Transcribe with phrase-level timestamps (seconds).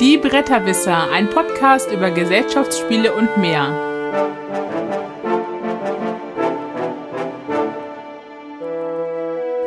[0.00, 3.68] Die Bretterwisser, ein Podcast über Gesellschaftsspiele und mehr.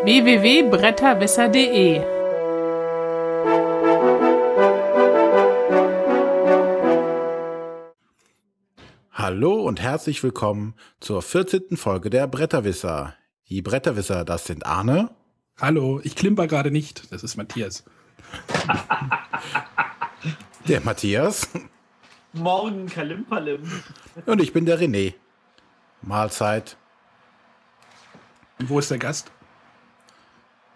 [0.04, 2.02] www.bretterwisser.de
[9.12, 11.78] Hallo und herzlich willkommen zur 14.
[11.78, 13.14] Folge der Bretterwisser.
[13.50, 15.12] Die Bretterwisser, das sind Arne.
[15.62, 17.14] Hallo, ich klimper gerade nicht.
[17.14, 17.84] Das ist Matthias.
[20.68, 21.50] Der Matthias.
[22.32, 23.70] Morgen Kalimpalim.
[24.26, 25.14] Und ich bin der René.
[26.02, 26.78] Mahlzeit.
[28.60, 29.32] Und wo ist der Gast?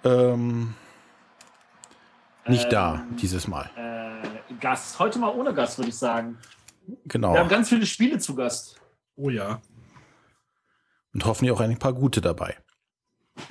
[0.04, 0.76] Ähm,
[2.48, 3.70] nicht Ähm, da, dieses Mal.
[3.76, 5.00] Äh, Gast.
[5.00, 6.38] Heute mal ohne Gast, würde ich sagen.
[7.06, 7.34] Genau.
[7.34, 8.82] Wir haben ganz viele Spiele zu Gast.
[9.16, 9.62] Oh ja.
[11.14, 12.58] Und hoffentlich auch ein paar gute dabei.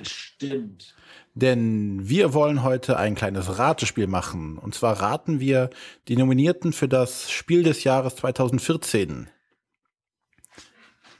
[0.01, 0.95] Stimmt.
[1.37, 4.57] Denn wir wollen heute ein kleines Ratespiel machen.
[4.57, 5.69] Und zwar raten wir
[6.07, 9.29] die Nominierten für das Spiel des Jahres 2014.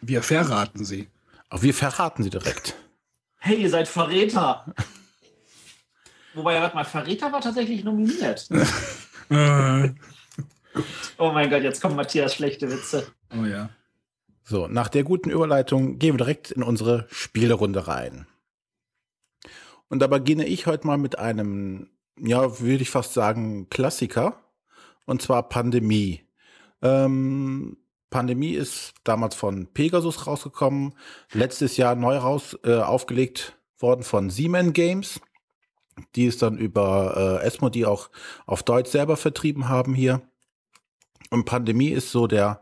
[0.02, 1.08] Wir verraten sie.
[1.50, 2.76] Auch wir verraten sie direkt.
[3.38, 4.66] Hey, ihr seid Verräter.
[6.34, 8.50] Wobei, warte mal, Verräter war tatsächlich nominiert.
[11.18, 13.08] Oh mein Gott, jetzt kommen Matthias schlechte Witze.
[13.36, 13.72] oh ja.
[14.44, 18.28] So, nach der guten Überleitung gehen wir direkt in unsere Spielerunde rein.
[19.90, 24.44] Und da beginne ich heute mal mit einem, ja, würde ich fast sagen, Klassiker.
[25.06, 26.24] Und zwar Pandemie.
[26.82, 27.78] Ähm,
[28.10, 30.94] Pandemie ist damals von Pegasus rausgekommen,
[31.32, 35.22] letztes Jahr neu raus äh, aufgelegt worden von Siemens Games,
[36.16, 38.10] die es dann über äh, Esmo, die auch
[38.46, 40.22] auf Deutsch selber vertrieben haben hier.
[41.30, 42.62] Und Pandemie ist so der,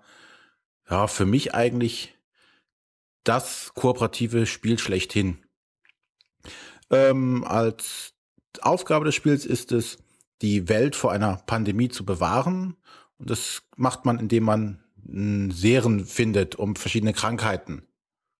[0.89, 2.17] ja, für mich eigentlich
[3.23, 5.44] das kooperative Spiel schlechthin.
[6.89, 8.13] Ähm, als
[8.61, 9.97] Aufgabe des Spiels ist es,
[10.41, 12.75] die Welt vor einer Pandemie zu bewahren.
[13.17, 14.83] Und das macht man, indem man
[15.51, 17.83] Serien findet, um verschiedene Krankheiten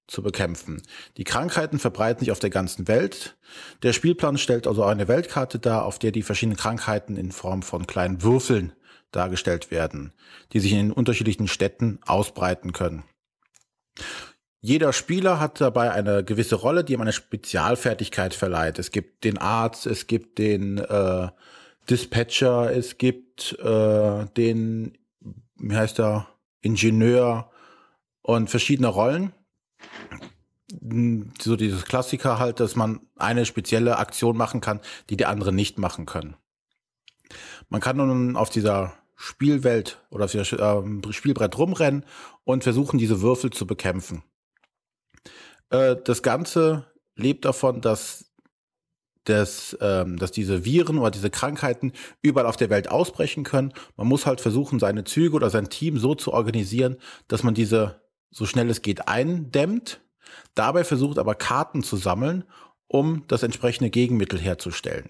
[0.08, 0.82] zu bekämpfen.
[1.18, 3.38] Die Krankheiten verbreiten sich auf der ganzen Welt.
[3.84, 7.88] Der Spielplan stellt also eine Weltkarte dar, auf der die verschiedenen Krankheiten in Form von
[7.88, 8.74] kleinen Würfeln
[9.12, 10.14] dargestellt werden,
[10.54, 13.04] die sich in unterschiedlichen Städten ausbreiten können.
[14.66, 18.80] Jeder Spieler hat dabei eine gewisse Rolle, die ihm eine Spezialfertigkeit verleiht.
[18.80, 21.30] Es gibt den Arzt, es gibt den äh,
[21.88, 24.98] Dispatcher, es gibt äh, den,
[25.58, 26.26] wie heißt der,
[26.62, 27.52] Ingenieur
[28.24, 29.34] und verschiedene Rollen.
[31.40, 34.80] So dieses Klassiker halt, dass man eine spezielle Aktion machen kann,
[35.12, 36.38] die die anderen nicht machen können.
[37.70, 42.04] Man kann nun auf dieser Spielwelt oder auf dieser ähm, Spielbrett rumrennen
[42.46, 44.24] und versuchen, diese Würfel zu bekämpfen.
[45.70, 48.32] Äh, das Ganze lebt davon, dass,
[49.24, 53.74] dass, ähm, dass diese Viren oder diese Krankheiten überall auf der Welt ausbrechen können.
[53.96, 58.02] Man muss halt versuchen, seine Züge oder sein Team so zu organisieren, dass man diese
[58.32, 60.02] so schnell es geht eindämmt.
[60.56, 62.44] Dabei versucht aber Karten zu sammeln,
[62.88, 65.10] um das entsprechende Gegenmittel herzustellen.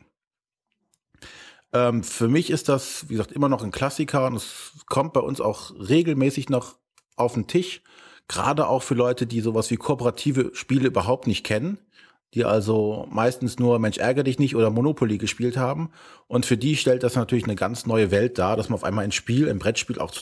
[1.74, 5.20] Ähm, für mich ist das, wie gesagt, immer noch ein Klassiker und es kommt bei
[5.20, 6.78] uns auch regelmäßig noch
[7.16, 7.82] auf den Tisch.
[8.28, 11.78] Gerade auch für Leute, die sowas wie kooperative Spiele überhaupt nicht kennen,
[12.34, 15.92] die also meistens nur Mensch ärger dich nicht oder Monopoly gespielt haben.
[16.28, 19.06] Und für die stellt das natürlich eine ganz neue Welt dar, dass man auf einmal
[19.06, 20.14] ein Spiel, ein Brettspiel auch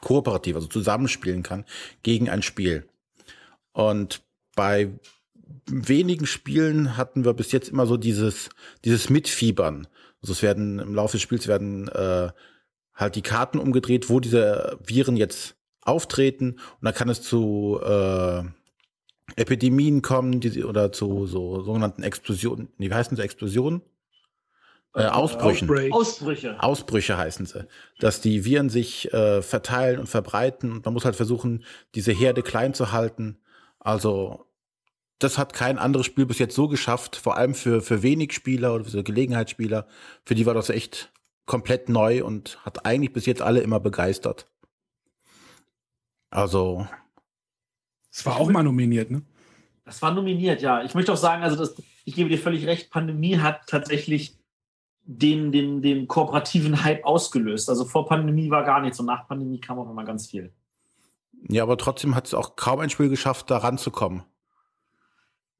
[0.00, 1.64] kooperativ, also zusammenspielen kann
[2.02, 2.88] gegen ein Spiel.
[3.72, 4.22] Und
[4.54, 4.92] bei
[5.66, 8.48] wenigen Spielen hatten wir bis jetzt immer so dieses,
[8.84, 9.86] dieses Mitfiebern.
[10.22, 12.30] Also es werden im Laufe des Spiels werden äh,
[12.94, 15.55] halt die Karten umgedreht, wo diese Viren jetzt
[15.86, 18.42] auftreten und dann kann es zu äh,
[19.36, 22.68] Epidemien kommen, die oder zu so sogenannten Explosionen.
[22.78, 23.82] Nee, wie heißen sie Explosionen?
[24.94, 25.68] Äh, Ausbrüchen.
[25.68, 25.92] Outbreak.
[25.92, 26.62] Ausbrüche.
[26.62, 27.66] Ausbrüche heißen sie,
[27.98, 31.64] dass die Viren sich äh, verteilen und verbreiten und man muss halt versuchen,
[31.94, 33.38] diese Herde klein zu halten.
[33.78, 34.46] Also
[35.18, 38.74] das hat kein anderes Spiel bis jetzt so geschafft, vor allem für, für wenig Spieler
[38.74, 39.86] oder für so Gelegenheitsspieler.
[40.24, 41.12] Für die war das echt
[41.46, 44.46] komplett neu und hat eigentlich bis jetzt alle immer begeistert.
[46.30, 46.86] Also,
[48.10, 49.22] Es war auch mal nominiert, ne?
[49.84, 50.82] Das war nominiert, ja.
[50.82, 54.36] Ich möchte auch sagen, also das, ich gebe dir völlig recht, Pandemie hat tatsächlich
[55.04, 57.70] den, den, den kooperativen Hype ausgelöst.
[57.70, 60.52] Also vor Pandemie war gar nichts und nach Pandemie kam auch immer ganz viel.
[61.48, 64.24] ja, aber trotzdem hat es auch kaum ein Spiel geschafft, da ranzukommen.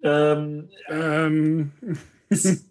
[0.03, 1.73] Ähm, Ähm,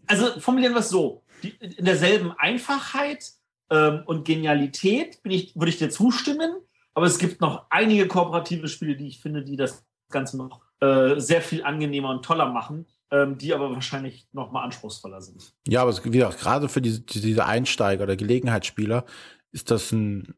[0.07, 3.31] also formulieren wir es so: die, In derselben Einfachheit
[3.69, 6.56] ähm, und Genialität bin ich, würde ich dir zustimmen,
[6.95, 11.19] aber es gibt noch einige kooperative Spiele, die ich finde, die das Ganze noch äh,
[11.19, 15.53] sehr viel angenehmer und toller machen, ähm, die aber wahrscheinlich noch mal anspruchsvoller sind.
[15.68, 19.06] Ja, aber es- wie gesagt, gerade für diese, diese Einsteiger oder Gelegenheitsspieler
[19.51, 20.36] ist das ein,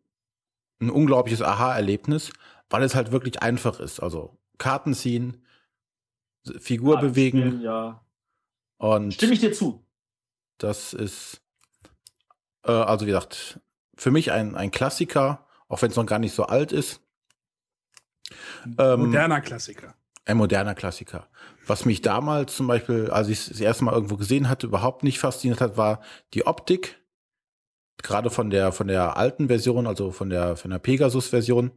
[0.80, 2.31] ein unglaubliches Aha-Erlebnis,
[2.69, 4.00] weil es halt wirklich einfach ist.
[4.00, 5.44] Also Karten ziehen,
[6.59, 8.06] Figur Ja, bewegen spielen, Ja.
[8.77, 9.86] und Stimme ich dir zu.
[10.59, 11.42] das ist,
[12.63, 13.59] äh, also wie gesagt,
[13.95, 17.02] für mich ein, ein Klassiker, auch wenn es noch gar nicht so alt ist.
[18.78, 19.96] Ähm, Moderner Klassiker.
[20.28, 21.30] Ein moderner Klassiker.
[21.66, 25.04] Was mich damals zum Beispiel, als ich es das erste Mal irgendwo gesehen hatte, überhaupt
[25.04, 26.02] nicht fasziniert hat, war
[26.34, 27.00] die Optik.
[28.04, 31.72] Gerade von der, von der alten Version, also von der, von der Pegasus-Version,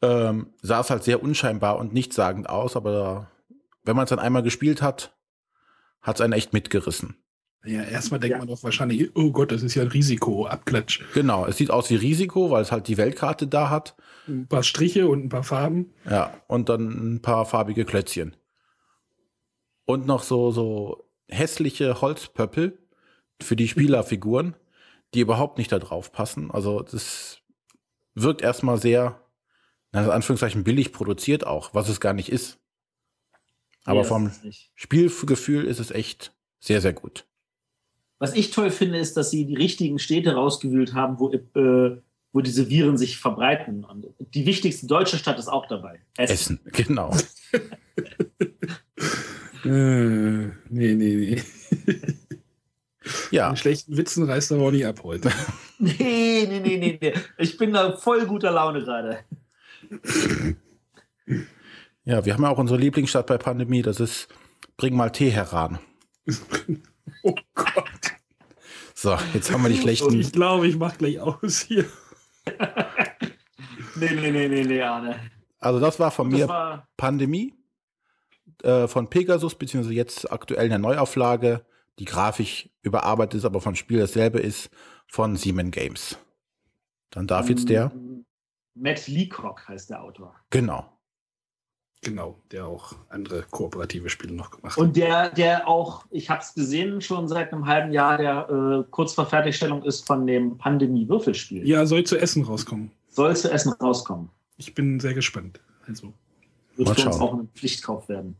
[0.00, 3.30] ähm, sah es halt sehr unscheinbar und nichtssagend aus, aber
[3.84, 5.14] wenn man es dann einmal gespielt hat,
[6.00, 7.16] hat es einen echt mitgerissen.
[7.64, 8.38] Ja, erstmal denkt Ja.
[8.38, 11.02] man doch wahrscheinlich, oh Gott, das ist ja ein Risiko, Abklatsch.
[11.12, 13.96] Genau, es sieht aus wie Risiko, weil es halt die Weltkarte da hat.
[14.26, 15.92] Ein paar Striche und ein paar Farben.
[16.08, 18.34] Ja, und dann ein paar farbige Klötzchen.
[19.84, 22.78] Und noch so, so hässliche Holzpöppel
[23.42, 24.54] für die Spielerfiguren,
[25.14, 26.50] die überhaupt nicht da drauf passen.
[26.50, 27.38] Also das
[28.14, 29.20] wirkt erstmal sehr,
[29.92, 32.58] in Anführungszeichen, billig produziert auch, was es gar nicht ist.
[33.84, 34.30] Aber Nee, vom.
[34.74, 37.26] Spielgefühl ist es echt sehr, sehr gut.
[38.20, 41.96] Was ich toll finde, ist, dass sie die richtigen Städte rausgewühlt haben, wo, äh,
[42.32, 43.82] wo diese Viren sich verbreiten.
[43.82, 46.00] Und die wichtigste deutsche Stadt ist auch dabei.
[46.16, 47.10] Essen, genau.
[49.62, 51.42] Äh, nee, nee, nee.
[53.30, 55.30] Ja, Mit schlechten Witzen reißt aber auch nicht ab heute.
[55.78, 57.14] Nee, nee, nee, nee, nee.
[57.38, 59.20] Ich bin da voll guter Laune gerade.
[62.04, 64.28] ja, wir haben ja auch unsere Lieblingsstadt bei Pandemie, das ist
[64.76, 65.78] Bring mal Tee heran.
[67.22, 67.89] oh Gott.
[69.00, 70.20] So, jetzt haben wir die schlechten.
[70.20, 71.86] Ich glaube, ich mach gleich aus hier.
[73.96, 75.18] Nee, nee, nee, nee, nee, Arne.
[75.58, 77.54] Also das war von Das mir war, Pandemie
[78.62, 81.66] äh, von Pegasus, beziehungsweise jetzt aktuell in der Neuauflage,
[81.98, 84.70] die grafisch überarbeitet ist, aber vom Spiel dasselbe ist,
[85.08, 86.18] von Siemens Games.
[87.10, 88.24] Dann darf jetzt der, ähm,
[88.74, 90.34] Matt Leacock heißt der Autor.
[90.50, 90.89] genau.
[92.02, 94.82] Genau, der auch andere kooperative Spiele noch gemacht hat.
[94.82, 98.84] Und der, der auch, ich habe es gesehen, schon seit einem halben Jahr, der äh,
[98.90, 101.66] kurz vor Fertigstellung ist von dem Pandemie-Würfelspiel.
[101.68, 102.90] Ja, soll zu Essen rauskommen.
[103.08, 104.30] Soll zu Essen rauskommen.
[104.56, 105.60] Ich bin sehr gespannt.
[105.86, 106.14] Also,
[106.76, 107.28] Wird Mal für uns schauen.
[107.28, 108.36] auch ein Pflichtkauf werden.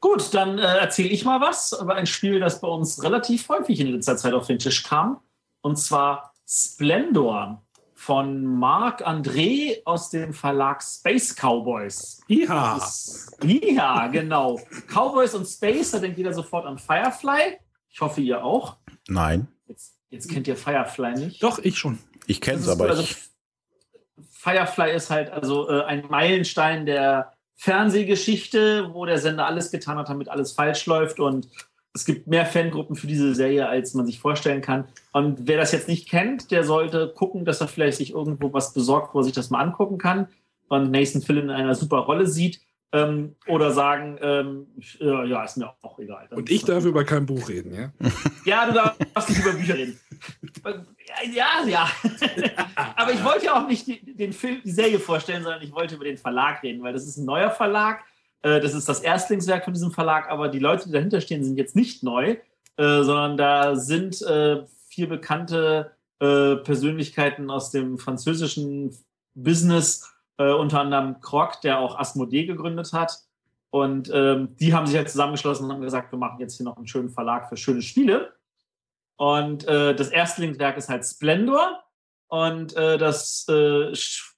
[0.00, 3.80] Gut, dann äh, erzähle ich mal was über ein Spiel, das bei uns relativ häufig
[3.80, 5.18] in letzter Zeit auf den Tisch kam.
[5.62, 7.62] Und zwar Splendor
[8.00, 12.22] von Marc André aus dem Verlag Space Cowboys.
[12.28, 12.80] ja,
[13.42, 14.58] Ja, genau.
[14.88, 17.58] Cowboys und Space, da denkt jeder sofort an Firefly.
[17.90, 18.78] Ich hoffe, ihr auch.
[19.06, 21.42] Nein, Jetzt, jetzt kennt ihr Firefly nicht.
[21.42, 21.98] doch, ich schon.
[22.26, 22.96] ich kenne es, aber gut.
[22.96, 23.14] Also,
[24.30, 30.08] Firefly ist halt also äh, ein Meilenstein der Fernsehgeschichte, wo der Sender alles getan hat,
[30.08, 31.48] damit alles falsch läuft und
[31.92, 34.86] es gibt mehr Fangruppen für diese Serie, als man sich vorstellen kann.
[35.12, 38.72] Und wer das jetzt nicht kennt, der sollte gucken, dass er vielleicht sich irgendwo was
[38.72, 40.28] besorgt, wo er sich das mal angucken kann
[40.68, 42.60] und Nathan Fillion in einer super Rolle sieht.
[42.92, 44.66] Ähm, oder sagen, ähm,
[44.98, 46.26] ja, ja, ist mir auch egal.
[46.28, 47.92] Dann Und ich darf über kein Buch reden, ja?
[48.44, 50.00] ja, du darfst nicht über Bücher reden.
[51.32, 51.88] Ja, ja.
[52.96, 53.86] Aber ich wollte ja auch nicht
[54.18, 57.16] den Film, die Serie vorstellen, sondern ich wollte über den Verlag reden, weil das ist
[57.16, 58.02] ein neuer Verlag.
[58.42, 61.56] Äh, Das ist das Erstlingswerk von diesem Verlag, aber die Leute, die dahinter stehen, sind
[61.56, 62.36] jetzt nicht neu,
[62.76, 68.96] äh, sondern da sind äh, vier bekannte äh, Persönlichkeiten aus dem französischen
[69.34, 73.12] Business, äh, unter anderem Kroc, der auch Asmodee gegründet hat.
[73.70, 76.76] Und ähm, die haben sich halt zusammengeschlossen und haben gesagt, wir machen jetzt hier noch
[76.76, 78.32] einen schönen Verlag für schöne Spiele.
[79.16, 81.84] Und das Erstlingswerk ist halt Splendor.
[82.30, 83.92] Und äh, das äh,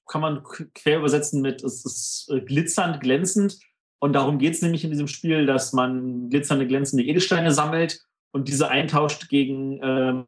[0.07, 0.43] kann man
[0.73, 3.59] quer übersetzen mit, es ist äh, glitzernd, glänzend.
[4.03, 8.01] Und darum geht es nämlich in diesem Spiel, dass man glitzernde, glänzende Edelsteine sammelt
[8.33, 10.25] und diese eintauscht gegen ähm,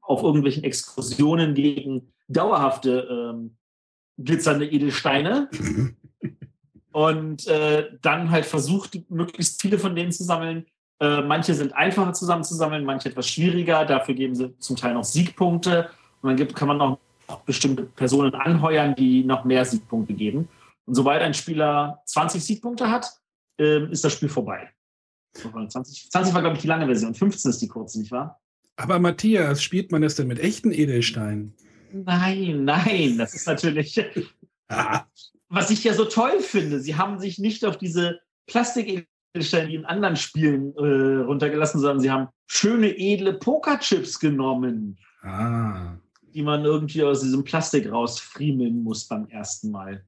[0.00, 3.58] auf irgendwelchen Exkursionen gegen dauerhafte ähm,
[4.16, 5.50] glitzernde Edelsteine.
[6.92, 10.64] Und äh, dann halt versucht, möglichst viele von denen zu sammeln.
[10.98, 13.84] Äh, manche sind einfacher zusammenzusammeln, manche etwas schwieriger.
[13.84, 15.90] Dafür geben sie zum Teil noch Siegpunkte.
[16.22, 20.48] Und dann gibt, kann man auch noch bestimmte Personen anheuern, die noch mehr Siegpunkte geben.
[20.86, 23.17] Und sobald ein Spieler 20 Siegpunkte hat,
[23.58, 24.70] ähm, ist das Spiel vorbei.
[25.34, 27.14] 20, 20 war, glaube ich, die lange Version.
[27.14, 28.40] 15 ist die kurze, nicht wahr?
[28.76, 31.54] Aber Matthias, spielt man das denn mit echten Edelsteinen?
[31.92, 34.00] Nein, nein, das ist natürlich.
[34.70, 35.06] Ah,
[35.48, 39.86] was ich ja so toll finde, sie haben sich nicht auf diese Plastik-Edelsteine wie in
[39.86, 45.96] anderen Spielen äh, runtergelassen, sondern sie haben schöne, edle Pokerchips genommen, ah.
[46.34, 50.04] die man irgendwie aus diesem Plastik rausfriemeln muss beim ersten Mal.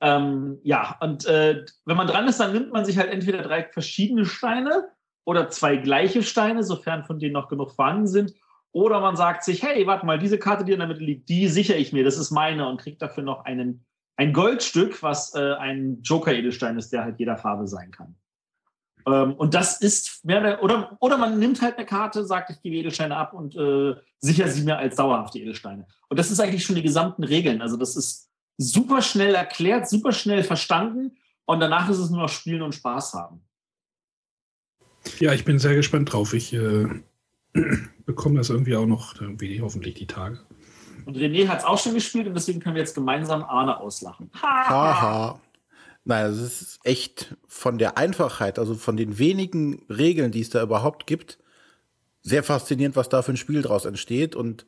[0.00, 3.64] Ähm, ja, und äh, wenn man dran ist, dann nimmt man sich halt entweder drei
[3.64, 4.88] verschiedene Steine
[5.24, 8.34] oder zwei gleiche Steine, sofern von denen noch genug vorhanden sind.
[8.72, 11.48] Oder man sagt sich, hey, warte mal, diese Karte, die in der Mitte liegt, die
[11.48, 13.86] sichere ich mir, das ist meine und kriegt dafür noch einen,
[14.16, 18.16] ein Goldstück, was äh, ein Joker-Edelstein ist, der halt jeder Farbe sein kann.
[19.06, 22.76] Ähm, und das ist mehr oder, oder man nimmt halt eine Karte, sagt, ich gebe
[22.76, 25.86] Edelsteine ab und äh, sichere sie mir als dauerhafte Edelsteine.
[26.08, 27.62] Und das ist eigentlich schon die gesamten Regeln.
[27.62, 32.28] Also das ist super schnell erklärt, super schnell verstanden und danach ist es nur noch
[32.28, 33.40] Spielen und Spaß haben.
[35.20, 36.34] Ja, ich bin sehr gespannt drauf.
[36.34, 36.86] Ich äh,
[38.06, 40.40] bekomme das irgendwie auch noch, irgendwie hoffentlich die Tage.
[41.04, 44.30] Und René hat es auch schon gespielt und deswegen können wir jetzt gemeinsam Arne auslachen.
[44.42, 45.40] Haha.
[46.04, 50.62] Nein, es ist echt von der Einfachheit, also von den wenigen Regeln, die es da
[50.62, 51.38] überhaupt gibt,
[52.22, 54.66] sehr faszinierend, was da für ein Spiel draus entsteht und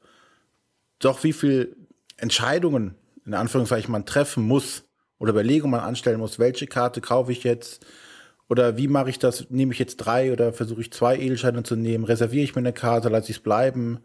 [1.01, 1.77] doch wie viel
[2.17, 2.95] Entscheidungen,
[3.29, 4.85] in Anführungszeichen, man treffen muss
[5.19, 7.85] oder Überlegungen man anstellen muss, welche Karte kaufe ich jetzt
[8.49, 11.77] oder wie mache ich das, nehme ich jetzt drei oder versuche ich zwei Edelsteine zu
[11.77, 14.01] nehmen, reserviere ich mir eine Karte, lasse ich es bleiben.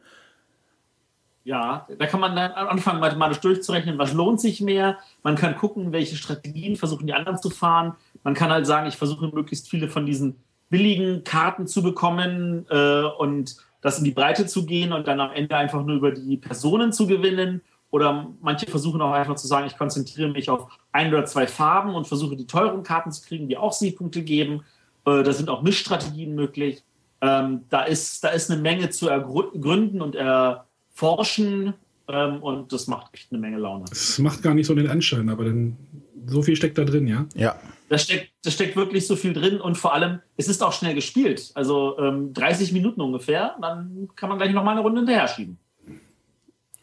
[1.46, 4.98] Ja, da kann man dann anfangen, mathematisch durchzurechnen, was lohnt sich mehr.
[5.24, 7.96] Man kann gucken, welche Strategien versuchen die anderen zu fahren.
[8.24, 10.36] Man kann halt sagen, ich versuche möglichst viele von diesen
[10.70, 15.32] billigen Karten zu bekommen äh, und das in die Breite zu gehen und dann am
[15.32, 17.62] Ende einfach nur über die Personen zu gewinnen.
[17.94, 21.94] Oder manche versuchen auch einfach zu sagen, ich konzentriere mich auf ein oder zwei Farben
[21.94, 24.64] und versuche die teuren Karten zu kriegen, die auch Siegpunkte geben.
[25.06, 26.82] Äh, da sind auch Mischstrategien möglich.
[27.22, 31.76] Ähm, da, ist, da ist eine Menge zu ergründen und er forschen
[32.08, 33.86] ähm, und das macht echt eine Menge Laune.
[33.92, 35.78] Es macht gar nicht so den Anschein, aber dann,
[36.26, 37.28] so viel steckt da drin, ja?
[37.36, 37.60] Ja.
[37.90, 40.96] Da steckt, da steckt wirklich so viel drin und vor allem, es ist auch schnell
[40.96, 41.52] gespielt.
[41.54, 45.60] Also ähm, 30 Minuten ungefähr, dann kann man gleich noch mal eine Runde hinterher schieben.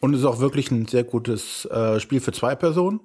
[0.00, 3.00] Und es ist auch wirklich ein sehr gutes äh, Spiel für zwei Personen.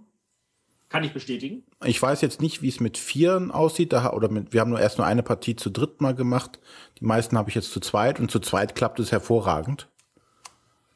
[0.87, 1.63] Kann ich bestätigen.
[1.83, 3.91] Ich weiß jetzt nicht, wie es mit Vieren aussieht.
[3.91, 6.59] Da, oder mit, wir haben nur erst nur eine Partie zu dritt mal gemacht.
[6.99, 9.89] Die meisten habe ich jetzt zu zweit und zu zweit klappt es hervorragend.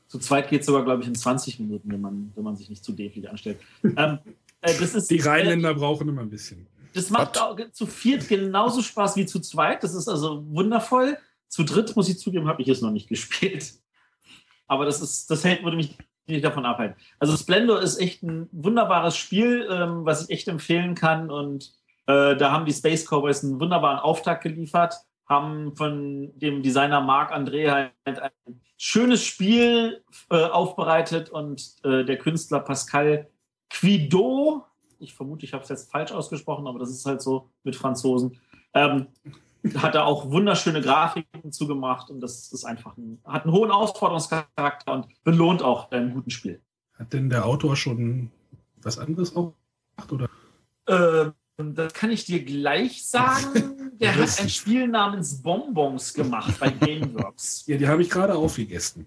[0.08, 2.70] Zu zweit geht es sogar, glaube ich, in 20 Minuten, wenn man, wenn man sich
[2.70, 3.60] nicht zu dämlich anstellt.
[3.84, 4.20] ähm,
[4.62, 6.65] äh, das ist, Die Rheinländer äh, brauchen immer ein bisschen.
[6.94, 9.84] Das macht auch, zu viert genauso Spaß wie zu zweit.
[9.84, 11.18] Das ist also wundervoll.
[11.48, 13.74] Zu dritt, muss ich zugeben, habe ich es noch nicht gespielt.
[14.69, 15.97] Aber das ist, das hält, würde mich
[16.27, 16.95] nicht davon abhalten.
[17.17, 21.29] Also Splendor ist echt ein wunderbares Spiel, ähm, was ich echt empfehlen kann.
[21.29, 21.73] Und
[22.05, 24.95] äh, da haben die Space Cowboys einen wunderbaren Auftakt geliefert,
[25.27, 32.17] haben von dem Designer Marc André halt ein schönes Spiel äh, aufbereitet und äh, der
[32.17, 33.27] Künstler Pascal
[33.69, 34.65] Quido,
[34.99, 38.39] ich vermute, ich habe es jetzt falsch ausgesprochen, aber das ist halt so mit Franzosen,
[38.73, 39.07] ähm,
[39.75, 44.94] hat da auch wunderschöne Grafiken zugemacht und das ist einfach ein, hat einen hohen Herausforderungscharakter
[44.94, 46.62] und belohnt auch ein guten Spiel.
[46.94, 48.32] Hat denn der Autor schon
[48.82, 49.54] was anderes auch
[49.96, 50.12] gemacht?
[50.12, 50.30] Oder?
[50.88, 53.92] Ähm, das kann ich dir gleich sagen.
[54.00, 57.66] Der hat ein Spiel namens Bonbons gemacht bei Gameworks.
[57.68, 59.06] Ja, die habe ich gerade aufgegessen.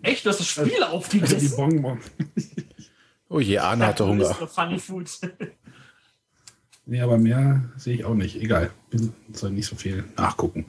[0.00, 0.24] Echt?
[0.24, 1.34] Du hast das Spiel also, aufgegessen?
[1.34, 2.10] Also die Bonbons.
[3.28, 4.32] Oh je, Arne hatte Hunger.
[4.32, 5.10] Funny Food.
[6.86, 8.36] Nee, aber mehr sehe ich auch nicht.
[8.36, 8.70] Egal.
[9.32, 10.66] Soll nicht so viel nachgucken.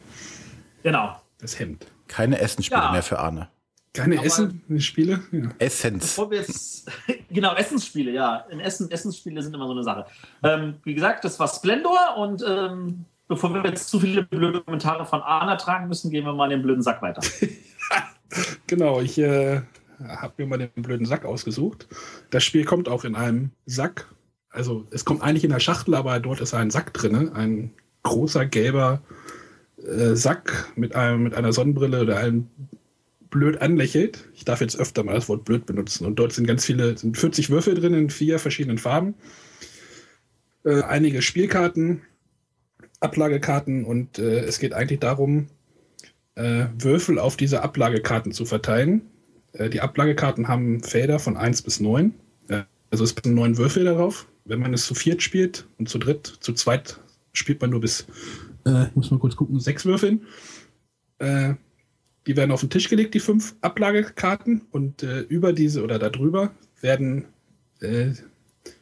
[0.84, 1.19] Genau.
[1.39, 1.88] Das Hemd.
[2.07, 2.91] Keine Essensspiele ja.
[2.91, 3.50] mehr für Arne.
[3.95, 5.22] Keine Essen-Spiele?
[5.31, 5.50] Ja.
[5.60, 6.91] Wir jetzt,
[7.29, 8.45] genau, Essensspiele, ja.
[8.50, 10.05] In Essen, Essensspiele sind immer so eine Sache.
[10.43, 15.05] Ähm, wie gesagt, das war Splendor und ähm, bevor wir jetzt zu viele blöde Kommentare
[15.05, 17.22] von Arne tragen müssen, gehen wir mal in den blöden Sack weiter.
[18.67, 19.62] genau, ich äh,
[20.00, 21.88] habe mir mal den blöden Sack ausgesucht.
[22.29, 24.07] Das Spiel kommt auch in einem Sack.
[24.55, 27.33] Also es kommt eigentlich in der Schachtel, aber dort ist ein Sack drin.
[27.33, 27.71] Ein
[28.03, 29.01] großer gelber
[29.77, 32.47] äh, Sack mit, einem, mit einer Sonnenbrille oder einem
[33.29, 34.29] blöd anlächelt.
[34.33, 36.05] Ich darf jetzt öfter mal das Wort blöd benutzen.
[36.05, 39.15] Und dort sind ganz viele, sind 40 Würfel drin in vier verschiedenen Farben.
[40.63, 42.01] Äh, einige Spielkarten,
[43.01, 45.47] Ablagekarten und äh, es geht eigentlich darum,
[46.35, 49.01] äh, Würfel auf diese Ablagekarten zu verteilen.
[49.51, 52.13] Äh, die Ablagekarten haben Felder von 1 bis 9.
[52.47, 54.27] Äh, also es sind neun Würfel darauf.
[54.45, 56.99] Wenn man es zu viert spielt und zu dritt, zu zweit
[57.33, 58.05] spielt man nur bis,
[58.65, 60.25] äh, muss mal kurz gucken, sechs Würfeln.
[61.17, 61.55] Äh,
[62.27, 66.51] die werden auf den Tisch gelegt, die fünf Ablagekarten, und äh, über diese oder darüber
[66.81, 67.25] werden
[67.81, 68.11] äh,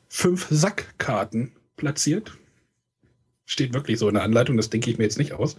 [0.07, 2.37] fünf Sackkarten platziert.
[3.45, 5.57] Steht wirklich so in der Anleitung, das denke ich mir jetzt nicht aus.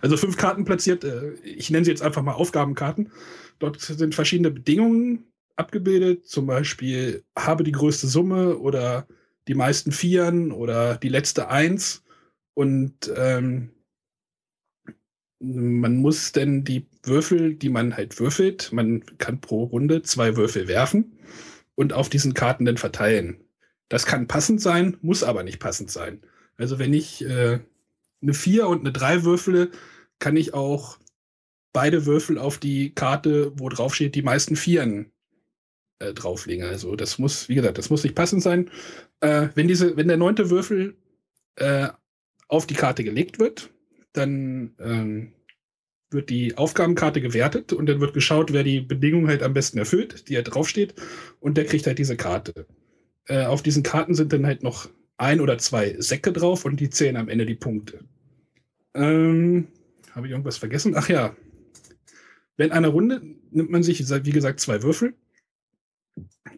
[0.00, 3.12] Also fünf Karten platziert, äh, ich nenne sie jetzt einfach mal Aufgabenkarten.
[3.58, 5.24] Dort sind verschiedene Bedingungen
[5.56, 9.06] abgebildet, zum Beispiel habe die größte Summe oder
[9.48, 12.04] die meisten Vieren oder die letzte Eins.
[12.54, 13.70] Und ähm,
[15.38, 20.68] man muss denn die Würfel, die man halt würfelt, man kann pro Runde zwei Würfel
[20.68, 21.18] werfen
[21.74, 23.40] und auf diesen Karten dann verteilen.
[23.88, 26.20] Das kann passend sein, muss aber nicht passend sein.
[26.56, 27.60] Also wenn ich äh,
[28.22, 29.70] eine 4 und eine 3 würfle,
[30.18, 30.98] kann ich auch
[31.72, 35.10] beide Würfel auf die Karte, wo drauf steht, die meisten Vieren
[36.00, 36.66] äh, drauflegen.
[36.66, 38.70] Also das muss, wie gesagt, das muss nicht passend sein.
[39.20, 40.96] Äh, wenn diese, wenn der neunte Würfel
[41.56, 41.88] äh,
[42.48, 43.70] auf die Karte gelegt wird,
[44.12, 45.32] dann ähm,
[46.10, 50.28] wird die Aufgabenkarte gewertet und dann wird geschaut, wer die Bedingung halt am besten erfüllt,
[50.28, 50.94] die halt draufsteht,
[51.38, 52.66] und der kriegt halt diese Karte.
[53.26, 56.90] Äh, auf diesen Karten sind dann halt noch ein oder zwei Säcke drauf und die
[56.90, 58.04] zählen am Ende die Punkte.
[58.94, 59.68] Ähm,
[60.12, 60.94] Habe ich irgendwas vergessen?
[60.96, 61.36] Ach ja.
[62.56, 65.14] Wenn eine Runde nimmt man sich, wie gesagt, zwei Würfel.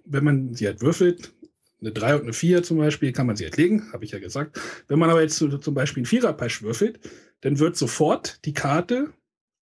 [0.04, 1.35] Wenn man sie halt würfelt,
[1.82, 4.18] eine 3 und eine 4 zum Beispiel, kann man sie halt legen, habe ich ja
[4.18, 4.58] gesagt.
[4.88, 7.00] Wenn man aber jetzt zum Beispiel einen Viererpasch würfelt,
[7.42, 9.12] dann wird sofort die Karte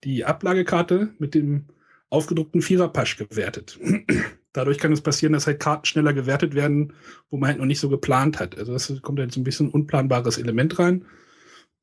[0.03, 1.65] die Ablagekarte mit dem
[2.09, 3.79] aufgedruckten Viererpasch gewertet.
[4.53, 6.93] Dadurch kann es passieren, dass halt Karten schneller gewertet werden,
[7.29, 8.57] wo man halt noch nicht so geplant hat.
[8.57, 11.05] Also das kommt halt so ein bisschen unplanbares Element rein.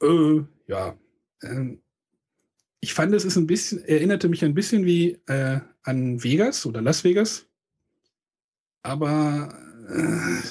[0.02, 0.96] Äh, ja.
[1.42, 1.80] Ähm,
[2.80, 6.82] ich fand, es ist ein bisschen, erinnerte mich ein bisschen wie äh, an Vegas oder
[6.82, 7.46] Las Vegas.
[8.82, 9.56] Aber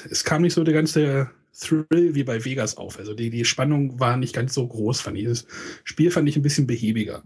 [0.10, 3.00] es kam nicht so der ganze Thrill wie bei Vegas auf.
[3.00, 5.26] Also die, die Spannung war nicht ganz so groß, fand ich.
[5.26, 5.48] Das
[5.84, 7.24] Spiel fand ich ein bisschen behäbiger.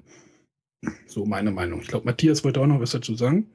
[1.08, 1.82] So meine Meinung.
[1.82, 3.50] Ich glaube, Matthias wollte auch noch was dazu sagen.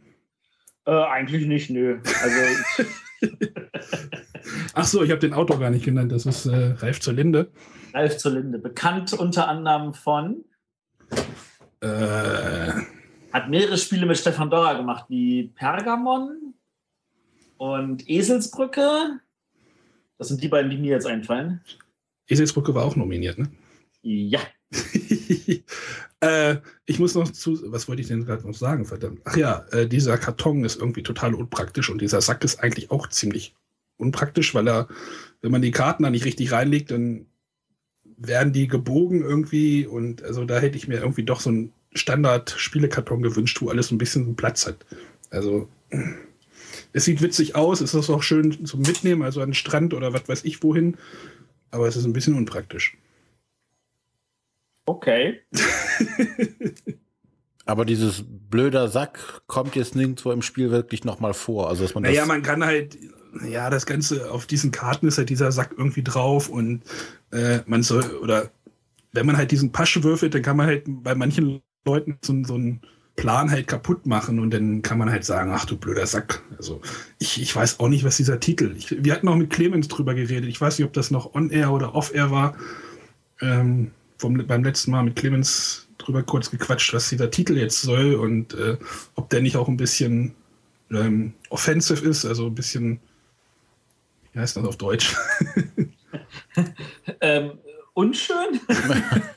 [0.87, 1.99] Äh, eigentlich nicht, nö.
[2.23, 2.89] Also.
[4.75, 6.13] Ach so, ich habe den Autor gar nicht genannt.
[6.13, 7.51] Das ist äh, Ralf zur Linde.
[7.95, 8.59] Ralf zur Linde.
[8.59, 10.45] Bekannt unter anderem von.
[11.81, 12.73] Äh,
[13.33, 16.54] hat mehrere Spiele mit Stefan Dorrer gemacht, wie Pergamon
[17.57, 19.21] und Eselsbrücke.
[20.19, 21.61] Das sind die beiden, die mir jetzt einfallen.
[22.29, 23.51] Eselsbrücke war auch nominiert, ne?
[24.03, 24.41] Ja.
[26.21, 26.57] äh,
[26.87, 29.21] ich muss noch zu, was wollte ich denn gerade noch sagen, verdammt?
[29.25, 33.09] Ach ja, äh, dieser Karton ist irgendwie total unpraktisch und dieser Sack ist eigentlich auch
[33.09, 33.55] ziemlich
[33.97, 34.89] unpraktisch, weil er,
[35.41, 37.27] wenn man die Karten da nicht richtig reinlegt, dann
[38.17, 43.23] werden die gebogen irgendwie und also da hätte ich mir irgendwie doch so einen Standard-Spielekarton
[43.23, 44.85] gewünscht, wo alles ein bisschen Platz hat.
[45.31, 45.69] Also
[46.95, 50.15] es sieht witzig aus, es ist auch schön zum Mitnehmen, also an den Strand oder
[50.15, 50.97] was weiß ich wohin,
[51.71, 52.97] aber es ist ein bisschen unpraktisch.
[54.87, 55.41] Okay.
[57.67, 61.71] Aber dieses blöder Sack kommt jetzt nirgendwo im Spiel wirklich nochmal vor.
[61.71, 62.99] Also, dass man naja, man kann halt,
[63.49, 66.83] ja, das Ganze auf diesen Karten ist halt dieser Sack irgendwie drauf und
[67.33, 68.51] äh, man soll, oder
[69.13, 72.55] wenn man halt diesen Pasch würfelt, dann kann man halt bei manchen Leuten so, so
[72.55, 72.83] einen
[73.17, 76.43] Plan halt kaputt machen und dann kann man halt sagen, ach du blöder Sack.
[76.59, 76.81] Also
[77.19, 78.75] ich, ich weiß auch nicht, was dieser Titel.
[78.77, 80.49] Ich, wir hatten auch mit Clemens drüber geredet.
[80.49, 82.57] Ich weiß nicht, ob das noch on-air oder off-air war.
[83.41, 88.15] Ähm, vom, beim letzten Mal mit Clemens drüber kurz gequatscht, was dieser Titel jetzt soll
[88.15, 88.77] und äh,
[89.15, 90.35] ob der nicht auch ein bisschen
[90.91, 93.01] ähm, offensive ist, also ein bisschen,
[94.33, 95.17] wie heißt das auf Deutsch?
[97.21, 97.53] ähm,
[97.95, 98.61] unschön?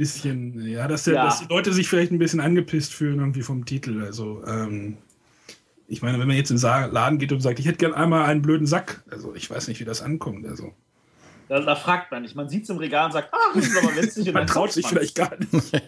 [0.00, 3.42] bisschen, ja dass, der, ja, dass, die Leute sich vielleicht ein bisschen angepisst fühlen irgendwie
[3.42, 4.02] vom Titel.
[4.02, 4.96] Also, ähm,
[5.88, 8.24] ich meine, wenn man jetzt in den Laden geht und sagt, ich hätte gern einmal
[8.24, 10.46] einen blöden Sack, also ich weiß nicht, wie das ankommt.
[10.46, 10.72] Also.
[11.48, 12.34] Da, da, fragt man nicht.
[12.34, 14.32] Man sieht es im Regal und sagt, ach, das ist aber witzig.
[14.32, 15.82] man traut sich vielleicht gar nicht.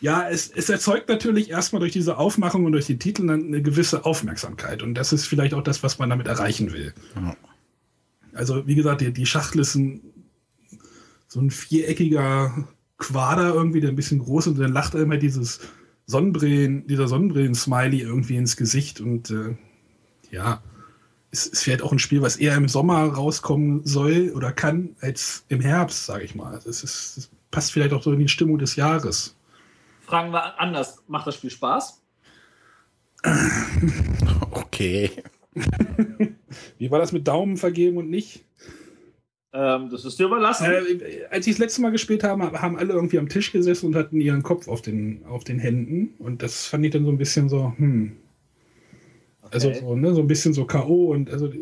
[0.00, 4.06] ja, es, es, erzeugt natürlich erstmal durch diese Aufmachung und durch die Titel eine gewisse
[4.06, 4.82] Aufmerksamkeit.
[4.82, 6.94] Und das ist vielleicht auch das, was man damit erreichen will.
[7.16, 7.36] Ja.
[8.32, 10.00] Also, wie gesagt, die, die Schachtel ist ein,
[11.28, 12.66] so ein viereckiger
[12.98, 14.54] Quader irgendwie, der ein bisschen groß ist.
[14.54, 15.60] Und dann lacht immer dieses
[16.06, 19.00] Sonnenbrillen, dieser Sonnenbrillen-Smiley irgendwie ins Gesicht.
[19.00, 19.56] Und äh,
[20.30, 20.62] ja,
[21.30, 25.44] es ist vielleicht auch ein Spiel, was eher im Sommer rauskommen soll oder kann, als
[25.48, 26.54] im Herbst, sage ich mal.
[26.58, 29.36] Es, ist, es passt vielleicht auch so in die Stimmung des Jahres.
[30.02, 31.02] Fragen wir anders.
[31.08, 32.00] Macht das Spiel Spaß?
[34.50, 35.10] Okay.
[36.78, 38.43] Wie war das mit Daumen vergeben und nicht?
[39.56, 40.66] Ähm, das ist dir überlassen.
[40.66, 43.94] Äh, als ich das letzte Mal gespielt habe, haben alle irgendwie am Tisch gesessen und
[43.94, 46.14] hatten ihren Kopf auf den, auf den Händen.
[46.18, 48.16] Und das fand ich dann so ein bisschen so, hm,
[49.52, 51.12] also so, ne, so ein bisschen so K.O.
[51.12, 51.52] und also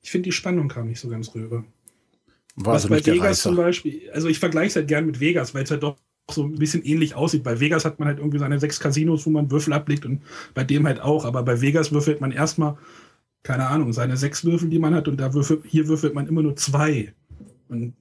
[0.00, 1.64] ich finde die Spannung kam nicht so ganz rüber.
[2.56, 5.54] War Was also bei Vegas zum Beispiel, also ich vergleiche es halt gern mit Vegas,
[5.54, 5.96] weil es halt doch
[6.30, 7.42] so ein bisschen ähnlich aussieht.
[7.42, 10.22] Bei Vegas hat man halt irgendwie seine sechs Casinos, wo man Würfel ablegt und
[10.54, 11.24] bei dem halt auch.
[11.24, 12.78] Aber bei Vegas würfelt man erstmal,
[13.42, 16.42] keine Ahnung, seine sechs Würfel, die man hat und da würfelt, hier würfelt man immer
[16.42, 17.14] nur zwei.
[17.68, 17.94] Und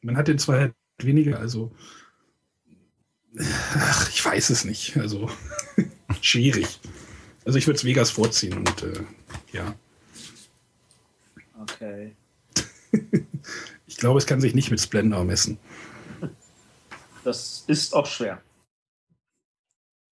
[0.00, 1.72] man hat den zwei halt weniger, also
[3.38, 4.96] ach, ich weiß es nicht.
[4.96, 5.30] Also
[6.20, 6.80] schwierig.
[7.44, 9.00] Also ich würde es Vegas vorziehen und äh,
[9.52, 9.74] ja.
[11.60, 12.14] Okay.
[13.86, 15.58] ich glaube, es kann sich nicht mit Splendor messen.
[17.22, 18.42] Das ist auch schwer.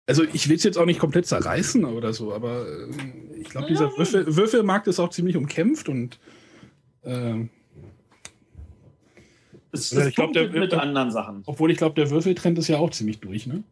[0.09, 3.67] Also ich will es jetzt auch nicht komplett zerreißen oder so, aber äh, ich glaube,
[3.67, 3.91] dieser.
[3.97, 6.19] Würfel, Würfelmarkt ist auch ziemlich umkämpft und
[7.03, 7.45] äh,
[9.73, 11.43] es ich glaub, der- mit der- anderen Sachen.
[11.47, 13.65] Obwohl ich glaube, der Würfeltrend ist ja auch ziemlich durch, ne?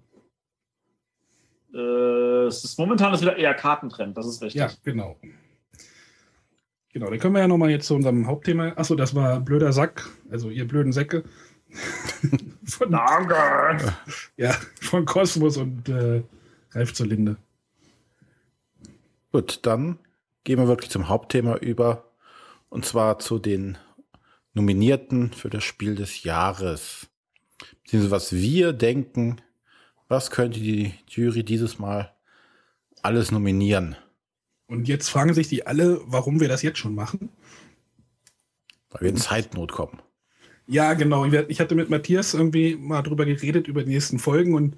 [1.72, 4.58] Äh, es ist momentan ist wieder eher Kartentrend, das ist richtig.
[4.60, 5.16] Ja, genau.
[6.92, 8.72] Genau, dann können wir ja nochmal jetzt zu unserem Hauptthema.
[8.76, 11.24] Achso, das war blöder Sack, also ihr blöden Säcke.
[12.64, 13.94] Von, Danke.
[14.36, 16.22] ja, von Kosmos und äh,
[16.72, 17.36] Ralf zur Linde.
[19.32, 19.98] Gut, dann
[20.44, 22.10] gehen wir wirklich zum Hauptthema über.
[22.68, 23.78] Und zwar zu den
[24.52, 27.08] Nominierten für das Spiel des Jahres.
[27.82, 29.40] Beziehungsweise was wir denken,
[30.08, 32.14] was könnte die Jury dieses Mal
[33.02, 33.96] alles nominieren?
[34.66, 37.30] Und jetzt fragen sich die alle, warum wir das jetzt schon machen.
[38.90, 40.00] Weil wir in Zeitnot kommen.
[40.66, 41.26] Ja, genau.
[41.26, 44.76] Ich hatte mit Matthias irgendwie mal drüber geredet, über die nächsten Folgen und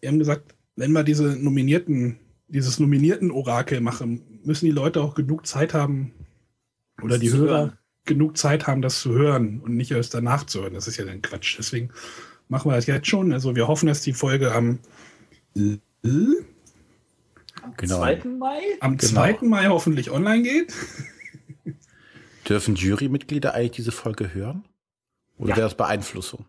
[0.00, 5.14] wir haben gesagt, wenn wir diese nominierten, dieses nominierten Orakel machen, müssen die Leute auch
[5.14, 6.12] genug Zeit haben
[7.02, 7.78] oder Das die Hörer hören.
[8.04, 10.74] genug Zeit haben, das zu hören und nicht erst danach zu hören.
[10.74, 11.56] Das ist ja dann Quatsch.
[11.58, 11.90] Deswegen
[12.48, 13.32] machen wir das jetzt schon.
[13.32, 14.78] Also wir hoffen, dass die Folge am,
[15.54, 15.80] Am
[17.76, 17.98] Genau.
[17.98, 18.22] 2.
[18.38, 18.60] Mai?
[18.80, 19.12] am Genau.
[19.12, 19.38] 2.
[19.42, 20.72] Mai hoffentlich online geht.
[22.48, 24.64] Dürfen Jurymitglieder eigentlich diese Folge hören?
[25.38, 25.56] Oder Ja.
[25.56, 26.46] wäre das Beeinflussung?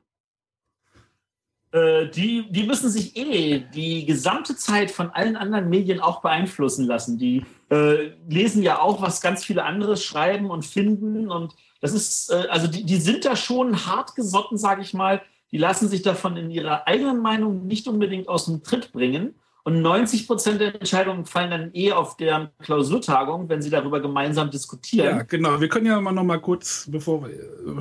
[1.72, 6.86] Äh, die, die müssen sich eh die gesamte Zeit von allen anderen Medien auch beeinflussen
[6.86, 7.18] lassen.
[7.18, 11.30] Die äh, lesen ja auch, was ganz viele andere schreiben und finden.
[11.30, 15.22] Und das ist, äh, also die, die sind da schon hart gesotten, sage ich mal.
[15.52, 19.36] Die lassen sich davon in ihrer eigenen Meinung nicht unbedingt aus dem Tritt bringen.
[19.68, 24.50] Und 90 Prozent der Entscheidungen fallen dann eh auf der Klausurtagung, wenn sie darüber gemeinsam
[24.50, 25.18] diskutieren.
[25.18, 25.60] Ja, genau.
[25.60, 27.36] Wir können ja mal noch mal kurz, bevor wir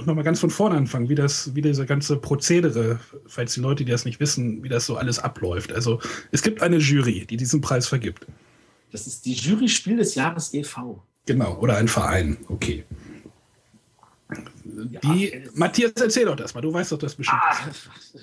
[0.05, 3.85] noch mal ganz von vorne anfangen, wie das, wie diese ganze Prozedere, falls die Leute,
[3.85, 5.73] die das nicht wissen, wie das so alles abläuft.
[5.73, 6.01] Also
[6.33, 8.27] es gibt eine Jury, die diesen Preis vergibt.
[8.91, 11.01] Das ist die Jury Spiel des Jahres e.V.
[11.27, 11.57] Genau.
[11.61, 12.37] Oder ein Verein.
[12.49, 12.85] Okay.
[14.91, 16.61] Ja, Die, äh, Matthias, erzähl doch das mal.
[16.61, 17.41] Du weißt doch das bestimmt.
[17.43, 17.57] Ah,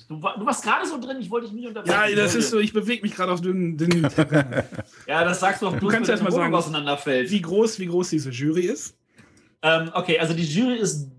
[0.08, 2.10] du, du warst gerade so drin, ich wollte dich nicht unterbrechen.
[2.10, 2.60] ja, das ist so.
[2.60, 4.08] Ich bewege mich gerade auf dünnen, dünnen.
[5.08, 7.30] Ja, das sagst du auch bloß, kannst wenn erst mal sagen, auseinanderfällt.
[7.32, 8.96] Wie groß, wie groß diese Jury ist?
[9.62, 11.10] Ähm, okay, also die Jury ist,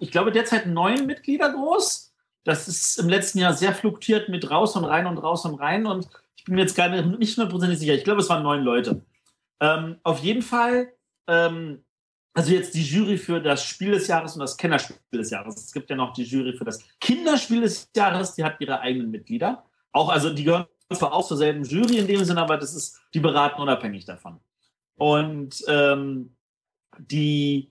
[0.00, 2.12] ich glaube, derzeit neun Mitglieder groß.
[2.44, 5.86] Das ist im letzten Jahr sehr fluktuiert mit raus und rein und raus und rein.
[5.86, 7.94] Und ich bin mir jetzt gar nicht nicht hundertprozentig sicher.
[7.94, 9.02] Ich glaube, es waren neun Leute.
[9.60, 10.92] Ähm, auf jeden Fall,
[11.26, 11.83] ähm,
[12.34, 15.56] also jetzt die Jury für das Spiel des Jahres und das Kennerspiel des Jahres.
[15.56, 19.10] Es gibt ja noch die Jury für das Kinderspiel des Jahres, die hat ihre eigenen
[19.12, 19.64] Mitglieder.
[19.92, 23.00] Auch, also die gehören zwar auch zur selben Jury in dem Sinne, aber das ist,
[23.14, 24.40] die beraten unabhängig davon.
[24.96, 26.34] Und ähm,
[26.98, 27.70] die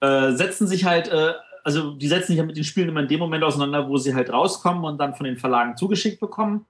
[0.00, 1.32] äh, setzen sich halt, äh,
[1.64, 4.14] also die setzen sich ja mit den Spielen immer in dem Moment auseinander, wo sie
[4.14, 6.66] halt rauskommen und dann von den Verlagen zugeschickt bekommen.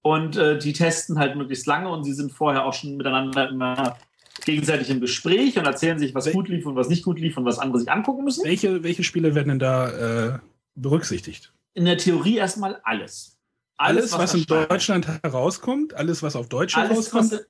[0.00, 3.98] Und äh, die testen halt möglichst lange und sie sind vorher auch schon miteinander immer
[4.44, 7.44] gegenseitig im Gespräch und erzählen sich, was gut lief und was nicht gut lief und
[7.44, 8.44] was andere sich angucken müssen.
[8.44, 10.38] Welche, welche Spiele werden denn da äh,
[10.74, 11.52] berücksichtigt?
[11.74, 13.36] In der Theorie erstmal alles.
[13.76, 14.70] Alles, was, in erscheint.
[14.70, 17.32] Deutschland herauskommt, alles, was auf Deutsch alles, herauskommt.
[17.32, 17.46] was,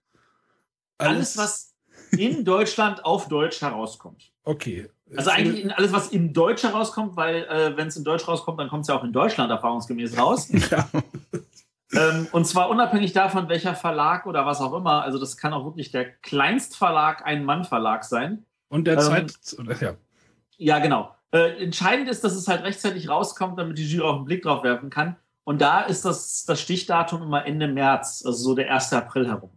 [0.99, 1.75] alles, was
[2.11, 4.33] in Deutschland auf Deutsch herauskommt.
[4.43, 4.89] Okay.
[5.17, 8.59] Also eigentlich in alles, was in Deutsch herauskommt, weil äh, wenn es in Deutsch rauskommt,
[8.59, 10.49] dann kommt es ja auch in Deutschland erfahrungsgemäß raus.
[10.71, 10.89] Ja.
[11.93, 15.03] Ähm, und zwar unabhängig davon, welcher Verlag oder was auch immer.
[15.03, 18.45] Also das kann auch wirklich der Kleinstverlag, ein Mann-Verlag sein.
[18.69, 19.81] Und der Ähm, Zeit.
[19.81, 19.95] Ja.
[20.59, 21.15] Ja, genau.
[21.33, 24.65] Äh, entscheidend ist, dass es halt rechtzeitig rauskommt, damit die Jury auch einen Blick drauf
[24.65, 25.17] werfen kann.
[25.45, 28.93] Und da ist das, das Stichdatum immer Ende März, also so der 1.
[28.95, 29.51] April herum.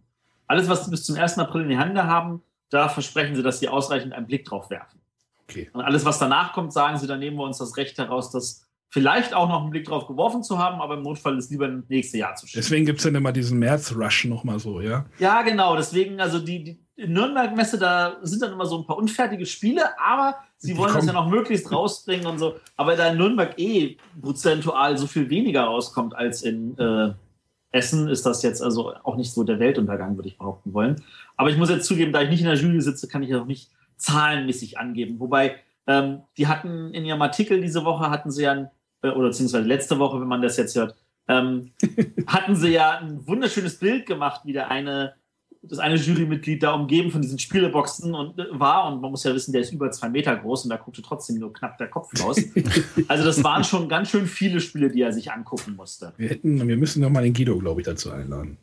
[0.46, 1.38] Alles, was sie bis zum 1.
[1.38, 5.00] April in die Hände haben, da versprechen sie, dass sie ausreichend einen Blick drauf werfen.
[5.48, 5.68] Okay.
[5.72, 8.68] Und alles, was danach kommt, sagen sie, dann nehmen wir uns das Recht heraus, das
[8.90, 11.88] vielleicht auch noch einen Blick drauf geworfen zu haben, aber im Notfall ist lieber ins
[11.88, 12.60] nächste Jahr zu schieben.
[12.60, 15.06] Deswegen gibt es dann immer diesen März-Rush nochmal so, ja.
[15.18, 15.76] Ja, genau.
[15.76, 20.36] Deswegen, also die, die Nürnberg-Messe, da sind dann immer so ein paar unfertige Spiele, aber
[20.58, 22.56] sie Die wollen das ja noch möglichst rausbringen und so.
[22.76, 27.12] Aber da in Nürnberg eh prozentual so viel weniger rauskommt als in äh,
[27.72, 30.96] Essen, ist das jetzt also auch nicht so der Weltuntergang, würde ich behaupten wollen.
[31.36, 33.40] Aber ich muss jetzt zugeben, da ich nicht in der Jury sitze, kann ich ja
[33.40, 35.20] auch nicht zahlenmäßig angeben.
[35.20, 38.68] Wobei, ähm, die hatten in ihrem Artikel diese Woche, hatten sie ja, ein, äh,
[39.02, 40.94] oder beziehungsweise letzte Woche, wenn man das jetzt hört,
[41.28, 41.70] ähm,
[42.26, 45.14] hatten sie ja ein wunderschönes Bild gemacht, wie der eine,
[45.62, 48.92] das eine Jurymitglied da umgeben von diesen Spieleboxen und äh, war.
[48.92, 51.38] Und man muss ja wissen, der ist über zwei Meter groß und da guckte trotzdem
[51.38, 52.36] nur knapp der Kopf raus.
[53.08, 56.12] also das waren schon ganz schön viele Spiele, die er sich angucken musste.
[56.16, 58.58] Wir, hätten, wir müssen nochmal den Guido, glaube ich, dazu einladen.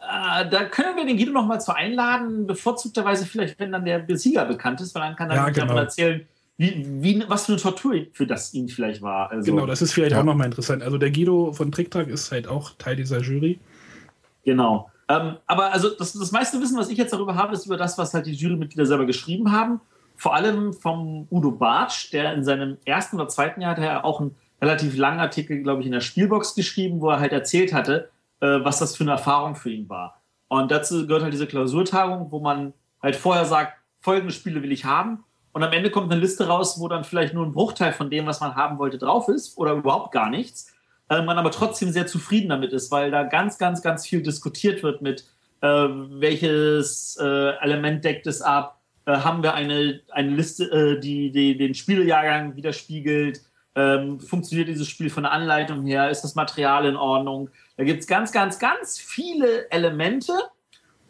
[0.00, 3.98] Äh, da können wir den Guido noch mal zu einladen, bevorzugterweise vielleicht, wenn dann der
[3.98, 5.66] Besieger bekannt ist, weil dann kann er Ja, genau.
[5.66, 6.26] davon erzählen,
[6.60, 9.30] wie, wie, was für eine Tortur für das ihn vielleicht war.
[9.30, 10.20] Also, Genau, das ist vielleicht Ja.
[10.20, 10.82] auch nochmal interessant.
[10.82, 13.58] Also der Guido von Tricktrack ist halt auch Teil dieser Jury.
[14.44, 14.90] Genau.
[15.08, 17.98] Ähm, aber also das, das meiste Wissen, was ich jetzt darüber habe, ist über das,
[17.98, 19.80] was halt die Jurymitglieder selber geschrieben haben.
[20.16, 24.20] vor allem vom Udo Bartsch, der in seinem ersten oder zweiten Jahr hat er auch
[24.20, 28.10] einen relativ langen Artikel, glaube ich, in der Spielbox geschrieben, wo er halt erzählt hatte,
[28.40, 30.20] äh, was das für eine Erfahrung für ihn war.
[30.48, 34.84] Und dazu gehört halt diese Klausurtagung, wo man halt vorher sagt, folgende Spiele will ich
[34.84, 35.24] haben.
[35.52, 38.26] Und am Ende kommt eine Liste raus, wo dann vielleicht nur ein Bruchteil von dem,
[38.26, 40.72] was man haben wollte, drauf ist oder überhaupt gar nichts.
[41.08, 44.82] Äh, man aber trotzdem sehr zufrieden damit ist, weil da ganz, ganz, ganz viel diskutiert
[44.82, 45.24] wird mit,
[45.60, 51.32] äh, welches äh, Element deckt es ab, äh, haben wir eine, eine Liste, äh, die,
[51.32, 53.40] die den Spieljahrgang widerspiegelt,
[53.74, 57.50] ähm, funktioniert dieses Spiel von der Anleitung her, ist das Material in Ordnung.
[57.76, 60.32] Da gibt es ganz, ganz, ganz viele Elemente.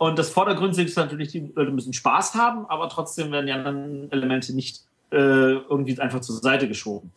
[0.00, 4.10] Und das Vordergründige ist natürlich, die Leute müssen Spaß haben, aber trotzdem werden die anderen
[4.10, 4.80] Elemente nicht
[5.12, 7.12] äh, irgendwie einfach zur Seite geschoben.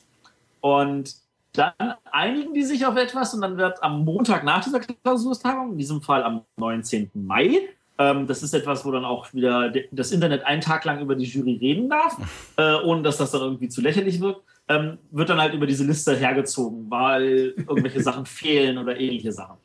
[0.60, 1.16] Und
[1.54, 1.72] dann
[2.12, 6.02] einigen die sich auf etwas und dann wird am Montag nach dieser Klausurtagung, in diesem
[6.02, 7.10] Fall am 19.
[7.14, 7.70] Mai,
[8.00, 11.24] ähm, das ist etwas, wo dann auch wieder das Internet einen Tag lang über die
[11.24, 12.18] Jury reden darf,
[12.58, 15.86] äh, ohne dass das dann irgendwie zu lächerlich wirkt, ähm, wird dann halt über diese
[15.86, 19.56] Liste hergezogen, weil irgendwelche Sachen fehlen oder ähnliche Sachen.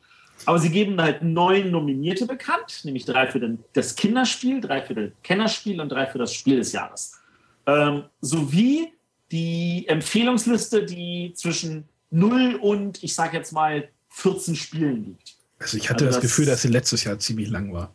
[0.45, 4.95] Aber sie geben halt neun Nominierte bekannt, nämlich drei für den, das Kinderspiel, drei für
[4.95, 7.19] das Kennerspiel und drei für das Spiel des Jahres.
[7.65, 8.93] Ähm, sowie
[9.31, 15.35] die Empfehlungsliste, die zwischen 0 und, ich sage jetzt mal, 14 Spielen liegt.
[15.59, 17.93] Also ich hatte also das, das, Gefühl, dass sie letztes Jahr ziemlich lang war.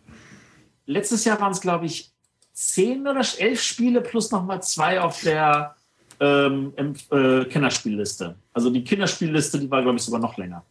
[0.87, 2.13] Letztes Jahr waren es, glaube ich,
[2.53, 5.75] 10 oder 11 Spiele plus nochmal zwei auf der
[6.21, 6.73] ähm,
[7.11, 8.37] äh, Kennerspielliste.
[8.53, 10.65] Also die Kinderspielliste, die war, glaube ich, sogar noch länger.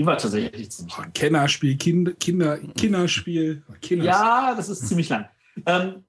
[0.00, 1.12] Die war tatsächlich ziemlich lang.
[1.12, 3.62] Kennerspiel, kind, Kinder, Kinderspiel.
[3.82, 4.02] Kinderspiel.
[4.02, 5.28] Ja, das ist ziemlich lang.
[5.66, 6.06] Ähm,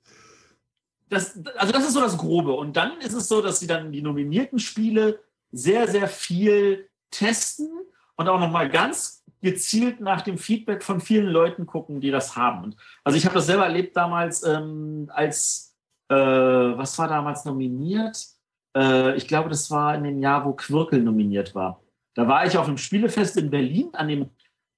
[1.10, 2.54] das, also das ist so das Grobe.
[2.54, 5.20] Und dann ist es so, dass sie dann die nominierten Spiele
[5.52, 7.70] sehr, sehr viel testen
[8.16, 12.64] und auch nochmal ganz gezielt nach dem Feedback von vielen Leuten gucken, die das haben.
[12.64, 15.76] Und also ich habe das selber erlebt damals ähm, als,
[16.08, 18.26] äh, was war damals nominiert?
[18.74, 21.82] Äh, ich glaube, das war in dem Jahr, wo Quirkel nominiert war.
[22.14, 24.30] Da war ich auf einem Spielefest in Berlin an dem,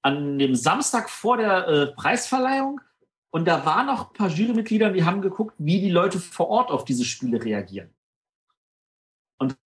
[0.02, 2.80] an dem Samstag vor der äh, Preisverleihung
[3.34, 6.70] und da waren noch ein paar Jurymitglieder, die haben geguckt, wie die Leute vor Ort
[6.70, 7.90] auf diese Spiele reagieren.
[9.38, 9.58] Und das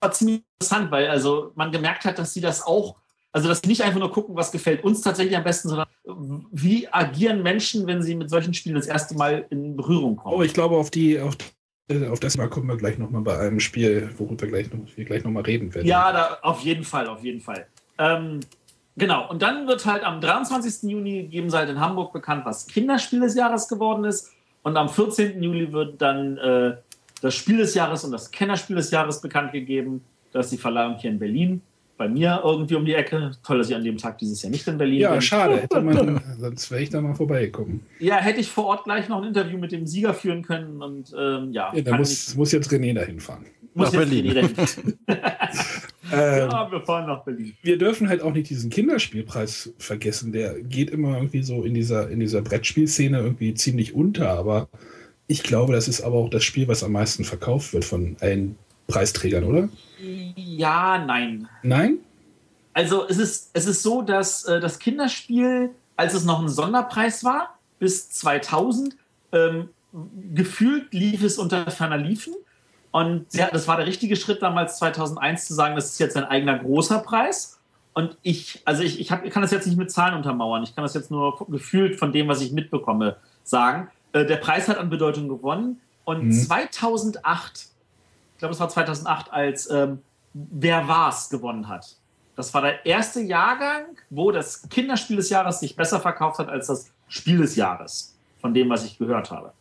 [0.00, 2.98] war ziemlich interessant, weil also man gemerkt hat, dass sie das auch,
[3.32, 5.88] also dass sie nicht einfach nur gucken, was gefällt uns tatsächlich am besten, sondern
[6.52, 10.36] wie agieren Menschen, wenn sie mit solchen Spielen das erste Mal in Berührung kommen.
[10.36, 11.36] Oh, ich glaube, auf die, auf,
[12.10, 15.24] auf das Mal kommen wir gleich nochmal bei einem Spiel, worüber gleich noch, wir gleich
[15.24, 15.86] nochmal reden werden.
[15.86, 17.66] Ja, da, auf jeden Fall, auf jeden Fall.
[17.98, 18.40] Ähm,
[19.00, 20.90] Genau, und dann wird halt am 23.
[20.90, 24.32] Juni geben sie halt in Hamburg bekannt, was Kinderspiel des Jahres geworden ist.
[24.62, 25.42] Und am 14.
[25.42, 26.76] Juli wird dann äh,
[27.22, 30.04] das Spiel des Jahres und das Kennerspiel des Jahres bekannt gegeben.
[30.32, 31.62] Das ist die Verleihung hier in Berlin.
[32.00, 33.32] Bei mir irgendwie um die Ecke.
[33.42, 35.16] Toll, dass ich an dem Tag dieses Jahr nicht in Berlin ja, bin.
[35.16, 35.56] Ja, schade.
[35.60, 37.82] Hätte man, sonst wäre ich da mal vorbeigekommen.
[37.98, 40.80] Ja, hätte ich vor Ort gleich noch ein Interview mit dem Sieger führen können.
[40.80, 41.70] Und ähm, ja.
[41.74, 43.44] ja da muss, muss jetzt René dahin fahren.
[43.74, 44.30] Muss Nach Berlin.
[44.30, 44.98] René dahin.
[46.12, 47.54] Ähm, ja, wir fahren nach Berlin.
[47.62, 50.32] Wir dürfen halt auch nicht diesen Kinderspielpreis vergessen.
[50.32, 54.30] Der geht immer irgendwie so in dieser, in dieser Brettspielszene irgendwie ziemlich unter.
[54.30, 54.68] Aber
[55.28, 58.56] ich glaube, das ist aber auch das Spiel, was am meisten verkauft wird von allen
[58.88, 59.68] Preisträgern, oder?
[60.36, 61.48] Ja, nein.
[61.62, 61.98] Nein?
[62.72, 67.24] Also es ist, es ist so, dass äh, das Kinderspiel, als es noch ein Sonderpreis
[67.24, 68.96] war, bis 2000,
[69.32, 69.70] ähm,
[70.34, 72.34] gefühlt lief es unter ferner Liefen.
[72.92, 76.24] Und ja, das war der richtige Schritt damals 2001 zu sagen, das ist jetzt ein
[76.24, 77.58] eigener großer Preis.
[77.92, 80.62] Und ich, also ich, ich, hab, ich kann das jetzt nicht mit Zahlen untermauern.
[80.62, 83.88] Ich kann das jetzt nur gefühlt von dem, was ich mitbekomme, sagen.
[84.12, 85.80] Äh, der Preis hat an Bedeutung gewonnen.
[86.04, 86.32] Und mhm.
[86.32, 87.69] 2008, ich
[88.40, 90.00] glaube, es war 2008, als ähm,
[90.32, 91.96] Wer war's gewonnen hat.
[92.36, 96.68] Das war der erste Jahrgang, wo das Kinderspiel des Jahres sich besser verkauft hat als
[96.68, 99.52] das Spiel des Jahres, von dem, was ich gehört habe.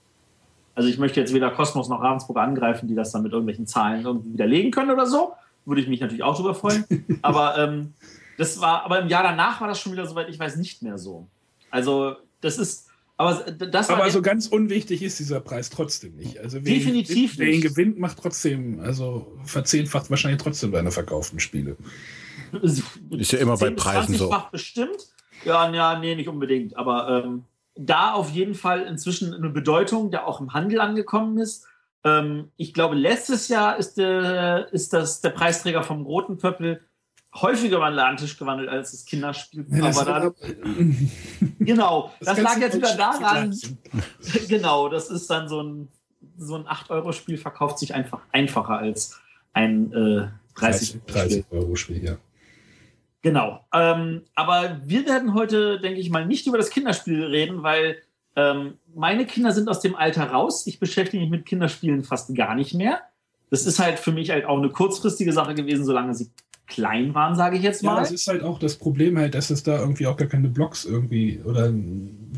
[0.75, 4.05] Also ich möchte jetzt weder Kosmos noch Ravensburg angreifen, die das dann mit irgendwelchen Zahlen
[4.05, 5.33] irgendwie widerlegen können oder so.
[5.65, 6.85] Würde ich mich natürlich auch drüber freuen.
[7.21, 7.93] aber ähm,
[8.37, 10.97] das war, aber im Jahr danach war das schon wieder, soweit ich weiß, nicht mehr
[10.97, 11.27] so.
[11.71, 12.88] Also das ist,
[13.19, 16.39] aber das Aber so ganz unwichtig ist dieser Preis trotzdem nicht.
[16.39, 21.41] Also wer definitiv ihn, wer ihn gewinnt, macht trotzdem, also verzehnfacht wahrscheinlich trotzdem seine verkauften
[21.41, 21.75] Spiele.
[23.11, 24.33] Ist ja immer bei Preisen so.
[24.53, 25.09] bestimmt.
[25.43, 26.77] Ja, ja, nee, nicht unbedingt.
[26.77, 27.43] Aber ähm,
[27.75, 31.67] da auf jeden Fall inzwischen eine Bedeutung, der auch im Handel angekommen ist.
[32.05, 36.79] Ähm, ich glaube, letztes Jahr ist, der, ist das, der Preisträger vom Roten Pöppel
[37.35, 39.65] häufiger über den Ladentisch gewandelt als das Kinderspiel.
[39.69, 40.33] Ja, das Aber da,
[41.59, 43.55] genau, das, das lag jetzt wieder daran.
[44.47, 45.87] genau, das ist dann so ein,
[46.37, 49.19] so ein 8-Euro-Spiel, verkauft sich einfach einfacher als
[49.53, 50.27] ein äh,
[50.59, 52.03] 30-Euro-Spiel.
[52.03, 52.17] ja.
[53.21, 53.65] Genau.
[53.73, 57.97] Ähm, aber wir werden heute, denke ich mal, nicht über das Kinderspiel reden, weil
[58.35, 60.65] Ähm, meine Kinder sind aus dem Alter raus.
[60.67, 63.01] Ich beschäftige mich mit Kinderspielen fast gar nicht mehr.
[63.49, 66.29] Das ist halt für mich halt auch eine kurzfristige Sache gewesen, solange sie
[66.69, 67.95] klein waren, sage ich jetzt mal.
[67.95, 70.47] Ja, das ist halt auch das Problem halt, dass es da irgendwie auch gar keine
[70.47, 71.73] Blogs irgendwie oder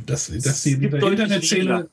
[0.05, 1.89] dass, dass die Internetszene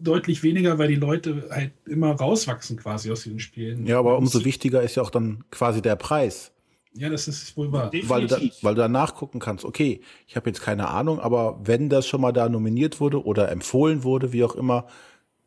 [0.00, 3.86] deutlich weniger, weil die Leute halt immer rauswachsen quasi aus diesen Spielen.
[3.86, 6.52] Ja, aber umso wichtiger ist ja auch dann quasi der Preis.
[6.94, 7.90] Ja, das ist wohl wahr.
[8.04, 11.60] Weil du, da, weil du da nachgucken kannst, okay, ich habe jetzt keine Ahnung, aber
[11.62, 14.86] wenn das schon mal da nominiert wurde oder empfohlen wurde, wie auch immer,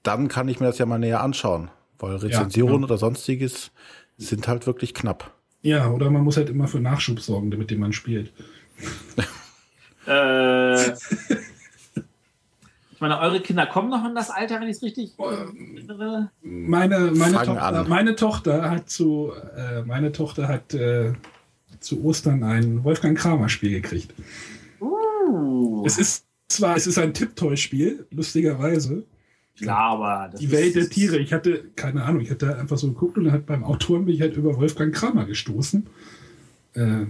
[0.04, 1.71] dann kann ich mir das ja mal näher anschauen.
[1.97, 2.86] Weil Rezensionen ja, genau.
[2.86, 3.71] oder sonstiges
[4.17, 5.34] sind halt wirklich knapp.
[5.62, 8.32] Ja, oder man muss halt immer für Nachschub sorgen, mit dem man spielt.
[10.08, 10.91] äh,
[12.91, 16.32] ich meine, eure Kinder kommen noch in das Alter, wenn ich es richtig erinnere.
[16.41, 21.13] Meine, meine, Tochter, meine Tochter hat zu, äh, meine Tochter hat äh,
[21.80, 24.13] zu Ostern ein Wolfgang Kramer Spiel gekriegt.
[24.80, 25.84] Uh.
[25.86, 29.04] Es ist zwar, es ist ein Tipptoy-Spiel, lustigerweise.
[29.60, 31.17] Ja, aber die Welt der Tiere.
[31.17, 32.22] Ich hatte keine Ahnung.
[32.22, 35.26] Ich hatte einfach so geguckt und hat beim Autoren bin ich halt über Wolfgang Kramer
[35.26, 35.88] gestoßen.
[36.74, 37.06] Äh,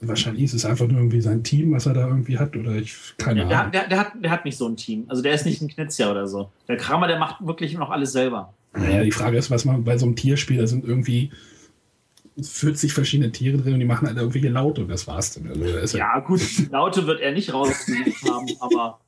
[0.00, 3.14] wahrscheinlich ist es einfach nur irgendwie sein Team, was er da irgendwie hat oder ich
[3.18, 3.72] keine ja, Ahnung.
[3.72, 5.04] Der, der, hat, der hat nicht so ein Team.
[5.08, 6.50] Also der ist nicht ein Knizia oder so.
[6.68, 8.52] Der Kramer, der macht wirklich noch alles selber.
[8.74, 11.30] Naja, die Frage ist, was man bei so einem Tierspiel, da sind irgendwie
[12.40, 15.62] 40 verschiedene Tiere drin und die machen halt irgendwelche Laute und das war's dann.
[15.62, 19.00] Also, ja, gut, Laute wird er nicht rausgesucht haben, aber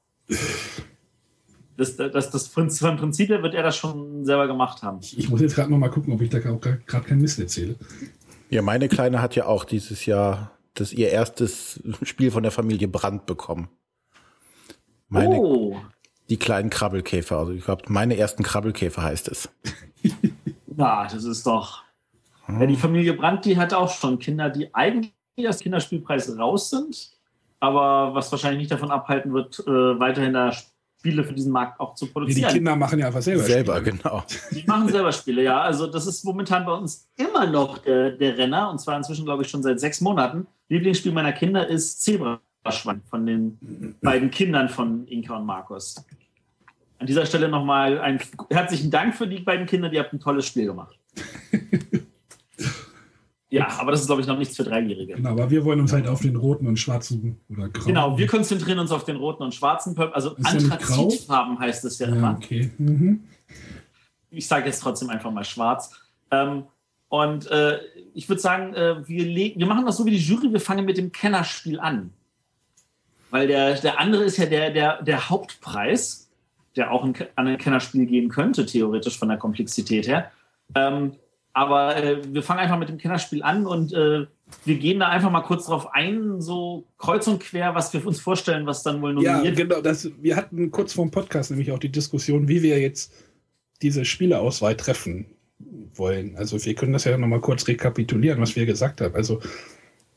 [1.76, 5.00] das, das, das vom Prinzip her wird er das schon selber gemacht haben.
[5.02, 7.76] Ich muss jetzt gerade noch mal gucken, ob ich da auch gerade keinen Mist erzähle.
[8.50, 12.88] Ja, meine Kleine hat ja auch dieses Jahr das ihr erstes Spiel von der Familie
[12.88, 13.68] Brand bekommen.
[15.08, 15.76] Meine, oh.
[16.30, 17.38] Die kleinen Krabbelkäfer.
[17.38, 19.48] Also ich glaube, meine ersten Krabbelkäfer heißt es.
[20.66, 21.82] Na, das ist doch.
[22.46, 22.60] Hm.
[22.60, 25.12] Ja, die Familie Brandt, die hat auch schon Kinder, die eigentlich
[25.46, 27.10] aus Kinderspielpreis raus sind,
[27.60, 30.52] aber was wahrscheinlich nicht davon abhalten wird, äh, weiterhin da
[31.04, 32.48] Spiele für diesen Markt auch zu produzieren.
[32.48, 33.98] Die Kinder machen ja einfach selber Selber, Spiele.
[33.98, 34.24] genau.
[34.50, 35.60] Die machen selber Spiele, ja.
[35.60, 39.42] Also das ist momentan bei uns immer noch der, der Renner und zwar inzwischen, glaube
[39.42, 40.46] ich, schon seit sechs Monaten.
[40.70, 46.02] Lieblingsspiel meiner Kinder ist Zebraschwein von den beiden Kindern von Inka und Markus.
[46.98, 50.46] An dieser Stelle nochmal einen herzlichen Dank für die beiden Kinder, die haben ein tolles
[50.46, 50.98] Spiel gemacht.
[53.54, 55.14] Ja, aber das ist, glaube ich, noch nichts für Dreijährige.
[55.14, 57.86] Genau, aber wir wollen uns halt auf den roten und schwarzen oder grauen.
[57.86, 60.12] Genau, wir konzentrieren uns auf den roten und schwarzen Purple.
[60.12, 62.36] Also Anthrazitfarben heißt es ja, ja immer.
[62.36, 62.72] Okay.
[62.78, 63.22] Mhm.
[64.30, 65.92] Ich sage jetzt trotzdem einfach mal schwarz.
[66.32, 66.64] Ähm,
[67.08, 67.78] und äh,
[68.12, 69.24] ich würde sagen, äh, wir,
[69.56, 72.10] wir machen das so wie die Jury, wir fangen mit dem Kennerspiel an.
[73.30, 76.28] Weil der, der andere ist ja der, der, der Hauptpreis,
[76.74, 80.32] der auch an ein Kennerspiel gehen könnte, theoretisch von der Komplexität her.
[80.74, 81.12] Ähm,
[81.54, 84.26] aber äh, wir fangen einfach mit dem Kennerspiel an und äh,
[84.64, 88.20] wir gehen da einfach mal kurz drauf ein, so kreuz und quer, was wir uns
[88.20, 89.80] vorstellen, was dann wohl nominiert Ja, genau.
[89.80, 93.14] Das, wir hatten kurz vor dem Podcast nämlich auch die Diskussion, wie wir jetzt
[93.82, 95.26] diese Spieleauswahl treffen
[95.94, 96.36] wollen.
[96.36, 99.14] Also wir können das ja nochmal kurz rekapitulieren, was wir gesagt haben.
[99.14, 99.40] Also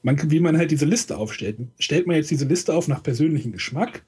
[0.02, 1.60] man, wie man halt diese Liste aufstellt.
[1.78, 4.04] Stellt man jetzt diese Liste auf nach persönlichem Geschmack,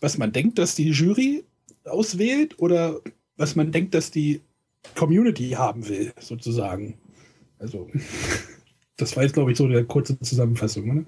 [0.00, 1.42] was man denkt, dass die Jury
[1.84, 3.00] auswählt oder
[3.36, 4.40] was man denkt, dass die
[4.94, 6.98] Community haben will, sozusagen.
[7.58, 7.88] Also,
[8.96, 11.04] das war jetzt, glaube ich, so eine kurze Zusammenfassung, oder?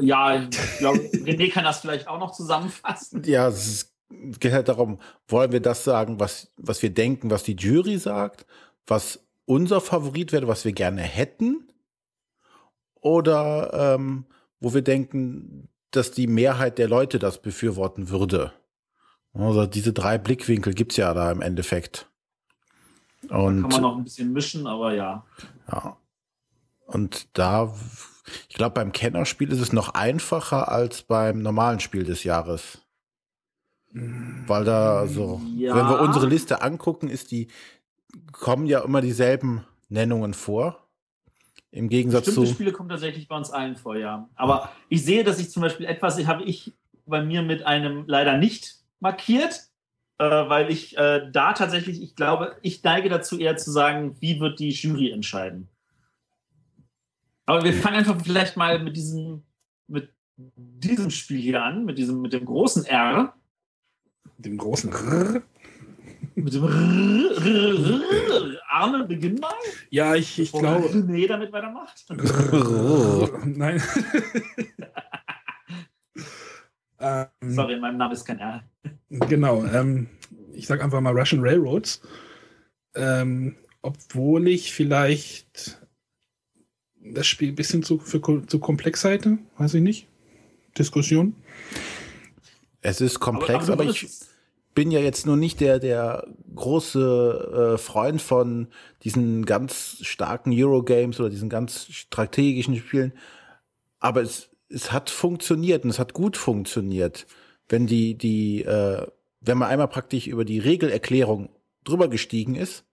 [0.00, 3.22] Ja, ich glaube, René kann das vielleicht auch noch zusammenfassen.
[3.24, 3.94] Ja, es
[4.40, 8.46] geht halt darum, wollen wir das sagen, was, was wir denken, was die Jury sagt,
[8.86, 11.68] was unser Favorit wäre, was wir gerne hätten?
[13.00, 14.26] Oder ähm,
[14.58, 18.52] wo wir denken, dass die Mehrheit der Leute das befürworten würde?
[19.32, 22.10] Also diese drei Blickwinkel gibt es ja da im Endeffekt.
[23.28, 25.24] Und, da kann man noch ein bisschen mischen, aber ja.
[25.70, 25.96] Ja.
[26.86, 27.72] Und da,
[28.48, 32.82] ich glaube, beim Kennerspiel ist es noch einfacher als beim normalen Spiel des Jahres.
[33.92, 35.74] Weil da, also, ja.
[35.74, 37.48] wenn wir unsere Liste angucken, ist die,
[38.32, 40.86] kommen ja immer dieselben Nennungen vor.
[41.72, 42.54] Im Gegensatz Bestimmte zu.
[42.54, 44.28] Spiele kommen tatsächlich bei uns allen vor, ja.
[44.34, 46.72] Aber ich sehe, dass ich zum Beispiel etwas, habe ich
[47.06, 49.68] bei mir mit einem leider nicht markiert,
[50.18, 54.38] äh, weil ich äh, da tatsächlich, ich glaube, ich neige dazu eher zu sagen, wie
[54.40, 55.68] wird die Jury entscheiden.
[57.46, 59.42] Aber wir fangen einfach vielleicht mal mit diesem,
[59.88, 63.34] mit diesem Spiel hier an, mit diesem, mit dem großen R.
[64.38, 65.42] Dem großen R.
[66.34, 69.52] Mit dem R, Arne, beginn mal.
[69.90, 70.86] Ja, ich, ich glaube.
[70.88, 72.04] René damit weitermacht.
[73.44, 73.82] Nein.
[77.00, 78.62] Ähm, Sorry, mein Name ist kein R.
[79.08, 80.08] Genau, ähm,
[80.52, 82.02] ich sage einfach mal Russian Railroads.
[82.94, 85.80] Ähm, obwohl ich vielleicht
[87.02, 90.06] das Spiel ein bisschen zu, für, zu komplex halte, weiß ich nicht.
[90.76, 91.34] Diskussion.
[92.82, 94.08] Es ist komplex, aber, aber, aber ich
[94.74, 98.68] bin ja jetzt nur nicht der, der große äh, Freund von
[99.02, 103.12] diesen ganz starken Eurogames oder diesen ganz strategischen Spielen.
[103.98, 107.26] Aber es, es hat funktioniert und es hat gut funktioniert.
[107.68, 109.06] Wenn die, die, äh,
[109.40, 111.50] wenn man einmal praktisch über die Regelerklärung
[111.84, 112.84] drüber gestiegen ist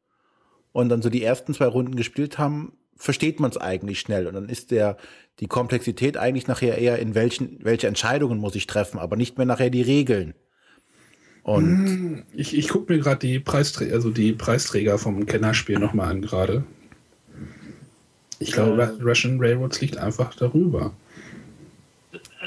[0.72, 4.28] und dann so die ersten zwei Runden gespielt haben, versteht man es eigentlich schnell.
[4.28, 4.98] Und dann ist der,
[5.40, 9.46] die Komplexität eigentlich nachher eher in welchen, welche Entscheidungen muss ich treffen, aber nicht mehr
[9.46, 10.34] nachher die Regeln.
[11.44, 16.10] Und hm, ich, ich gucke mir gerade die Preisträger, also die Preisträger vom Kennerspiel nochmal
[16.10, 16.64] an gerade.
[18.40, 20.94] Ich glaube, äh, Russian Railroads liegt einfach darüber.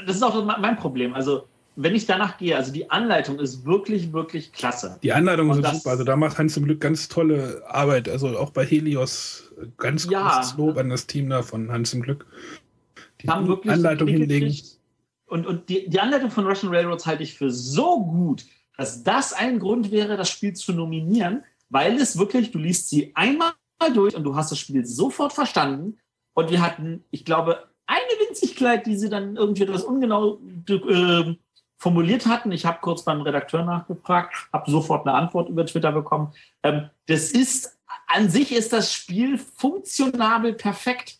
[0.05, 1.13] Das ist auch mein Problem.
[1.13, 4.99] Also, wenn ich danach gehe, also die Anleitung ist wirklich, wirklich klasse.
[5.01, 5.91] Die Anleitung ist super.
[5.91, 8.09] Also, da macht Hans zum Glück ganz tolle Arbeit.
[8.09, 12.01] Also, auch bei Helios ganz ja, großes Lob an das Team da von Hans zum
[12.01, 12.25] Glück.
[13.21, 14.55] Die haben wirklich Anleitung hinlegen.
[15.27, 18.43] Und, und die, die Anleitung von Russian Railroads halte ich für so gut
[18.81, 23.11] dass das ein Grund wäre, das Spiel zu nominieren, weil es wirklich, du liest sie
[23.13, 23.53] einmal
[23.93, 25.99] durch und du hast das Spiel sofort verstanden.
[26.33, 28.01] Und wir hatten, ich glaube, eine
[28.61, 30.39] Winzigkeit, die sie dann irgendwie etwas ungenau
[30.69, 31.35] äh,
[31.77, 32.51] formuliert hatten.
[32.51, 36.33] Ich habe kurz beim Redakteur nachgefragt, habe sofort eine Antwort über Twitter bekommen.
[36.63, 41.19] Ähm, das ist, an sich ist das Spiel funktionabel perfekt.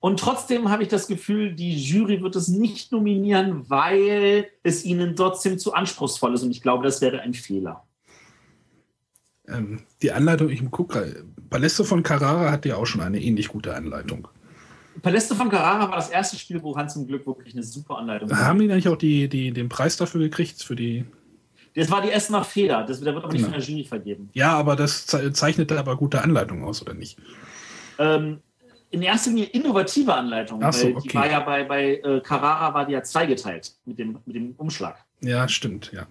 [0.00, 5.16] Und trotzdem habe ich das Gefühl, die Jury wird es nicht nominieren, weil es ihnen
[5.16, 6.44] trotzdem zu anspruchsvoll ist.
[6.44, 7.84] Und ich glaube, das wäre ein Fehler.
[9.48, 13.74] Ähm, die Anleitung, ich gucke, Paläste von Carrara hat ja auch schon eine ähnlich gute
[13.74, 14.28] Anleitung.
[15.02, 18.30] Paläste von Carrara war das erste Spiel, wo Hans zum Glück wirklich eine super Anleitung
[18.30, 18.38] hat.
[18.38, 20.62] Haben die eigentlich auch die, die, den Preis dafür gekriegt?
[20.62, 21.04] Für die
[21.74, 22.84] das war die Essener Feder.
[22.84, 23.54] Das, der wird aber nicht genau.
[23.54, 24.30] von der Jury vergeben.
[24.32, 27.18] Ja, aber das zeichnet aber gute Anleitung aus, oder nicht?
[27.98, 28.40] Ähm,
[28.90, 30.60] in erster Linie innovative Anleitung.
[30.62, 31.08] Ach so, okay.
[31.08, 34.54] Die war ja bei, bei äh, Carrara war die ja zweigeteilt mit dem, mit dem
[34.56, 35.04] Umschlag.
[35.20, 36.06] Ja, stimmt, ja.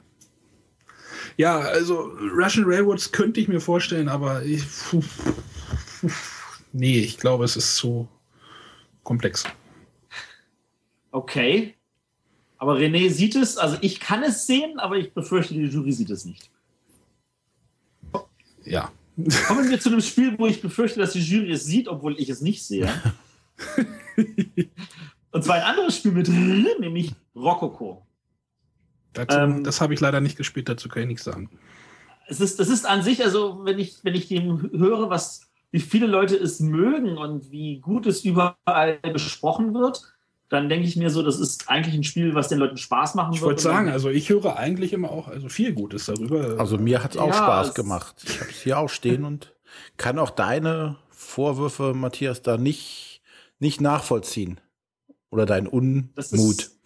[1.35, 4.63] Ja, also Russian Railroads könnte ich mir vorstellen, aber ich,
[6.71, 8.07] nee, ich glaube, es ist zu
[9.07, 9.45] komplex.
[11.11, 11.73] Okay.
[12.59, 16.09] Aber René sieht es, also ich kann es sehen, aber ich befürchte, die Jury sieht
[16.09, 16.51] es nicht.
[18.63, 18.91] Ja,
[19.47, 22.29] Kommen wir zu einem Spiel, wo ich befürchte, dass die Jury es sieht, obwohl ich
[22.29, 22.87] es nicht sehe.
[25.31, 28.05] Und zwar ein anderes Spiel mit R, nämlich Rococo.
[29.13, 31.49] Dazu, ähm, das habe ich leider nicht gespielt, dazu kann ich nichts sagen.
[32.27, 35.79] Es ist, das ist an sich, also wenn ich, wenn ich dem höre, was, wie
[35.79, 40.01] viele Leute es mögen und wie gut es überall besprochen wird,
[40.49, 43.33] dann denke ich mir so, das ist eigentlich ein Spiel, was den Leuten Spaß machen
[43.33, 43.59] ich wird.
[43.59, 46.57] Ich wollte sagen, also ich höre eigentlich immer auch also viel Gutes darüber.
[46.57, 48.23] Also mir hat es auch ja, Spaß gemacht.
[48.25, 49.53] Ich habe es hier auch stehen und
[49.97, 53.21] kann auch deine Vorwürfe, Matthias, da nicht,
[53.59, 54.61] nicht nachvollziehen.
[55.29, 56.07] Oder dein Unmut.
[56.15, 56.79] Das ist,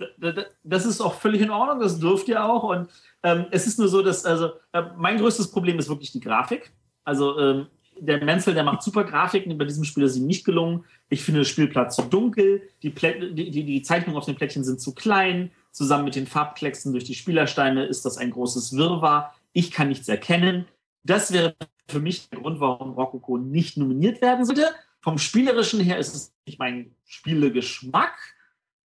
[0.64, 2.64] das ist auch völlig in Ordnung, das dürft ihr auch.
[2.64, 2.90] Und
[3.22, 6.74] ähm, es ist nur so, dass, also äh, mein größtes Problem ist wirklich die Grafik.
[7.04, 7.68] Also ähm,
[8.02, 9.58] der Menzel, der macht super Grafiken.
[9.58, 10.86] Bei diesem Spiel ist ihm nicht gelungen.
[11.10, 12.64] Ich finde das Spielplatz zu dunkel.
[12.82, 15.52] Die, Plä die, die, die Zeichnungen auf den Plättchen sind zu klein.
[15.72, 19.34] Zusammen mit den Farbklecksen durch die Spielersteine ist das ein großes Wirrwarr.
[19.54, 20.66] Ich kann nichts erkennen.
[21.04, 21.56] Das wäre
[21.88, 24.66] für mich der Grund, warum Rococo nicht nominiert werden sollte.
[25.02, 28.16] Vom Spielerischen her ist es nicht mein Spielegeschmack,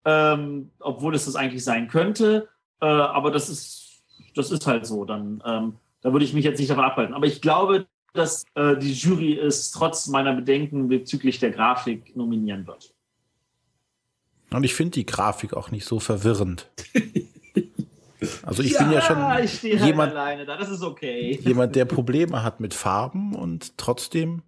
[0.04, 2.48] ähm, obwohl es das eigentlich sein könnte.
[2.82, 4.02] Äh, aber das ist,
[4.34, 5.06] das ist halt so.
[5.06, 7.14] Dann, ähm, da würde ich mich jetzt nicht davon abhalten.
[7.14, 7.86] Aber ich glaube,
[8.16, 12.92] dass äh, die Jury es trotz meiner Bedenken bezüglich der Grafik nominieren wird.
[14.50, 16.70] Und ich finde die Grafik auch nicht so verwirrend.
[18.42, 20.56] Also ich ja, bin ja schon halt jemand, alleine da.
[20.56, 21.38] Das ist okay.
[21.42, 24.42] jemand, der Probleme hat mit Farben und trotzdem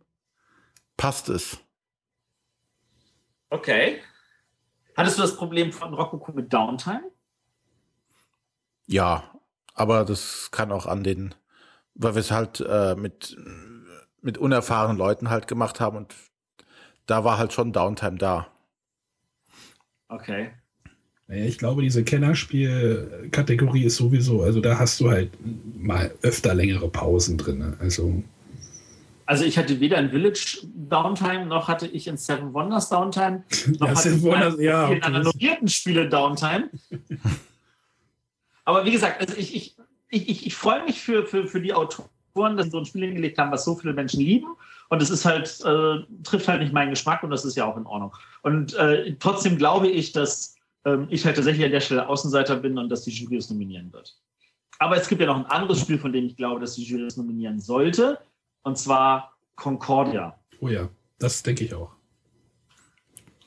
[0.97, 1.59] passt es.
[3.51, 4.01] Okay.
[4.97, 7.11] Hattest du das Problem von Rococo mit Downtime?
[8.87, 9.39] Ja,
[9.75, 11.35] aber das kann auch an den
[11.99, 13.37] weil wir es halt äh, mit,
[14.23, 16.15] mit unerfahrenen Leuten halt gemacht haben und
[17.07, 18.49] da war halt schon Downtime da.
[20.09, 20.51] Okay.
[21.27, 25.31] Naja, ich glaube, diese Kennerspiel-Kategorie ist sowieso, also da hast du halt
[25.77, 27.77] mal öfter längere Pausen drin.
[27.81, 28.23] Also.
[29.27, 33.45] Also ich hatte weder in Village Downtime, noch hatte ich in Seven Wonders Downtime,
[33.79, 35.03] noch ja, hatte ich Wonders, in ja, okay.
[35.03, 36.71] anderen Spiele Downtime.
[38.65, 39.77] Aber wie gesagt, also ich, ich,
[40.11, 43.05] ich, ich, ich freue mich für, für, für die Autoren, dass sie so ein Spiel
[43.05, 44.49] hingelegt haben, was so viele Menschen lieben.
[44.89, 47.77] Und es ist halt, äh, trifft halt nicht meinen Geschmack und das ist ja auch
[47.77, 48.15] in Ordnung.
[48.43, 52.79] Und äh, trotzdem glaube ich, dass ähm, ich halt tatsächlich an der Stelle Außenseiter bin
[52.79, 54.17] und dass die Jury es nominieren wird.
[54.79, 57.05] Aber es gibt ja noch ein anderes Spiel, von dem ich glaube, dass die Jury
[57.05, 58.19] es nominieren sollte.
[58.63, 60.39] Und zwar Concordia.
[60.61, 60.89] Oh ja,
[61.19, 61.93] das denke ich auch.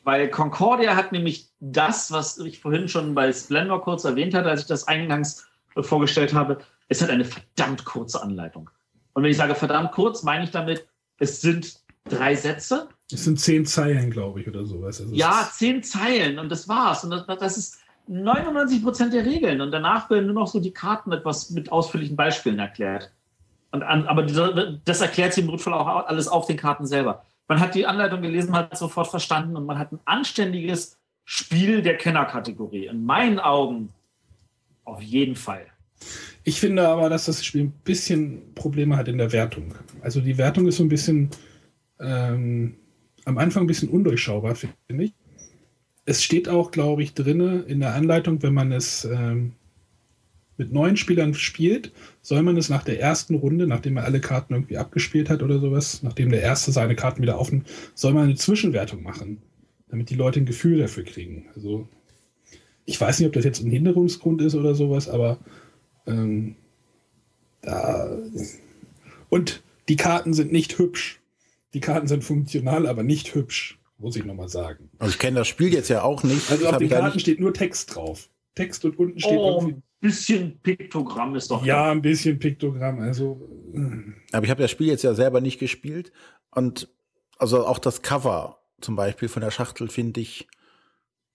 [0.03, 4.61] Weil Concordia hat nämlich das, was ich vorhin schon bei Splendor kurz erwähnt hatte, als
[4.61, 5.47] ich das eingangs
[5.79, 8.69] vorgestellt habe, es hat eine verdammt kurze Anleitung.
[9.13, 10.85] Und wenn ich sage verdammt kurz, meine ich damit,
[11.17, 12.89] es sind drei Sätze.
[13.11, 15.01] Es sind zehn Zeilen, glaube ich, oder sowas.
[15.01, 17.03] Also ja, zehn Zeilen und das war's.
[17.03, 19.61] Und das, das ist 99 Prozent der Regeln.
[19.61, 23.11] Und danach werden nur noch so die Karten etwas mit ausführlichen Beispielen erklärt.
[23.71, 27.23] Und an, aber das erklärt sie im Notfall auch alles auf den Karten selber.
[27.47, 31.81] Man hat die Anleitung gelesen, man hat sofort verstanden und man hat ein anständiges Spiel
[31.81, 32.87] der Kennerkategorie.
[32.87, 33.93] In meinen Augen
[34.83, 35.65] auf jeden Fall.
[36.43, 39.75] Ich finde aber, dass das Spiel ein bisschen Probleme hat in der Wertung.
[40.01, 41.29] Also die Wertung ist so ein bisschen
[41.99, 42.75] ähm,
[43.25, 45.13] am Anfang ein bisschen undurchschaubar, finde ich.
[46.05, 49.53] Es steht auch, glaube ich, drin in der Anleitung, wenn man es ähm,
[50.57, 54.53] mit neuen Spielern spielt, soll man es nach der ersten Runde, nachdem er alle Karten
[54.53, 58.35] irgendwie abgespielt hat oder sowas, nachdem der Erste seine Karten wieder offen, soll man eine
[58.35, 59.41] Zwischenwertung machen,
[59.89, 61.47] damit die Leute ein Gefühl dafür kriegen.
[61.55, 61.87] Also
[62.85, 65.37] ich weiß nicht, ob das jetzt ein Hinderungsgrund ist oder sowas, aber
[66.07, 66.55] ähm,
[67.61, 68.17] da
[69.29, 71.19] und die Karten sind nicht hübsch.
[71.73, 74.89] Die Karten sind funktional, aber nicht hübsch, muss ich nochmal sagen.
[74.99, 76.51] Also ich kenne das Spiel jetzt ja auch nicht.
[76.51, 78.29] Also auf den Karten steht nur Text drauf.
[78.55, 79.75] Text und unten steht oh, irgendwie.
[79.75, 81.63] Ein bisschen Piktogramm ist doch.
[81.65, 81.91] Ja, da.
[81.91, 82.99] ein bisschen Piktogramm.
[82.99, 83.47] Also.
[83.73, 84.11] Äh.
[84.33, 86.11] Aber ich habe das Spiel jetzt ja selber nicht gespielt.
[86.49, 86.89] Und
[87.37, 90.47] also auch das Cover zum Beispiel von der Schachtel finde ich.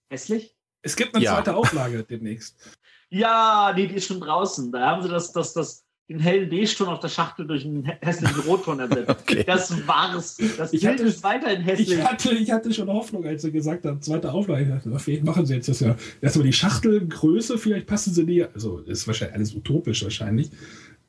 [0.09, 0.56] Hässlich?
[0.81, 1.35] Es gibt eine ja.
[1.35, 2.55] zweite Auflage demnächst.
[3.09, 4.69] Ja, nee, die ist schon draußen.
[4.69, 8.41] Da haben sie das, das, das, den hellen Beige-Ton auf der Schachtel durch einen hässlichen
[8.41, 9.09] Rotton ersetzt.
[9.27, 9.43] Okay.
[9.45, 10.37] Das war's.
[10.57, 11.91] Das ich Bild ist weiterhin hässlich.
[11.91, 14.63] Ich hatte, ich hatte schon Hoffnung, als sie gesagt haben, zweite Auflage.
[14.63, 15.97] Ich dachte, vielleicht machen sie jetzt das ja.
[16.21, 18.43] Erstmal die Schachtelgröße, vielleicht passen sie die.
[18.43, 20.49] Also, ist wahrscheinlich alles utopisch wahrscheinlich.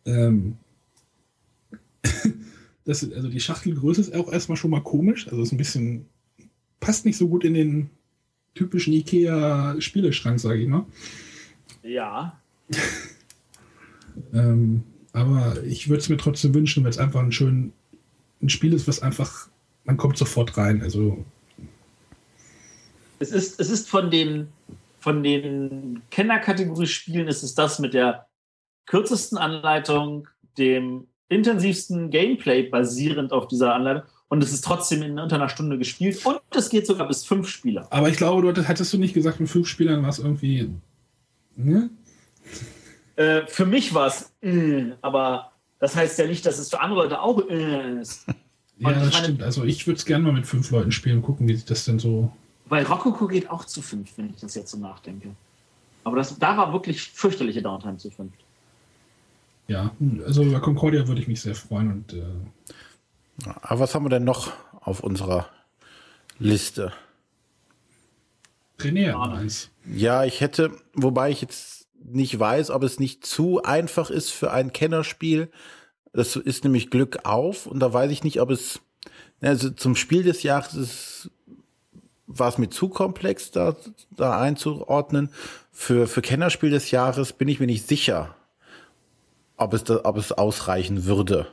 [0.04, 0.56] Ähm,
[2.84, 5.28] das, also, die Schachtelgröße ist auch erstmal schon mal komisch.
[5.28, 6.06] Also, ist ein bisschen.
[6.80, 7.90] Passt nicht so gut in den
[8.54, 10.84] typischen IKEA-Spieleschrank, sage ich mal.
[11.82, 12.38] Ja.
[14.32, 14.82] ähm,
[15.12, 17.72] aber ich würde es mir trotzdem wünschen, weil es einfach ein schön
[18.40, 19.48] ein Spiel ist, was einfach,
[19.84, 20.82] man kommt sofort rein.
[20.82, 21.24] Also
[23.18, 24.48] es ist, es ist von den
[25.00, 28.26] von den Kennerkategorie-Spielen ist es das mit der
[28.86, 30.28] kürzesten Anleitung,
[30.58, 35.78] dem intensivsten Gameplay basierend auf dieser Anleitung und es ist trotzdem in unter einer Stunde
[35.78, 37.86] gespielt und es geht sogar bis fünf Spieler.
[37.90, 40.70] Aber ich glaube, du hattest du nicht gesagt, mit fünf Spielern war es irgendwie.
[41.56, 41.90] Ne?
[43.16, 47.02] Äh, für mich war es, äh, aber das heißt ja nicht, dass es für andere
[47.02, 48.26] Leute auch äh, ist.
[48.78, 49.42] ja, das stimmt.
[49.42, 51.84] Also ich würde es gerne mal mit fünf Leuten spielen und gucken, wie sich das
[51.84, 52.32] denn so.
[52.66, 55.30] Weil Rococo geht auch zu fünf, wenn ich das jetzt so nachdenke.
[56.04, 58.32] Aber das, da war wirklich fürchterliche Downtime zu fünf.
[59.68, 59.90] Ja,
[60.24, 62.22] also über Concordia würde ich mich sehr freuen und äh,
[63.44, 65.48] aber was haben wir denn noch auf unserer
[66.38, 66.92] Liste?
[68.78, 69.12] René
[69.84, 74.50] Ja, ich hätte, wobei ich jetzt nicht weiß, ob es nicht zu einfach ist für
[74.52, 75.50] ein Kennerspiel.
[76.12, 78.80] Das ist nämlich Glück auf und da weiß ich nicht, ob es
[79.40, 81.30] also zum Spiel des Jahres ist,
[82.26, 83.76] war es mir zu komplex, da,
[84.10, 85.30] da einzuordnen.
[85.70, 88.34] Für, für Kennerspiel des Jahres bin ich mir nicht sicher,
[89.56, 91.46] ob es, da, ob es ausreichen würde.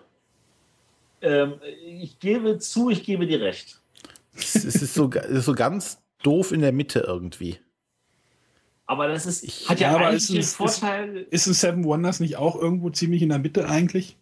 [1.25, 3.81] Ähm, ich gebe zu, ich gebe dir recht.
[4.35, 7.59] Es ist so, es ist so ganz doof in der Mitte irgendwie.
[8.85, 11.17] Aber das ist, ich, hat ja, ja eigentlich den Vorteil.
[11.17, 14.17] Ist, ist ein Seven Wonders nicht auch irgendwo ziemlich in der Mitte eigentlich?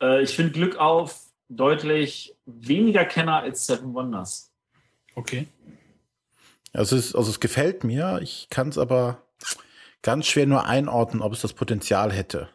[0.00, 4.50] Äh, ich finde Glück auf deutlich weniger Kenner als Seven Wonders.
[5.14, 5.46] Okay.
[6.72, 9.22] Also es, also es gefällt mir, ich kann es aber
[10.00, 12.48] ganz schwer nur einordnen, ob es das Potenzial hätte.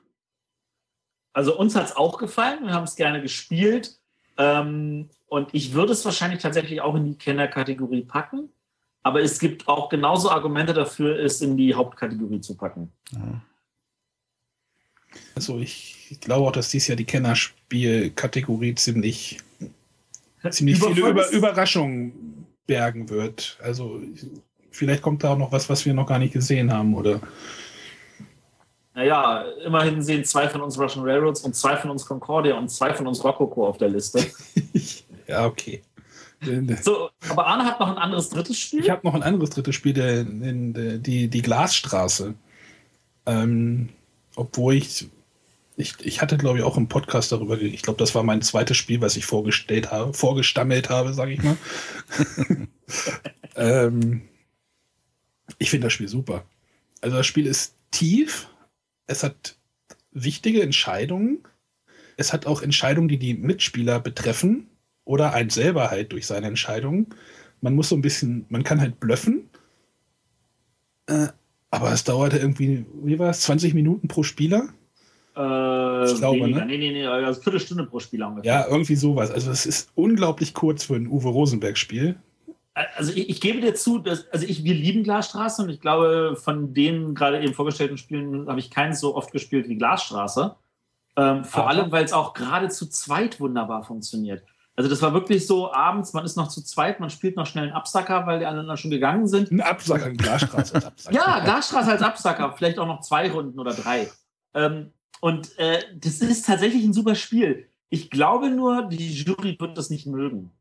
[1.37, 3.99] Also uns hat es auch gefallen, wir haben es gerne gespielt.
[4.39, 8.49] Ähm, und ich würde es wahrscheinlich tatsächlich auch in die Kennerkategorie packen.
[9.03, 12.91] Aber es gibt auch genauso Argumente dafür, es in die Hauptkategorie zu packen.
[15.35, 19.37] Also ich, ich glaube auch, dass dies Jahr die Kennerspielkategorie ziemlich,
[20.49, 23.59] ziemlich viele Über Überraschungen bergen wird.
[23.61, 24.01] Also
[24.71, 27.21] vielleicht kommt da auch noch was, was wir noch gar nicht gesehen haben oder
[28.97, 32.95] naja, immerhin sehen zwei von uns Russian Railroads und zwei von uns Concordia und zwei
[32.95, 34.25] von uns Rococo auf der Liste.
[35.27, 35.83] ja, okay.
[36.81, 38.79] So, aber Arne hat noch ein anderes drittes Spiel.
[38.79, 42.33] Ich habe noch ein anderes drittes Spiel, der, der, die, die Glasstraße.
[43.27, 43.89] Ähm,
[44.35, 45.07] obwohl ich,
[45.75, 48.77] ich, ich hatte, glaube ich, auch im Podcast darüber, ich glaube, das war mein zweites
[48.77, 51.57] Spiel, was ich vorgestellt habe, vorgestammelt habe, sage ich mal.
[53.57, 54.23] ähm,
[55.59, 56.45] ich finde das Spiel super.
[57.01, 58.47] Also das Spiel ist tief,
[59.07, 59.57] es hat
[60.11, 61.39] wichtige Entscheidungen.
[62.17, 64.69] Es hat auch Entscheidungen, die die Mitspieler betreffen
[65.05, 67.07] oder einen selber halt durch seine Entscheidungen.
[67.61, 69.49] man muss so ein bisschen, man kann halt blöffen.
[71.07, 71.27] Äh,
[71.71, 74.69] aber es dauerte irgendwie, wie war es, 20 Minuten pro Spieler?
[75.35, 76.59] Äh, ich glaube, weniger.
[76.61, 76.65] ne?
[76.65, 78.51] Nee, nee, nee, also Viertelstunde pro Spieler ungefähr.
[78.51, 79.31] Ja, irgendwie sowas.
[79.31, 82.15] Also es ist unglaublich kurz für ein Uwe Rosenberg-Spiel.
[82.95, 86.37] Also ich, ich, gebe dir zu, dass, also ich, wir lieben Glasstraße und ich glaube,
[86.41, 90.55] von den gerade eben vorgestellten Spielen habe ich keins so oft gespielt wie Glasstraße.
[91.15, 91.69] Ähm, vor Aber.
[91.69, 94.43] allem, weil es auch gerade zu zweit wunderbar funktioniert.
[94.75, 97.63] Also das war wirklich so, abends, man ist noch zu zweit, man spielt noch schnell
[97.63, 99.49] einen Absacker, weil die anderen schon gegangen sind.
[99.49, 101.15] Ein Absacker, ein Glasstraße als Absacker.
[101.15, 104.11] ja, Glasstraße als Absacker, vielleicht auch noch zwei Runden oder drei.
[104.53, 107.67] Ähm, und äh, das ist tatsächlich ein super Spiel.
[107.89, 110.51] Ich glaube nur, die Jury wird das nicht mögen.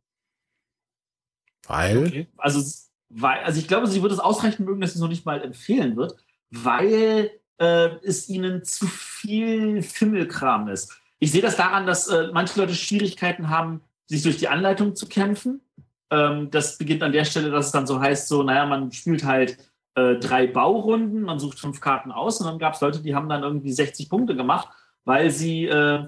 [1.66, 2.06] Weil?
[2.06, 2.26] Okay.
[2.36, 2.62] Also,
[3.08, 5.42] weil, also ich glaube, sie wird es ausreichend mögen, dass sie es noch nicht mal
[5.42, 6.16] empfehlen wird,
[6.50, 10.92] weil äh, es ihnen zu viel Fimmelkram ist.
[11.18, 15.08] Ich sehe das daran, dass äh, manche Leute Schwierigkeiten haben, sich durch die Anleitung zu
[15.08, 15.60] kämpfen.
[16.10, 19.24] Ähm, das beginnt an der Stelle, dass es dann so heißt, so, naja, man spielt
[19.24, 19.58] halt
[19.94, 23.28] äh, drei Baurunden, man sucht fünf Karten aus und dann gab es Leute, die haben
[23.28, 24.68] dann irgendwie 60 Punkte gemacht,
[25.04, 26.06] weil sie äh,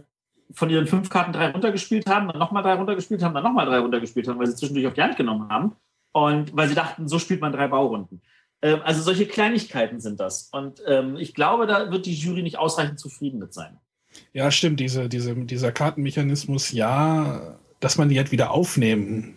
[0.53, 3.78] von ihren fünf Karten drei runtergespielt haben, dann nochmal drei runtergespielt haben, dann nochmal drei
[3.78, 5.76] runtergespielt haben, weil sie zwischendurch auf die Hand genommen haben
[6.12, 8.22] und weil sie dachten, so spielt man drei Baurunden.
[8.62, 10.49] Ähm, also solche Kleinigkeiten sind das.
[10.53, 13.78] Und ähm, ich glaube, da wird die Jury nicht ausreichend zufrieden mit sein.
[14.32, 14.80] Ja, stimmt.
[14.80, 19.34] Diese, diese, dieser Kartenmechanismus, ja, dass man die halt wieder aufnehmen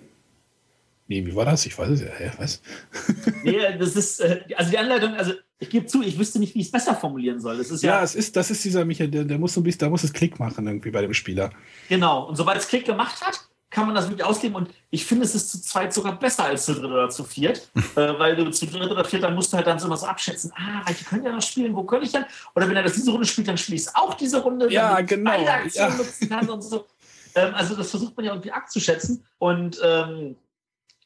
[1.12, 1.66] Nee, wie war das?
[1.66, 2.08] Ich weiß es ja.
[2.08, 2.62] Hä, was?
[3.44, 6.60] nee, das ist, äh, also die Anleitung, also ich gebe zu, ich wüsste nicht, wie
[6.60, 7.56] ich es besser formulieren soll.
[7.56, 9.64] Das ist ja, ja, es ist, das ist dieser Michael, der, der muss so ein
[9.64, 11.52] bisschen, da muss es Klick machen irgendwie bei dem Spieler.
[11.88, 12.28] Genau.
[12.28, 14.56] Und sobald es Klick gemacht hat, kann man das wirklich ausleben.
[14.56, 17.70] Und ich finde, es ist zu zweit sogar besser als zu dritt oder zu viert.
[17.96, 20.08] äh, weil du zu dritt oder viert, dann musst du halt dann so immer so
[20.08, 22.26] abschätzen, ah, welche können ja noch spielen, wo könnte ich dann?
[22.56, 24.72] Oder wenn er das diese Runde spielt, dann spiele ich auch diese Runde.
[24.74, 25.30] Ja, genau.
[25.30, 25.98] Beide Aktionen ja.
[25.98, 26.88] nutzen kann und so.
[27.36, 29.24] Ähm, also das versucht man ja irgendwie abzuschätzen.
[29.38, 30.38] Und ähm,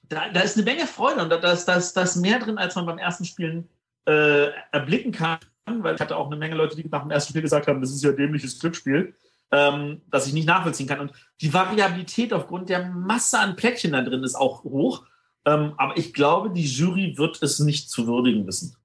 [0.07, 2.39] da, da ist eine Menge Freude und da, da, ist, da, ist, da ist mehr
[2.39, 3.67] drin, als man beim ersten Spielen
[4.05, 7.41] äh, erblicken kann, weil ich hatte auch eine Menge Leute, die nach dem ersten Spiel
[7.41, 9.15] gesagt haben, das ist ja dämliches Glücksspiel,
[9.51, 10.99] ähm, dass ich nicht nachvollziehen kann.
[10.99, 15.05] Und die Variabilität aufgrund der Masse an Plättchen da drin ist auch hoch.
[15.45, 18.75] Ähm, aber ich glaube, die Jury wird es nicht zu würdigen wissen.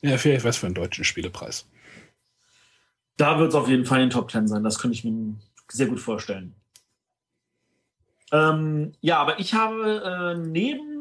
[0.00, 1.66] Ja, vielleicht was für einen deutschen Spielepreis.
[3.16, 4.64] Da wird es auf jeden Fall in den Top Ten sein.
[4.64, 5.34] Das könnte ich mir
[5.68, 6.54] sehr gut vorstellen.
[8.32, 10.93] Ähm, ja, aber ich habe äh, neben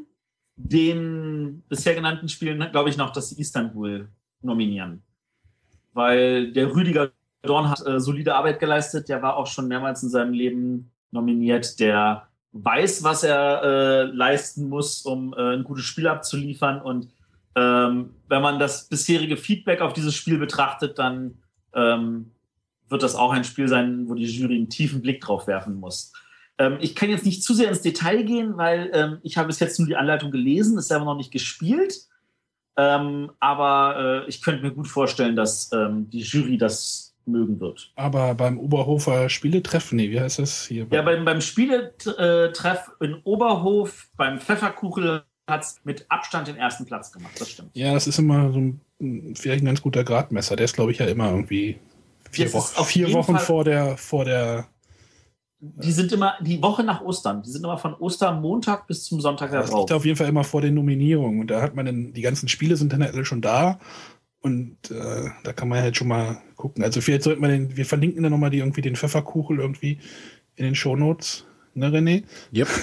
[0.55, 4.07] den bisher genannten Spielen, glaube ich, noch das Istanbul
[4.41, 5.01] nominieren.
[5.93, 7.11] Weil der Rüdiger
[7.43, 9.09] Dorn hat äh, solide Arbeit geleistet.
[9.09, 11.79] Der war auch schon mehrmals in seinem Leben nominiert.
[11.79, 16.81] Der weiß, was er äh, leisten muss, um äh, ein gutes Spiel abzuliefern.
[16.81, 17.09] Und
[17.55, 21.37] ähm, wenn man das bisherige Feedback auf dieses Spiel betrachtet, dann
[21.73, 22.31] ähm,
[22.89, 26.13] wird das auch ein Spiel sein, wo die Jury einen tiefen Blick drauf werfen muss.
[26.57, 29.59] Ähm, ich kann jetzt nicht zu sehr ins Detail gehen, weil ähm, ich habe bis
[29.59, 32.07] jetzt nur die Anleitung gelesen, ist selber noch nicht gespielt.
[32.75, 37.91] Ähm, aber äh, ich könnte mir gut vorstellen, dass ähm, die Jury das mögen wird.
[37.95, 40.87] Aber beim Oberhofer Spieletreff, nee, wie heißt das hier?
[40.91, 47.11] Ja, beim, beim Spieletreff in Oberhof, beim Pfefferkuchel hat es mit Abstand den ersten Platz
[47.11, 47.69] gemacht, das stimmt.
[47.73, 50.55] Ja, das ist immer so ein, vielleicht ein ganz guter Gradmesser.
[50.55, 51.77] Der ist, glaube ich, ja immer irgendwie
[52.31, 54.67] vier, Wochen, vier Wochen vor der, vor der
[55.65, 57.41] die sind immer die Woche nach Ostern.
[57.41, 59.69] Die sind immer von Ostermontag bis zum Sonntag darauf.
[59.69, 61.39] Das liegt auf jeden Fall immer vor den Nominierungen.
[61.39, 63.79] Und da hat man dann, die ganzen Spiele sind dann alle schon da.
[64.41, 66.83] Und äh, da kann man halt schon mal gucken.
[66.83, 69.99] Also vielleicht sollten wir den, wir verlinken dann nochmal die irgendwie den Pfefferkuchel irgendwie
[70.55, 71.45] in den Shownotes.
[71.75, 72.23] Ne, René?
[72.53, 72.67] Yep.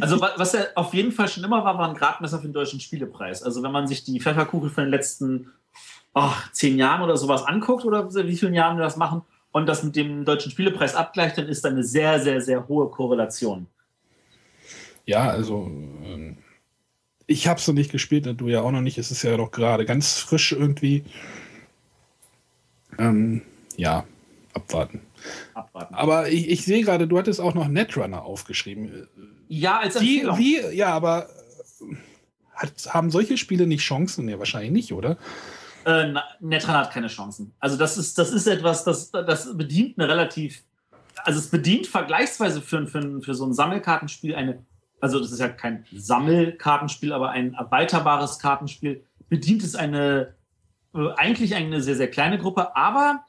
[0.00, 2.78] Also was ja auf jeden Fall schon immer war, war ein Gradmesser für den deutschen
[2.78, 3.42] Spielepreis.
[3.42, 5.50] Also wenn man sich die Pfefferkuchel von den letzten
[6.14, 9.22] oh, zehn Jahren oder sowas anguckt oder wie vielen Jahren wir das machen,
[9.52, 12.88] und das mit dem Deutschen Spielepreis abgleicht, dann ist da eine sehr, sehr, sehr hohe
[12.88, 13.66] Korrelation.
[15.06, 15.66] Ja, also
[16.04, 16.38] ähm,
[17.26, 18.98] ich habe es noch nicht gespielt, du ja auch noch nicht.
[18.98, 21.04] Es ist ja noch gerade ganz frisch irgendwie.
[22.98, 23.42] Ähm,
[23.76, 24.04] ja,
[24.52, 25.00] abwarten.
[25.54, 25.94] abwarten.
[25.94, 29.08] Aber ich, ich sehe gerade, du hattest auch noch Netrunner aufgeschrieben.
[29.48, 31.28] Ja, als Die, wie, Ja, aber
[32.54, 34.28] hat, haben solche Spiele nicht Chancen?
[34.28, 35.16] Ja, wahrscheinlich nicht, oder?
[35.84, 37.54] Äh, Netran hat keine Chancen.
[37.58, 40.62] Also das ist, das ist etwas, das, das bedient eine relativ,
[41.24, 44.64] also es bedient vergleichsweise für, für, für so ein Sammelkartenspiel eine,
[45.00, 50.34] also das ist ja kein Sammelkartenspiel, aber ein erweiterbares Kartenspiel, bedient es eine,
[50.94, 53.24] äh, eigentlich eine sehr, sehr kleine Gruppe, aber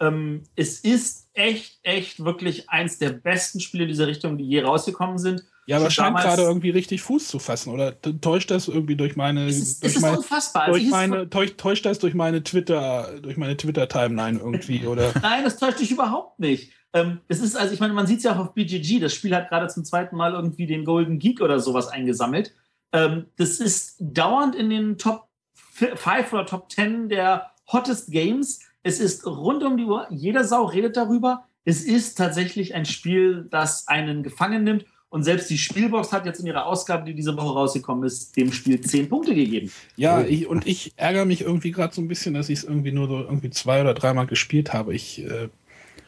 [0.00, 5.18] ähm, es ist echt, echt wirklich eins der besten Spiele dieser Richtung, die je rausgekommen
[5.18, 5.44] sind.
[5.66, 7.72] Ja, aber scheint gerade irgendwie richtig Fuß zu fassen.
[7.72, 9.46] Oder täuscht das irgendwie durch meine.
[9.46, 10.66] Es ist, durch meine, unfassbar.
[10.68, 15.12] Durch meine, täuscht, täuscht das durch meine Twitter, durch meine Twitter-Timeline irgendwie, oder?
[15.22, 16.72] Nein, das täuscht dich überhaupt nicht.
[16.92, 19.34] ähm, es ist, also ich meine, man sieht es ja auch auf BGG, das Spiel
[19.34, 22.54] hat gerade zum zweiten Mal irgendwie den Golden Geek oder sowas eingesammelt.
[22.92, 28.60] Ähm, das ist dauernd in den Top 5 oder Top 10 der hottest Games.
[28.82, 31.46] Es ist rund um die Uhr, jeder Sau redet darüber.
[31.64, 34.84] Es ist tatsächlich ein Spiel, das einen gefangen nimmt.
[35.12, 38.50] Und selbst die Spielbox hat jetzt in ihrer Ausgabe, die diese Woche rausgekommen ist, dem
[38.50, 39.70] Spiel 10 Punkte gegeben.
[39.94, 42.92] Ja, ich, und ich ärgere mich irgendwie gerade so ein bisschen, dass ich es irgendwie
[42.92, 44.94] nur so irgendwie zwei oder dreimal gespielt habe.
[44.94, 45.50] Ich, äh,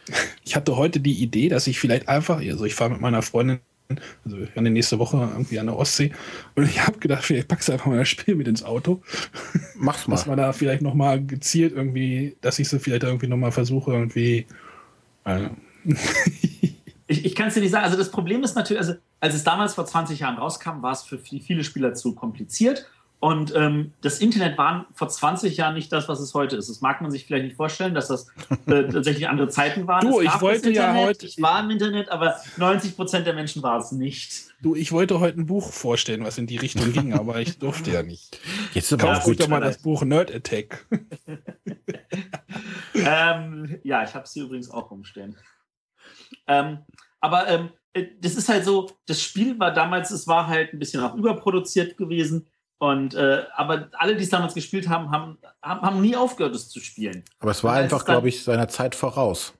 [0.44, 3.60] ich hatte heute die Idee, dass ich vielleicht einfach, also ich fahre mit meiner Freundin,
[4.24, 6.12] also wir werden nächste Woche irgendwie an der Ostsee,
[6.54, 9.02] und ich habe gedacht, vielleicht packst du einfach mal das Spiel mit ins Auto.
[9.74, 10.16] Mach's mal.
[10.16, 13.52] Dass man da vielleicht noch mal gezielt irgendwie, dass ich so vielleicht irgendwie noch mal
[13.52, 14.46] versuche, irgendwie.
[15.26, 15.50] Äh,
[17.06, 17.84] ich, ich kann es dir nicht sagen.
[17.84, 21.02] Also das Problem ist natürlich, also als es damals vor 20 Jahren rauskam, war es
[21.02, 22.86] für viele Spieler zu kompliziert.
[23.24, 26.68] Und ähm, das Internet war vor 20 Jahren nicht das, was es heute ist.
[26.68, 28.26] Das mag man sich vielleicht nicht vorstellen, dass das
[28.66, 30.06] äh, tatsächlich andere Zeiten waren.
[30.06, 31.24] Du, ich wollte ja heute.
[31.24, 34.52] Ich war im Internet, aber 90 Prozent der Menschen war es nicht.
[34.60, 37.92] Du, ich wollte heute ein Buch vorstellen, was in die Richtung ging, aber ich durfte
[37.92, 38.38] ja nicht.
[38.74, 40.86] Jetzt aber Kauf gut doch mal das Buch Nerd Attack.
[42.94, 45.34] ähm, ja, ich habe es hier übrigens auch rumstehen.
[46.46, 46.84] Ähm,
[47.20, 50.78] aber ähm, äh, das ist halt so, das Spiel war damals, es war halt ein
[50.78, 52.46] bisschen auch überproduziert gewesen.
[52.78, 56.68] Und äh, aber alle, die es damals gespielt haben, haben, haben, haben nie aufgehört, es
[56.68, 57.24] zu spielen.
[57.38, 59.54] Aber es war einfach, glaube ich, seiner Zeit voraus.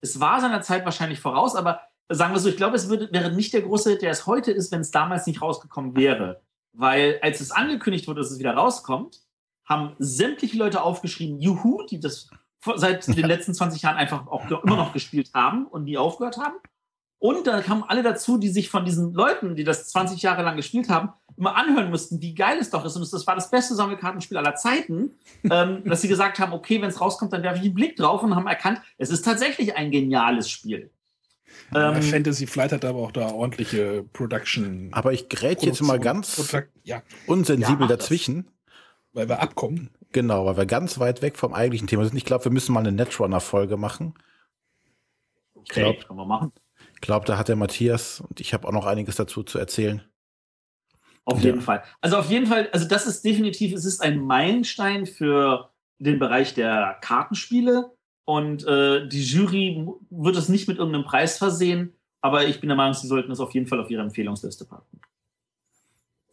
[0.00, 3.32] Es war seiner Zeit wahrscheinlich voraus, aber sagen wir so, ich glaube, es würde, wäre
[3.32, 6.42] nicht der große Hit, der es heute ist, wenn es damals nicht rausgekommen wäre.
[6.72, 9.20] Weil als es angekündigt wurde, dass es wieder rauskommt,
[9.64, 12.30] haben sämtliche Leute aufgeschrieben, Juhu, die das
[12.76, 16.56] seit den letzten 20 Jahren einfach auch immer noch gespielt haben und nie aufgehört haben.
[17.18, 20.56] Und da kamen alle dazu, die sich von diesen Leuten, die das 20 Jahre lang
[20.56, 22.94] gespielt haben, immer anhören mussten, wie geil es doch ist.
[22.96, 25.10] Und das war das beste Sammelkartenspiel aller Zeiten,
[25.50, 28.22] ähm, dass sie gesagt haben, okay, wenn es rauskommt, dann werfe ich einen Blick drauf
[28.22, 30.90] und haben erkannt, es ist tatsächlich ein geniales Spiel.
[31.74, 34.88] Ähm, Fantasy Flight hat aber auch da ordentliche Production.
[34.92, 37.02] Aber ich gerät jetzt mal ganz Produkt, ja.
[37.26, 38.44] unsensibel ja, dazwischen.
[38.44, 38.52] Das.
[39.12, 39.90] Weil wir abkommen.
[40.12, 42.16] Genau, weil wir ganz weit weg vom eigentlichen Thema sind.
[42.16, 44.14] Ich glaube, wir müssen mal eine Netrunner-Folge machen.
[45.54, 46.52] Okay, ich glaube, können wir machen.
[46.94, 50.02] Ich glaube, da hat der Matthias und ich habe auch noch einiges dazu zu erzählen.
[51.24, 51.82] Auf jeden Fall.
[52.00, 56.54] Also auf jeden Fall, also das ist definitiv, es ist ein Meilenstein für den Bereich
[56.54, 57.92] der Kartenspiele
[58.24, 62.76] und äh, die Jury wird es nicht mit irgendeinem Preis versehen, aber ich bin der
[62.76, 65.00] Meinung, sie sollten es auf jeden Fall auf ihre Empfehlungsliste packen.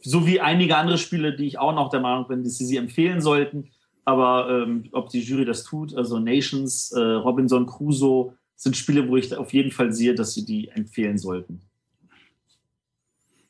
[0.06, 2.78] So wie einige andere Spiele, die ich auch noch der Meinung bin, dass sie sie
[2.78, 3.72] empfehlen sollten.
[4.06, 9.16] Aber ähm, ob die Jury das tut, also Nations, äh, Robinson Crusoe, sind Spiele, wo
[9.16, 11.62] ich auf jeden Fall sehe, dass sie die empfehlen sollten.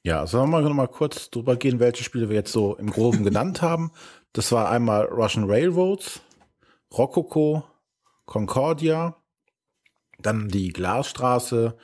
[0.04, 3.24] Ja, sollen wir mal, mal kurz drüber gehen, welche Spiele wir jetzt so im Groben
[3.24, 3.92] genannt haben.
[4.34, 6.22] Das war einmal Russian Railroads,
[6.96, 7.64] Rococo,
[8.26, 9.16] Concordia,
[10.20, 11.78] dann die Glasstraße,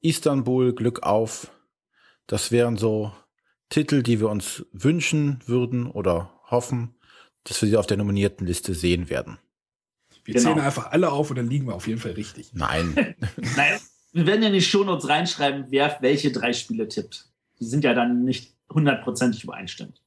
[0.00, 1.50] Istanbul, Glück auf.
[2.26, 3.12] Das wären so
[3.68, 6.94] Titel, die wir uns wünschen würden oder hoffen,
[7.44, 9.38] dass wir sie auf der nominierten Liste sehen werden.
[10.24, 10.50] Wir genau.
[10.50, 12.50] zählen einfach alle auf und dann liegen wir auf jeden Fall richtig.
[12.52, 12.94] Nein.
[13.56, 13.80] Nein,
[14.12, 17.28] wir werden ja in die Shownotes reinschreiben, wer welche drei Spiele tippt.
[17.60, 20.02] Die sind ja dann nicht hundertprozentig übereinstimmend.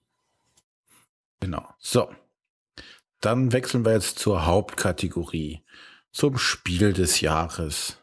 [1.39, 1.65] Genau.
[1.79, 2.09] So.
[3.21, 5.61] Dann wechseln wir jetzt zur Hauptkategorie.
[6.11, 7.97] Zum Spiel des Jahres.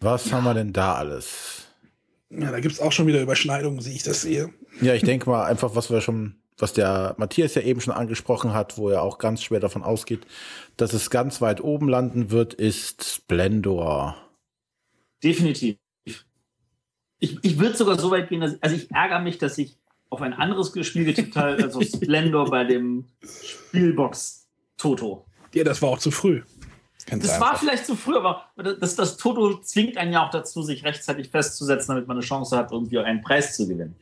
[0.00, 0.36] Was ja.
[0.36, 1.59] haben wir denn da alles?
[2.30, 4.52] Ja, da gibt es auch schon wieder Überschneidungen, wie ich das sehe.
[4.80, 8.52] Ja, ich denke mal einfach, was wir schon was der Matthias ja eben schon angesprochen
[8.52, 10.26] hat, wo er auch ganz schwer davon ausgeht,
[10.76, 14.16] dass es ganz weit oben landen wird, ist Splendor.
[15.22, 15.76] Definitiv.
[17.18, 19.76] Ich, ich würde sogar so weit gehen, dass, also ich ärgere mich, dass ich
[20.08, 25.26] auf ein anderes Spiel getippt habe, als auf Splendor bei dem Spielbox Toto.
[25.52, 26.42] Ja, das war auch zu früh.
[27.10, 27.40] Das einfach.
[27.40, 31.30] war vielleicht zu früh, aber das, das Toto zwingt einen ja auch dazu, sich rechtzeitig
[31.30, 33.96] festzusetzen, damit man eine Chance hat, irgendwie einen Preis zu gewinnen.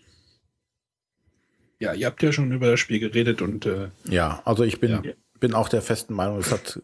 [1.81, 4.91] Ja, ihr habt ja schon über das Spiel geredet und äh, ja, also ich bin,
[4.91, 5.13] ja.
[5.39, 6.81] bin auch der festen Meinung, es hat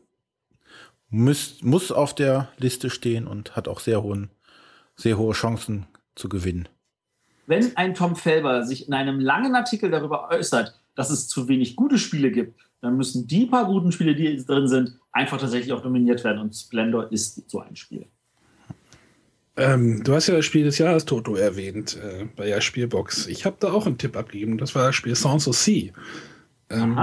[1.15, 4.31] muss, muss auf der Liste stehen und hat auch sehr hohen,
[4.97, 6.69] sehr hohe Chancen zu gewinnen.
[7.47, 11.77] Wenn ein Tom Felber sich in einem langen Artikel darüber äußert, dass es zu wenig
[11.77, 15.83] gute Spiele gibt, dann müssen die paar guten Spiele, die drin sind, einfach tatsächlich auch
[15.83, 16.41] nominiert werden.
[16.41, 18.07] Und Splendor ist so ein Spiel.
[19.57, 23.27] Ähm, du hast ja das Spiel des Jahres Toto erwähnt äh, bei der Spielbox.
[23.29, 24.59] Ich habe da auch einen Tipp abgegeben.
[24.59, 25.93] Das war das Spiel Sans Souci.
[26.71, 26.99] Ähm,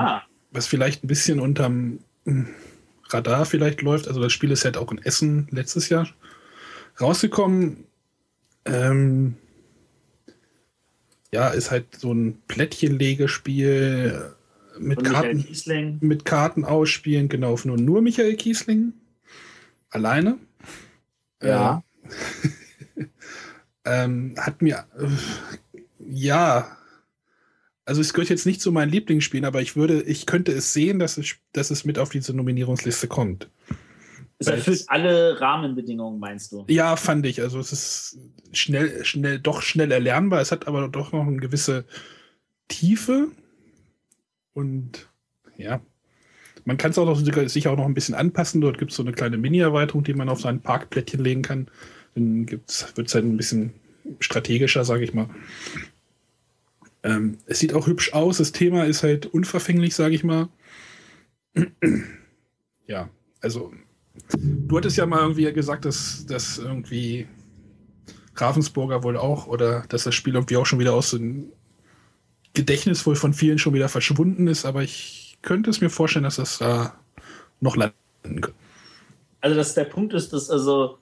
[0.51, 2.47] was vielleicht ein bisschen unterm hm,
[3.09, 4.07] Radar vielleicht läuft.
[4.07, 6.07] Also das Spiel ist halt auch in Essen letztes Jahr
[6.99, 7.85] rausgekommen.
[8.65, 9.35] Ähm,
[11.33, 14.33] ja, ist halt so ein Plättchenlegespiel
[14.79, 18.93] mit Karten, mit Karten ausspielen, genau, nur, nur Michael Kiesling
[19.89, 20.37] alleine.
[21.41, 21.83] Ja.
[22.95, 23.05] Äh,
[23.85, 25.07] ähm, hat mir, äh,
[26.09, 26.77] ja,
[27.85, 30.99] also es gehört jetzt nicht zu meinen Lieblingsspielen, aber ich würde, ich könnte es sehen,
[30.99, 33.49] dass es, dass es mit auf diese Nominierungsliste kommt.
[34.41, 36.65] Es erfüllt alle Rahmenbedingungen, meinst du?
[36.67, 37.41] Ja, fand ich.
[37.41, 38.19] Also es ist
[38.53, 40.41] schnell, schnell, doch schnell erlernbar.
[40.41, 41.85] Es hat aber doch noch eine gewisse
[42.67, 43.27] Tiefe.
[44.53, 45.09] Und
[45.57, 45.79] ja,
[46.65, 48.61] man kann es auch noch sicher auch noch ein bisschen anpassen.
[48.61, 51.67] Dort gibt es so eine kleine Mini-Erweiterung, die man auf sein Parkplättchen legen kann.
[52.15, 53.73] Dann wird es halt ein bisschen
[54.19, 55.29] strategischer, sage ich mal.
[57.03, 58.39] Ähm, es sieht auch hübsch aus.
[58.39, 60.49] Das Thema ist halt unverfänglich, sage ich mal.
[62.87, 63.07] ja,
[63.39, 63.71] also
[64.33, 67.27] du hattest ja mal irgendwie gesagt, dass, dass irgendwie
[68.35, 71.51] Ravensburger wohl auch oder dass das Spiel irgendwie auch schon wieder aus dem
[72.53, 76.35] Gedächtnis wohl von vielen schon wieder verschwunden ist, aber ich könnte es mir vorstellen, dass
[76.35, 76.95] das da
[77.59, 77.93] noch landen
[78.23, 78.53] könnte.
[79.39, 80.99] Also, dass der Punkt ist, dass also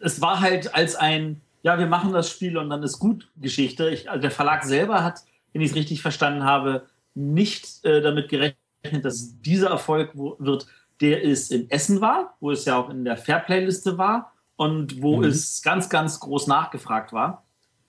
[0.00, 3.88] es war halt als ein, ja, wir machen das Spiel und dann ist gut Geschichte.
[3.90, 5.20] Ich, also der Verlag selber hat,
[5.52, 8.56] wenn ich es richtig verstanden habe, nicht äh, damit gerechnet,
[9.02, 10.66] dass dieser Erfolg wird,
[11.00, 15.18] der es in Essen war, wo es ja auch in der Fairplay-Liste war und wo
[15.18, 15.24] mhm.
[15.24, 17.44] es ganz, ganz groß nachgefragt war.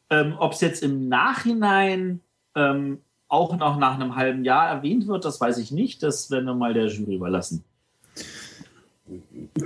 [0.10, 2.22] Ähm, Ob es jetzt im Nachhinein
[2.56, 6.04] ähm, auch noch nach einem halben Jahr erwähnt wird, das weiß ich nicht.
[6.04, 7.64] Das werden wir mal der Jury überlassen.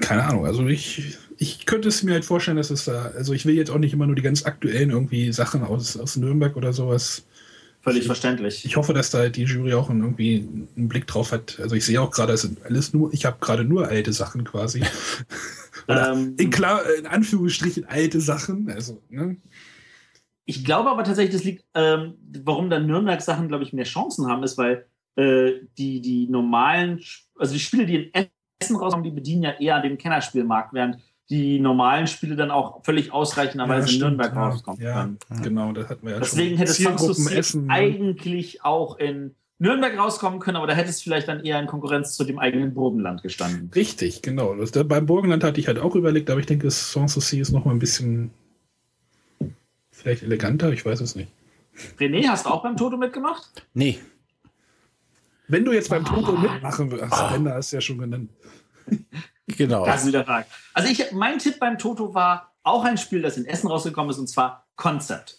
[0.02, 0.46] Keine Ahnung.
[0.46, 3.70] Also ich, ich könnte es mir halt vorstellen, dass es da, also ich will jetzt
[3.70, 7.26] auch nicht immer nur die ganz aktuellen irgendwie Sachen aus, aus Nürnberg oder sowas
[7.86, 8.66] Völlig ich, verständlich.
[8.66, 10.38] Ich hoffe, dass da die Jury auch irgendwie
[10.76, 11.60] einen Blick drauf hat.
[11.62, 14.44] Also ich sehe auch gerade, es sind alles nur, ich habe gerade nur alte Sachen
[14.44, 14.84] quasi.
[15.88, 18.72] ähm, in, klar, in Anführungsstrichen alte Sachen.
[18.72, 19.38] Also, ne?
[20.46, 24.42] Ich glaube aber tatsächlich, das liegt, ähm, warum dann Nürnberg-Sachen, glaube ich, mehr Chancen haben,
[24.42, 27.04] ist, weil äh, die, die normalen,
[27.38, 28.28] also die Spiele, die in
[28.60, 30.98] Essen rauskommen, die bedienen ja eher den Kennerspielmarkt, während
[31.30, 35.44] die normalen Spiele dann auch völlig ausreichenderweise ja, in Nürnberg ja, rauskommen ja, können.
[35.44, 36.66] Genau, das hatten wir ja Deswegen schon.
[36.66, 37.74] Deswegen hätte Essen, ne?
[37.74, 42.16] eigentlich auch in Nürnberg rauskommen können, aber da hätte es vielleicht dann eher in Konkurrenz
[42.16, 43.72] zu dem eigenen Burgenland gestanden.
[43.74, 44.54] Richtig, genau.
[44.56, 47.52] Das, da, beim Burgenland hatte ich halt auch überlegt, aber ich denke, Sans Souci ist
[47.52, 48.32] noch mal ein bisschen
[49.92, 51.32] vielleicht eleganter, ich weiß es nicht.
[52.00, 53.66] René, hast du auch beim Toto mitgemacht?
[53.74, 54.00] Nee.
[55.48, 57.32] Wenn du jetzt beim Toto mitmachen würdest, oh.
[57.32, 58.30] Bender hast du ja schon genannt.
[59.48, 59.86] Genau.
[59.86, 60.48] Das ist wieder Frage.
[60.74, 64.18] Also ich, mein Tipp beim Toto war auch ein Spiel, das in Essen rausgekommen ist,
[64.18, 65.38] und zwar Concept.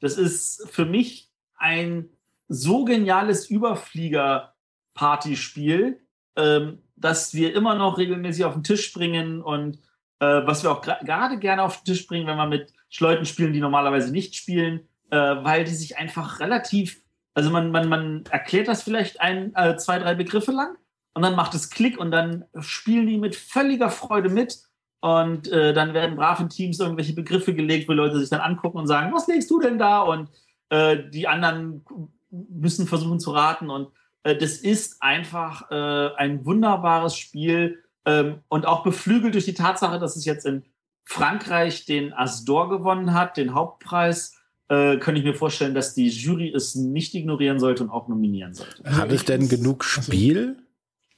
[0.00, 2.08] Das ist für mich ein
[2.48, 6.00] so geniales Überflieger-Partyspiel,
[6.36, 9.78] ähm, dass wir immer noch regelmäßig auf den Tisch bringen und
[10.20, 13.52] äh, was wir auch gerade gerne auf den Tisch bringen, wenn wir mit Leuten spielen,
[13.52, 17.02] die normalerweise nicht spielen, äh, weil die sich einfach relativ,
[17.34, 20.76] also man, man, man erklärt das vielleicht ein, äh, zwei, drei Begriffe lang
[21.14, 24.58] und dann macht es Klick und dann spielen die mit völliger Freude mit.
[25.00, 28.78] Und äh, dann werden brav in Teams irgendwelche Begriffe gelegt, wo Leute sich dann angucken
[28.78, 30.00] und sagen, was legst du denn da?
[30.00, 30.30] Und
[30.70, 31.84] äh, die anderen
[32.30, 33.70] müssen versuchen zu raten.
[33.70, 33.88] Und
[34.24, 39.98] äh, das ist einfach äh, ein wunderbares Spiel ähm, und auch beflügelt durch die Tatsache,
[39.98, 40.64] dass es jetzt in
[41.04, 44.38] Frankreich den Asdor gewonnen hat, den Hauptpreis.
[44.68, 48.54] Äh, könnte ich mir vorstellen, dass die Jury es nicht ignorieren sollte und auch nominieren
[48.54, 48.82] sollte.
[48.84, 50.63] Hat es denn genug Spiel?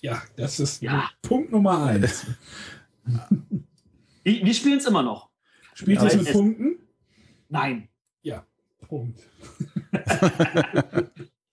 [0.07, 1.11] Ja, das ist ja.
[1.21, 2.27] Punkt Nummer eins.
[4.23, 5.31] wir, wir spielen es immer noch.
[5.75, 6.79] Spielt ihr es mit Punkten?
[7.49, 7.89] Nein.
[8.23, 8.47] Ja,
[8.87, 9.19] Punkt.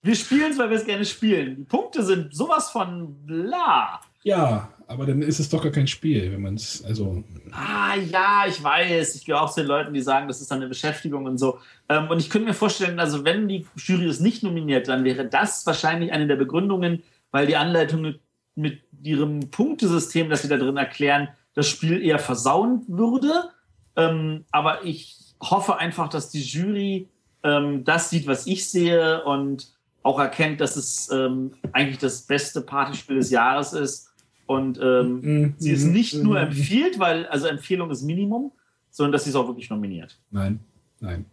[0.02, 1.56] wir spielen es, weil wir es gerne spielen.
[1.56, 4.00] Die Punkte sind sowas von bla.
[4.22, 7.24] Ja, aber dann ist es doch gar kein Spiel, wenn man es, also.
[7.50, 9.16] Ah, ja, ich weiß.
[9.16, 11.58] Ich gehöre auch zu den Leuten, die sagen, das ist dann eine Beschäftigung und so.
[11.88, 15.26] Ähm, und ich könnte mir vorstellen, also wenn die Jury es nicht nominiert, dann wäre
[15.26, 17.02] das wahrscheinlich eine der Begründungen,
[17.32, 18.14] weil die Anleitung
[18.54, 23.50] mit ihrem Punktesystem, das sie da drin erklären, das Spiel eher versauen würde.
[23.96, 27.08] Ähm, aber ich hoffe einfach, dass die Jury
[27.42, 29.68] ähm, das sieht, was ich sehe und
[30.02, 34.10] auch erkennt, dass es ähm, eigentlich das beste Partyspiel des Jahres ist
[34.46, 35.54] und ähm, mhm.
[35.58, 36.48] sie es nicht nur mhm.
[36.48, 38.52] empfiehlt, weil also Empfehlung ist Minimum,
[38.90, 40.18] sondern dass sie es auch wirklich nominiert.
[40.30, 40.60] Nein,
[41.00, 41.24] nein.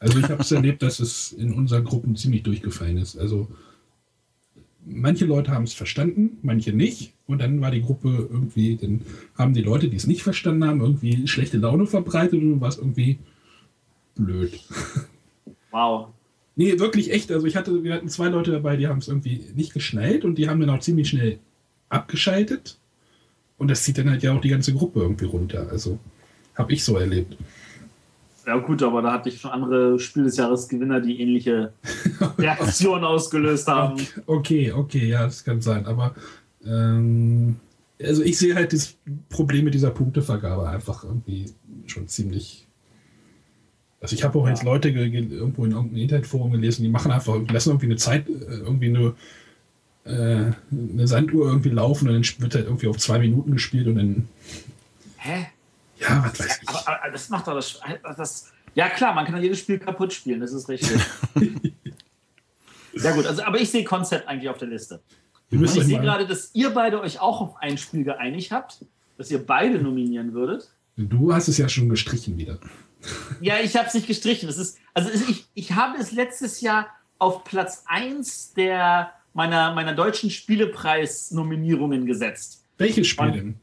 [0.00, 3.18] Also ich habe es erlebt, dass es in unseren Gruppen ziemlich durchgefallen ist.
[3.18, 3.48] Also
[4.88, 7.12] manche Leute haben es verstanden, manche nicht.
[7.26, 9.02] Und dann war die Gruppe irgendwie, dann
[9.36, 12.78] haben die Leute, die es nicht verstanden haben, irgendwie schlechte Laune verbreitet und war es
[12.78, 13.18] irgendwie
[14.14, 14.60] blöd.
[15.70, 16.08] Wow.
[16.56, 17.30] Nee, wirklich echt.
[17.30, 20.36] Also ich hatte, wir hatten zwei Leute dabei, die haben es irgendwie nicht geschnallt und
[20.36, 21.38] die haben dann auch ziemlich schnell
[21.90, 22.78] abgeschaltet.
[23.58, 25.68] Und das zieht dann halt ja auch die ganze Gruppe irgendwie runter.
[25.70, 25.98] Also
[26.54, 27.36] habe ich so erlebt.
[28.48, 31.74] Ja, gut, aber da hatte ich schon andere Spiel des Jahres Gewinner, die ähnliche
[32.38, 34.00] Reaktionen ausgelöst haben.
[34.24, 35.84] Okay, okay, ja, das kann sein.
[35.84, 36.14] Aber
[36.64, 37.56] ähm,
[38.02, 38.96] also ich sehe halt das
[39.28, 41.52] Problem mit dieser Punktevergabe einfach irgendwie
[41.84, 42.66] schon ziemlich.
[44.00, 44.52] Also ich habe auch ja.
[44.52, 48.32] jetzt Leute irgendwo in irgendeinem Internetforum gelesen, die machen einfach, lassen irgendwie eine Zeit, äh,
[48.32, 49.14] irgendwie eine,
[50.04, 53.96] äh, eine Sanduhr irgendwie laufen und dann wird halt irgendwie auf zwei Minuten gespielt und
[53.96, 54.28] dann.
[55.18, 55.48] Hä?
[56.00, 56.68] Ja, was weiß ich.
[56.68, 57.80] Aber, aber das macht doch das,
[58.16, 58.52] das.
[58.74, 61.00] Ja klar, man kann jedes Spiel kaputt spielen, das ist richtig.
[62.94, 65.00] Sehr gut, also, aber ich sehe Konzept eigentlich auf der Liste.
[65.50, 68.84] Und ich sehe gerade, dass ihr beide euch auch auf ein Spiel geeinigt habt,
[69.16, 70.70] dass ihr beide nominieren würdet.
[70.96, 72.58] Du hast es ja schon gestrichen wieder.
[73.40, 74.48] Ja, ich habe es nicht gestrichen.
[74.48, 76.88] Das ist, also ich, ich habe es letztes Jahr
[77.18, 82.64] auf Platz 1 der, meiner, meiner deutschen Spielepreis-Nominierungen gesetzt.
[82.76, 83.60] Welches Spiel denn?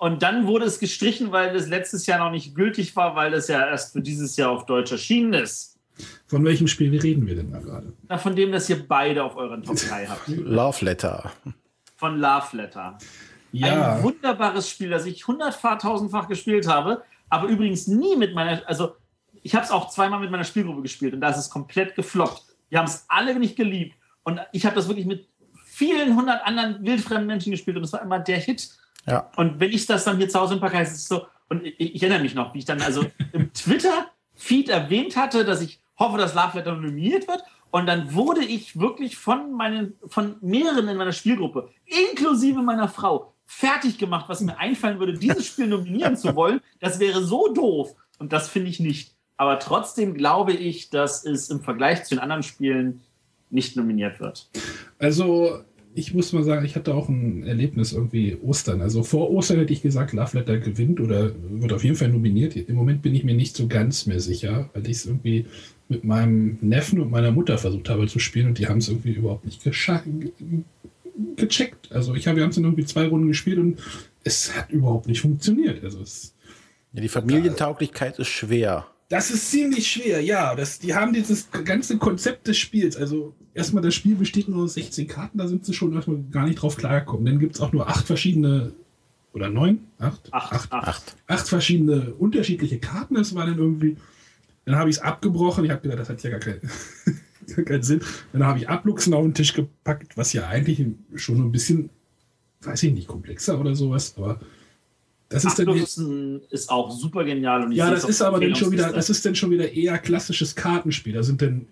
[0.00, 3.48] Und dann wurde es gestrichen, weil es letztes Jahr noch nicht gültig war, weil es
[3.48, 5.78] ja erst für dieses Jahr auf Deutsch erschienen ist.
[6.26, 7.92] Von welchem Spiel reden wir denn da gerade?
[8.08, 10.28] Na, von dem, das ihr beide auf euren Top 3 habt.
[10.28, 11.32] Love Letter.
[11.96, 12.98] Von Love Letter.
[13.52, 13.96] Ja.
[13.96, 18.96] Ein wunderbares Spiel, das ich hunderttausendfach gespielt habe, aber übrigens nie mit meiner, also
[19.42, 22.42] ich habe es auch zweimal mit meiner Spielgruppe gespielt und da ist es komplett gefloppt.
[22.68, 25.28] Wir haben es alle nicht geliebt und ich habe das wirklich mit
[25.64, 28.68] vielen hundert anderen wildfremden Menschen gespielt und es war immer der Hit.
[29.08, 29.30] Ja.
[29.36, 31.64] Und wenn ich das dann hier zu Hause im Park heiße, ist es so, und
[31.64, 35.80] ich, ich, erinnere mich noch, wie ich dann also im Twitter-Feed erwähnt hatte, dass ich
[35.98, 37.42] hoffe, dass Love Letter nominiert wird.
[37.70, 43.34] Und dann wurde ich wirklich von, meinen, von mehreren in meiner Spielgruppe, inklusive meiner Frau,
[43.44, 46.60] fertig gemacht, was mir einfallen würde, dieses Spiel nominieren zu wollen.
[46.80, 47.94] Das wäre so doof.
[48.18, 49.14] Und das finde ich nicht.
[49.36, 53.02] Aber trotzdem glaube ich, dass es im Vergleich zu den anderen Spielen
[53.50, 54.50] nicht nominiert wird.
[54.98, 55.62] Also
[55.98, 58.80] ich muss mal sagen, ich hatte auch ein Erlebnis irgendwie Ostern.
[58.80, 62.56] Also vor Ostern hätte ich gesagt, Love Letter gewinnt oder wird auf jeden Fall nominiert.
[62.56, 65.46] Im Moment bin ich mir nicht so ganz mehr sicher, weil ich es irgendwie
[65.88, 69.12] mit meinem Neffen und meiner Mutter versucht habe zu spielen und die haben es irgendwie
[69.12, 70.32] überhaupt nicht gecheckt.
[71.90, 73.80] Also ich habe, wir haben es in irgendwie zwei Runden gespielt und
[74.22, 75.82] es hat überhaupt nicht funktioniert.
[75.82, 76.34] Also es,
[76.92, 78.86] ja, die Familientauglichkeit ist schwer.
[79.08, 80.54] Das ist ziemlich schwer, ja.
[80.54, 82.96] Das, die haben dieses ganze Konzept des Spiels.
[82.96, 86.46] Also erstmal, das Spiel besteht nur aus 16 Karten, da sind sie schon erstmal gar
[86.46, 87.24] nicht drauf klargekommen.
[87.24, 88.72] Dann gibt es auch nur acht verschiedene
[89.32, 89.80] oder neun?
[89.98, 90.32] Acht?
[90.32, 90.52] Acht.
[90.52, 90.72] Acht.
[90.72, 91.16] acht.
[91.26, 93.14] acht verschiedene unterschiedliche Karten.
[93.14, 93.96] Das war dann irgendwie
[94.68, 95.64] dann habe ich es abgebrochen.
[95.64, 96.60] Ich habe gedacht, das hat ja gar, kein,
[97.56, 98.02] gar keinen Sinn.
[98.32, 100.84] Dann habe ich Abluchsen auf den Tisch gepackt, was ja eigentlich
[101.14, 101.88] schon ein bisschen,
[102.60, 104.40] weiß ich nicht, komplexer oder sowas, aber
[105.28, 107.72] das ist dann ist auch super genial.
[107.72, 111.12] ja, das ist aber dann schon wieder, das ist dann schon wieder eher klassisches Kartenspiel.
[111.12, 111.66] Da sind dann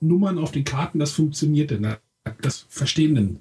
[0.00, 1.96] Nummern auf den Karten, das funktioniert dann.
[2.42, 3.40] Das verstehen dann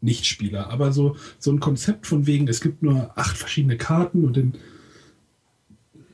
[0.00, 0.68] Nichtspieler.
[0.70, 4.54] Aber so, so ein Konzept von wegen, es gibt nur acht verschiedene Karten und dann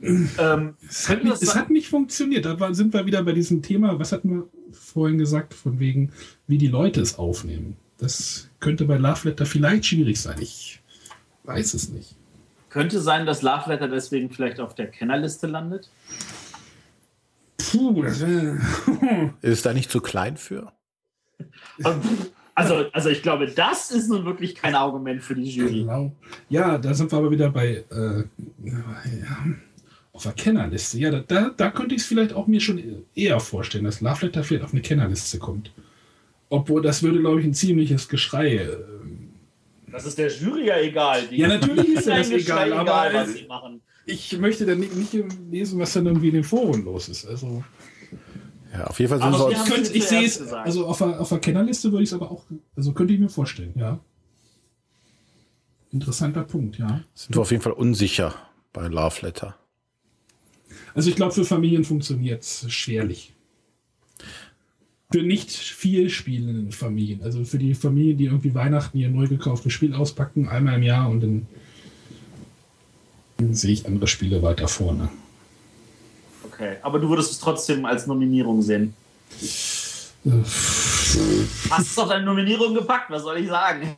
[0.02, 2.44] ähm, es, hat nicht, es, hat nicht, funktioniert.
[2.44, 6.12] Da sind wir wieder bei diesem Thema, was hatten wir vorhin gesagt, von wegen,
[6.46, 7.76] wie die Leute es aufnehmen.
[7.98, 10.38] Das könnte bei Love Letter vielleicht schwierig sein.
[10.40, 10.80] Ich
[11.44, 12.16] weiß es nicht.
[12.70, 15.90] Könnte sein, dass Love Letter deswegen vielleicht auf der Kennerliste landet?
[17.58, 18.54] Puh, das äh,
[19.42, 20.72] ist da nicht zu klein für?
[22.54, 25.80] Also, also ich glaube, das ist nun wirklich kein Argument für die Jury.
[25.80, 26.12] Genau.
[26.48, 28.24] Ja, da sind wir aber wieder bei äh,
[28.64, 28.84] ja,
[30.12, 30.98] auf der Kennerliste.
[30.98, 34.26] Ja, da, da, da könnte ich es vielleicht auch mir schon eher vorstellen, dass Love
[34.26, 35.72] Letter vielleicht auf eine Kennerliste kommt.
[36.50, 38.68] Obwohl, das würde, glaube ich, ein ziemliches Geschrei.
[39.92, 41.26] Das ist der Jury ja egal.
[41.28, 43.82] Die ja, natürlich ist das egal, aber egal, was sie machen.
[44.06, 45.12] ich möchte dann nicht, nicht,
[45.50, 47.26] lesen, was dann irgendwie in den Foren los ist.
[47.26, 47.64] Also.
[48.72, 49.50] Ja, auf jeden Fall sind so.
[49.50, 52.30] Ich, könnte, ich sehe es, also auf der, auf der Kennerliste würde ich es aber
[52.30, 52.44] auch,
[52.76, 53.98] also könnte ich mir vorstellen, ja.
[55.92, 57.02] Interessanter Punkt, ja.
[57.14, 58.34] Sind wir auf jeden Fall unsicher
[58.72, 59.56] bei Love Letter.
[60.94, 63.34] Also ich glaube, für Familien funktioniert es schwerlich.
[65.10, 67.22] Für nicht viel spielende Familien.
[67.22, 71.08] Also für die Familien, die irgendwie Weihnachten ihr neu gekauftes Spiel auspacken, einmal im Jahr
[71.10, 71.46] und dann,
[73.38, 75.08] dann sehe ich andere Spiele weiter vorne.
[76.44, 78.94] Okay, aber du würdest es trotzdem als Nominierung sehen.
[80.24, 80.30] Äh,
[81.70, 83.96] Hast du doch deine Nominierung gepackt, was soll ich sagen?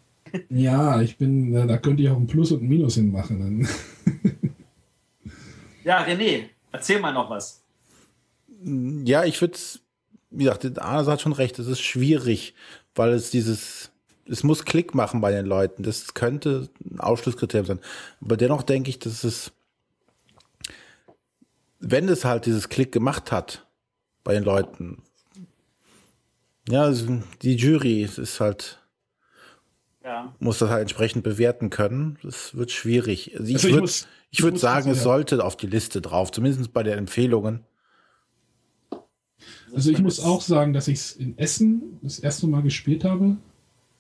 [0.49, 3.69] Ja, ich bin, da könnte ich auch ein Plus und ein Minus hinmachen.
[5.85, 7.61] ja, René, Erzähl mal noch was.
[9.05, 9.59] Ja, ich würde
[10.33, 12.55] wie gesagt, Arne hat schon recht, es ist schwierig,
[12.95, 13.91] weil es dieses,
[14.27, 15.83] es muss Klick machen bei den Leuten.
[15.83, 17.81] Das könnte ein Ausschlusskriterium sein.
[18.21, 19.53] Aber dennoch denke ich, dass es,
[21.81, 23.67] wenn es halt dieses Klick gemacht hat
[24.25, 25.03] bei den Leuten,
[26.69, 26.93] ja,
[27.43, 28.79] die Jury ist halt,
[30.05, 30.35] ja.
[30.39, 32.19] muss das halt entsprechend bewerten können.
[32.23, 33.33] Das wird schwierig.
[33.39, 33.93] Also ich, also ich würde
[34.31, 37.65] ich würd sagen, es sollte auf die Liste drauf, zumindest bei den Empfehlungen.
[39.75, 43.37] Also ich muss auch sagen, dass ich es in Essen das erste Mal gespielt habe.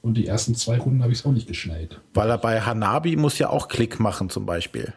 [0.03, 2.01] Und die ersten zwei Runden habe ich es auch nicht geschneit.
[2.13, 4.93] Weil er bei Hanabi muss ja auch Klick machen zum Beispiel.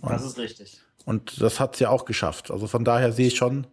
[0.00, 0.80] Das ist richtig.
[1.04, 2.50] Und das hat es ja auch geschafft.
[2.50, 3.66] Also von daher sehe ich schon,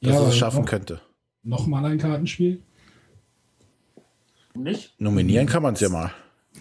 [0.00, 1.00] dass Ja, es es schaffen noch- könnte.
[1.42, 2.62] Nochmal ein Kartenspiel?
[4.54, 4.94] Nicht?
[5.00, 6.12] Nominieren kann man es ja mal.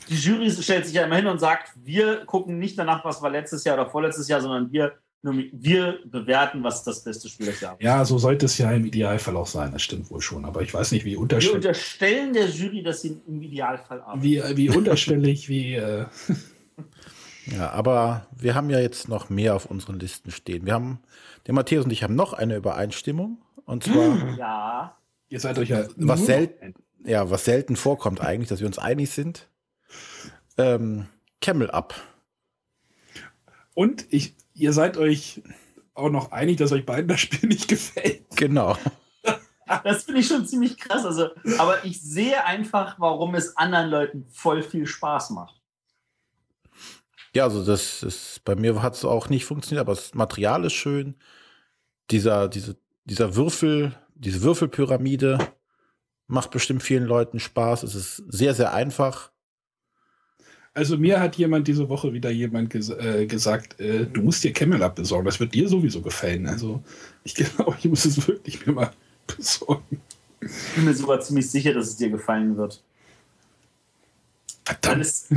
[0.10, 3.30] Die Jury stellt sich ja immer hin und sagt, wir gucken nicht danach, was war
[3.30, 4.93] letztes Jahr oder vorletztes Jahr, sondern wir,
[5.24, 7.84] wir bewerten, was das beste Spiel des Jahres ist.
[7.86, 9.72] Ja, so sollte es ja im Idealfall auch sein.
[9.72, 10.45] Das stimmt wohl schon.
[10.45, 14.24] Aber ich weiß nicht, wie Wir unterschwellig, unterstellen der Jury, dass sie im Idealfall arbeiten.
[14.24, 15.76] wie, wie, unterschwellig, wie.
[15.76, 16.05] Äh,
[17.47, 20.65] Ja, aber wir haben ja jetzt noch mehr auf unseren Listen stehen.
[20.67, 20.99] Wir haben,
[21.47, 23.39] der Matthäus und ich haben noch eine Übereinstimmung.
[23.65, 24.95] Und zwar, Ja,
[25.28, 25.86] ihr seid euch ja.
[25.97, 26.55] was, nur- sel
[27.03, 29.49] ja, was selten vorkommt eigentlich, dass wir uns einig sind.
[30.57, 31.07] Ähm,
[31.41, 31.95] Camel Up.
[33.74, 35.41] Und ich, ihr seid euch
[35.93, 38.26] auch noch einig, dass euch beiden das Spiel nicht gefällt.
[38.36, 38.78] Genau.
[39.84, 41.06] das finde ich schon ziemlich krass.
[41.06, 45.62] Also, aber ich sehe einfach, warum es anderen Leuten voll viel Spaß macht.
[47.34, 50.74] Ja, also das ist, bei mir hat es auch nicht funktioniert, aber das Material ist
[50.74, 51.16] schön.
[52.10, 52.76] Dieser, diese,
[53.06, 55.39] dieser Würfel, diese Würfelpyramide
[56.28, 57.84] macht bestimmt vielen Leuten Spaß.
[57.84, 59.31] Es ist sehr, sehr einfach.
[60.74, 64.53] Also mir hat jemand diese Woche wieder jemand ges äh, gesagt, äh, du musst dir
[64.53, 65.26] Camel Up besorgen.
[65.26, 66.47] Das wird dir sowieso gefallen.
[66.47, 66.82] Also
[67.24, 68.91] ich glaube, ich muss es wirklich mir mal
[69.28, 70.01] besorgen.
[70.39, 72.82] Ich bin mir sogar ziemlich sicher, dass es dir gefallen wird.
[74.63, 75.01] Verdammt.
[75.01, 75.28] es,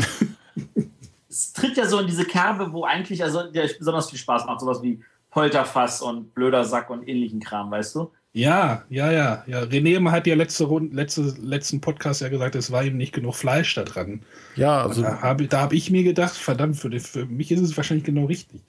[1.28, 4.61] es tritt ja so in diese Kerbe, wo eigentlich, also der besonders viel Spaß macht,
[4.61, 8.12] sowas wie Polterfass und blöder Sack und ähnlichen Kram, weißt du?
[8.37, 9.61] Ja, ja, ja, ja.
[9.62, 13.37] René hat ja letzte Runde, letzte, letzten Podcast ja gesagt, es war ihm nicht genug
[13.37, 14.24] Fleisch da dran.
[14.57, 17.61] Ja, Also, also da habe hab ich mir gedacht, verdammt, für, die- für mich ist
[17.61, 18.61] es wahrscheinlich genau richtig.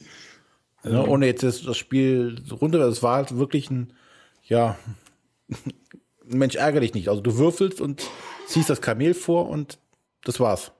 [0.83, 3.91] ne, ohne jetzt das, das Spiel so runter, es war halt wirklich ein,
[4.43, 4.77] ja,
[6.27, 7.09] Mensch, ärgere dich nicht.
[7.09, 8.07] Also du würfelst und
[8.45, 9.79] ziehst das Kamel vor und
[10.23, 10.71] das war's.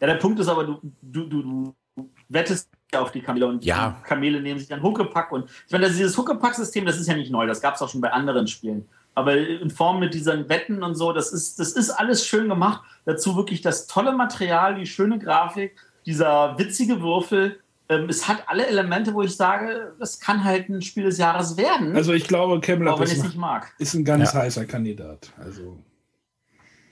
[0.00, 3.64] Ja, der Punkt ist aber, du, du, du, du wettest ja auf die Kamele und
[3.64, 3.96] Ja.
[4.00, 7.14] die Kamele nehmen sich dann Huckepack und ich meine, das- dieses Huckepack-System, das ist ja
[7.14, 8.88] nicht neu, das gab es auch schon bei anderen Spielen.
[9.14, 12.82] Aber in Form mit diesen Wetten und so, das ist, das ist alles schön gemacht.
[13.04, 15.76] Dazu wirklich das tolle Material, die schöne Grafik,
[16.06, 17.58] dieser witzige Würfel.
[17.88, 21.56] Ähm, es hat alle Elemente, wo ich sage, das kann halt ein Spiel des Jahres
[21.56, 23.72] werden, Also ich glaube, Camel auch Up wenn ich ist, nicht mag.
[23.78, 24.40] ist ein ganz Ja.
[24.42, 25.32] heißer Kandidat.
[25.38, 25.76] Also,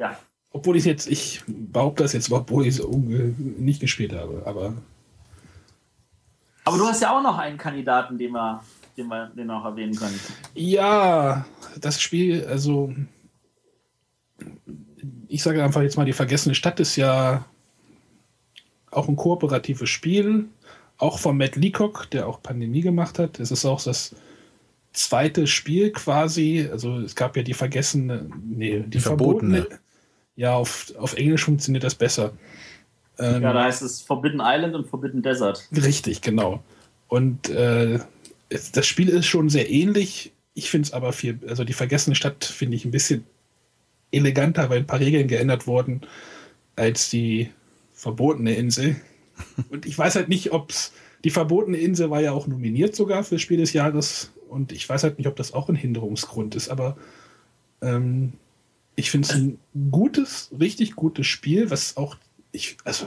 [0.01, 0.19] Ja.
[0.51, 2.87] obwohl ich jetzt, ich behaupte das jetzt, obwohl ich es
[3.39, 4.43] nicht gespielt habe.
[4.45, 4.75] Aber
[6.69, 8.63] Aber du hast ja auch noch einen Kandidaten, den wir,
[8.97, 10.19] den wir, den wir noch erwähnen können.
[10.55, 11.45] ja,
[11.81, 12.93] das Spiel, also
[15.29, 17.45] ich sage einfach jetzt mal, die vergessene Stadt ist ja
[18.91, 20.47] auch ein kooperatives Spiel,
[20.97, 23.39] auch von Matt Leacock, der auch Pandemie gemacht hat.
[23.39, 24.15] Es ist auch das
[24.93, 26.69] zweite Spiel quasi.
[26.71, 29.59] Also es gab ja die vergessene, nee, die, Die verbotene.
[29.59, 29.81] verbotene.
[30.37, 32.33] Ja, auf, auf Englisch funktioniert das besser.
[33.19, 35.69] Ähm, Ja, da heißt es Forbidden Island und Forbidden Desert.
[35.75, 36.63] Richtig, genau.
[37.09, 37.99] Und äh,
[38.49, 40.33] das Spiel ist schon sehr ähnlich.
[40.55, 43.25] Ich finde es aber viel, also die vergessene Stadt finde ich ein bisschen
[44.11, 46.03] eleganter, weil ein paar Regeln geändert wurden
[46.77, 47.51] als die
[47.93, 48.97] verbotene Insel.
[49.71, 50.93] Und ich weiß halt nicht, ob es
[51.25, 54.33] die verbotene Insel war ja auch nominiert sogar für Spiel des Jahres.
[54.49, 56.97] Und ich weiß halt nicht, ob das auch ein Hinderungsgrund ist, aber
[57.83, 58.33] ähm,
[58.97, 59.59] ich finde es ein
[59.91, 62.17] gutes, richtig gutes Spiel, was auch,
[62.59, 63.07] ich, also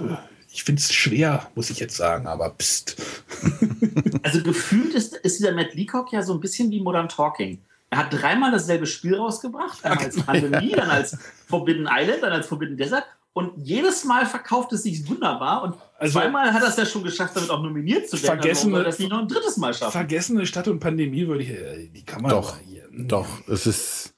[0.54, 2.96] ich finde es schwer, muss ich jetzt sagen, aber pst.
[4.24, 7.60] Also gefühlt ist, ist dieser Matt Leacock ja so ein bisschen wie Modern Talking.
[7.90, 11.18] Er hat dreimal dasselbe Spiel rausgebracht, einmal als Pandemie, dann als
[11.48, 13.04] Forbidden Island, dann als Forbidden Desert.
[13.34, 15.64] Und jedes Mal verkauft es sich wunderbar.
[15.64, 18.40] Und Also- zweimal hat er es ja schon geschafft, damit auch nominiert zu werden.
[18.40, 19.92] Vergessen- Warum soll er das nicht noch ein drittes Mal schaffen.
[19.92, 22.88] Vergessene Stadt und Pandemie würde ich, äh, die kann man Doch, hier.
[22.92, 24.14] Doch, es ist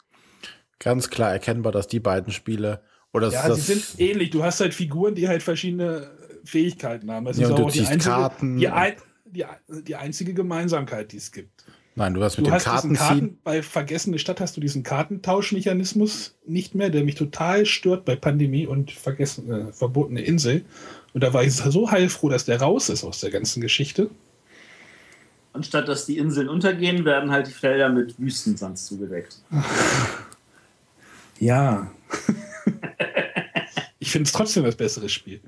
[0.79, 2.81] ganz klar erkennbar, dass die beiden Spiele
[3.13, 4.31] oder Ja, das, sie sind ähnlich.
[4.31, 6.11] Du hast halt Figuren, die halt verschiedene
[6.43, 7.25] Fähigkeiten haben.
[7.25, 8.57] Das Ja, ist und du auch die einzige, Karten.
[8.57, 8.95] Die, ein,
[9.25, 11.63] die, die einzige Gemeinsamkeit, die es gibt.
[11.95, 12.97] nein, du hast mit Du dem hast Kartenziehen.
[12.97, 18.15] Karten, bei Vergessene Stadt hast du diesen Kartentauschmechanismus nicht mehr, der mich total stört bei
[18.15, 20.65] Pandemie und Vergessen, äh, Verbotene Insel.
[21.13, 24.09] Und da war ich so heilfroh, dass der raus ist aus der ganzen Geschichte.
[25.53, 29.37] Anstatt dass die Inseln untergehen, werden halt die Felder mit Wüstensand zugedeckt.
[31.39, 31.91] Ja.
[34.13, 35.41] Ich finde es trotzdem das bessere Spiel.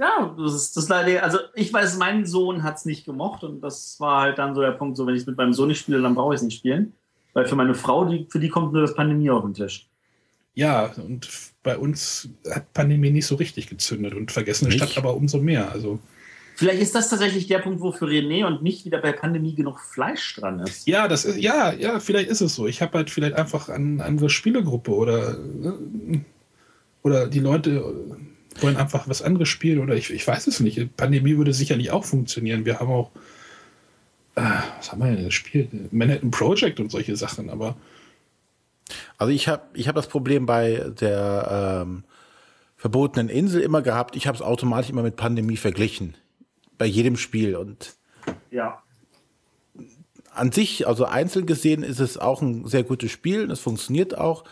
[0.00, 1.22] Ja, das ist das leider.
[1.22, 4.62] Also ich weiß, mein Sohn hat es nicht gemocht und das war halt dann so
[4.62, 6.44] der Punkt, so wenn ich es mit meinem Sohn nicht spiele, dann brauche ich es
[6.44, 6.92] nicht spielen.
[7.34, 9.88] Weil für meine Frau, die, für die kommt nur das Pandemie auf den Tisch.
[10.54, 11.28] Ja, und
[11.62, 14.82] bei uns hat Pandemie nicht so richtig gezündet und Vergessene Nicht?
[14.82, 15.70] Stadt aber umso mehr.
[15.70, 16.00] Also
[16.56, 19.78] Vielleicht ist das tatsächlich der Punkt, wo für René und mich wieder bei Pandemie genug
[19.78, 20.88] Fleisch dran ist.
[20.88, 22.66] Ja, das ist, ja, ja, vielleicht ist es so.
[22.66, 26.24] Ich habe halt vielleicht einfach eine andere Spielergruppe oder, ne,
[27.02, 27.94] oder die Leute
[28.60, 30.96] wollen einfach was anderes spielen oder ich, ich weiß es nicht.
[30.96, 32.64] Pandemie würde sicherlich auch funktionieren.
[32.64, 33.10] Wir haben auch,
[34.34, 34.42] äh,
[34.76, 35.92] was haben wir denn gespielt?
[35.92, 37.76] Manhattan Project und solche Sachen, aber.
[39.18, 42.04] Also ich habe ich hab das Problem bei der ähm,
[42.76, 44.16] verbotenen Insel immer gehabt.
[44.16, 46.14] Ich habe es automatisch immer mit Pandemie verglichen
[46.78, 47.56] bei jedem Spiel.
[47.56, 47.96] Und
[48.50, 48.82] ja.
[50.32, 53.50] an sich, also einzeln gesehen, ist es auch ein sehr gutes Spiel.
[53.50, 54.44] Es funktioniert auch.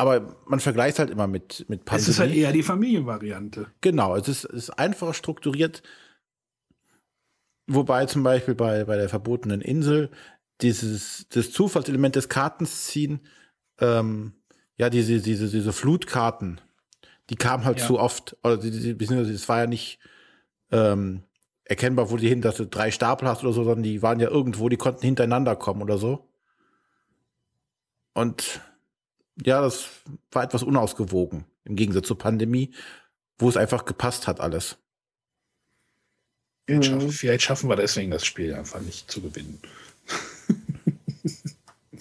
[0.00, 2.04] Aber man vergleicht halt immer mit, mit Pandemie.
[2.04, 3.66] Es ist halt eher die Familienvariante.
[3.82, 5.82] Genau, es ist, ist einfach strukturiert.
[7.66, 10.10] Wobei zum Beispiel bei, bei der verbotenen Insel
[10.62, 13.20] dieses das Zufallselement des Kartens ziehen,
[13.78, 14.32] ähm,
[14.78, 16.62] ja, diese, diese, diese Flutkarten,
[17.28, 17.86] die kamen halt ja.
[17.86, 18.38] zu oft.
[18.42, 19.98] Oder die, beziehungsweise es war ja nicht
[20.70, 21.24] ähm,
[21.64, 24.30] erkennbar, wo die hin, dass du drei Stapel hast oder so, sondern die waren ja
[24.30, 26.26] irgendwo, die konnten hintereinander kommen oder so.
[28.14, 28.62] Und
[29.44, 29.88] ja, das
[30.30, 32.74] war etwas unausgewogen im Gegensatz zur Pandemie,
[33.38, 34.78] wo es einfach gepasst hat alles.
[36.66, 39.60] Vielleicht, schaffen, vielleicht schaffen wir deswegen das Spiel einfach nicht zu gewinnen.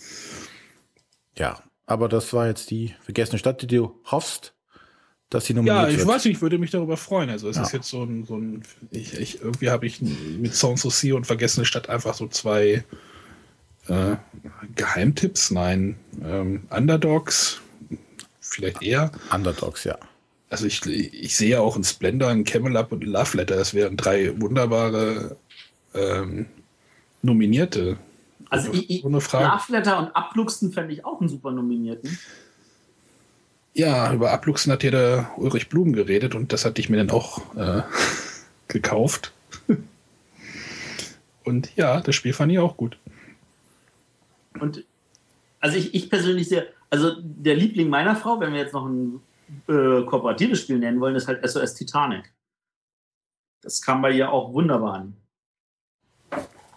[1.37, 4.53] ja, aber das war jetzt die vergessene Stadt, die du hoffst,
[5.29, 6.07] dass sie nominiert Ja, ich wird.
[6.07, 7.29] weiß nicht, ich würde mich darüber freuen.
[7.29, 7.63] Also es ja.
[7.63, 11.25] ist jetzt so ein, so ein ich, ich, irgendwie habe ich mit Sans Souci und
[11.25, 12.83] Vergessene Stadt einfach so zwei
[13.89, 14.15] äh,
[14.75, 17.61] Geheimtipps, nein, ähm, Underdogs,
[18.39, 19.11] vielleicht eher.
[19.33, 19.97] Underdogs, ja.
[20.49, 23.55] Also ich, ich sehe auch ein Splendor, ein Camel Up und ein Love Letter.
[23.55, 25.37] Das wären drei wunderbare
[25.93, 26.47] ähm,
[27.21, 27.97] Nominierte.
[28.49, 32.17] Also ich, ich, Love Letter und Abluchsen fände ich auch einen super Nominierten.
[33.75, 37.11] Ja, über Abluchsen hat ja der Ulrich Blum geredet und das hatte ich mir dann
[37.11, 37.83] auch äh,
[38.67, 39.31] gekauft.
[41.43, 42.97] und ja, das Spiel fand ich auch gut.
[44.61, 44.85] Und
[45.59, 49.21] also ich, ich persönlich sehe, also der Liebling meiner Frau, wenn wir jetzt noch ein
[49.67, 52.33] äh, kooperatives Spiel nennen wollen, ist halt SOS Titanic.
[53.61, 55.17] Das kam bei ihr auch wunderbar an.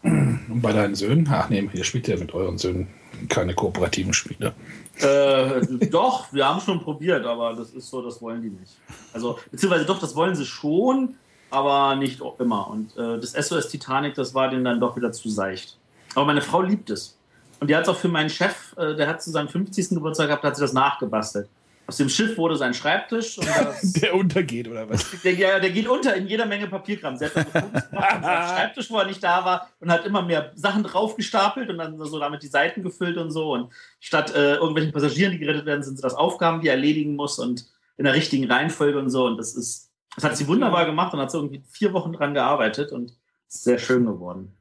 [0.03, 1.29] Und bei deinen Söhnen?
[1.31, 2.89] Ach nee, ihr spielt ja mit euren Söhnen
[3.29, 4.53] keine kooperativen Spiele.
[4.99, 8.77] Äh, doch, wir haben schon probiert, aber das ist so, das wollen die nicht.
[9.13, 11.15] Also, beziehungsweise doch, das wollen sie schon,
[11.51, 12.69] aber nicht immer.
[12.69, 15.79] Und äh, das SOS Titanic, das war denen dann doch wieder zu seicht.
[16.15, 17.17] Aber meine Frau liebt es.
[17.63, 19.91] Und die hat es auch für meinen Chef, äh, der hat zu seinem 50.
[19.91, 21.49] Geburtstag gehabt, hat sie das nachgebastelt.
[21.87, 23.37] Aus dem Schiff wurde sein Schreibtisch.
[23.83, 25.09] der untergeht, oder was?
[25.23, 27.17] Der, der, der, geht unter in jeder Menge Papierkram.
[27.17, 31.71] Sie hat gemacht, Schreibtisch, wo er nicht da war, und hat immer mehr Sachen draufgestapelt
[31.71, 33.53] und dann so damit die Seiten gefüllt und so.
[33.53, 37.39] Und statt äh, irgendwelchen Passagieren, die gerettet werden, sind das Aufgaben, die er erledigen muss
[37.39, 39.27] und in der richtigen Reihenfolge und so.
[39.27, 42.35] Und das ist, das hat sie wunderbar gemacht und hat so irgendwie vier Wochen dran
[42.35, 43.13] gearbeitet und
[43.47, 44.53] ist sehr schön geworden.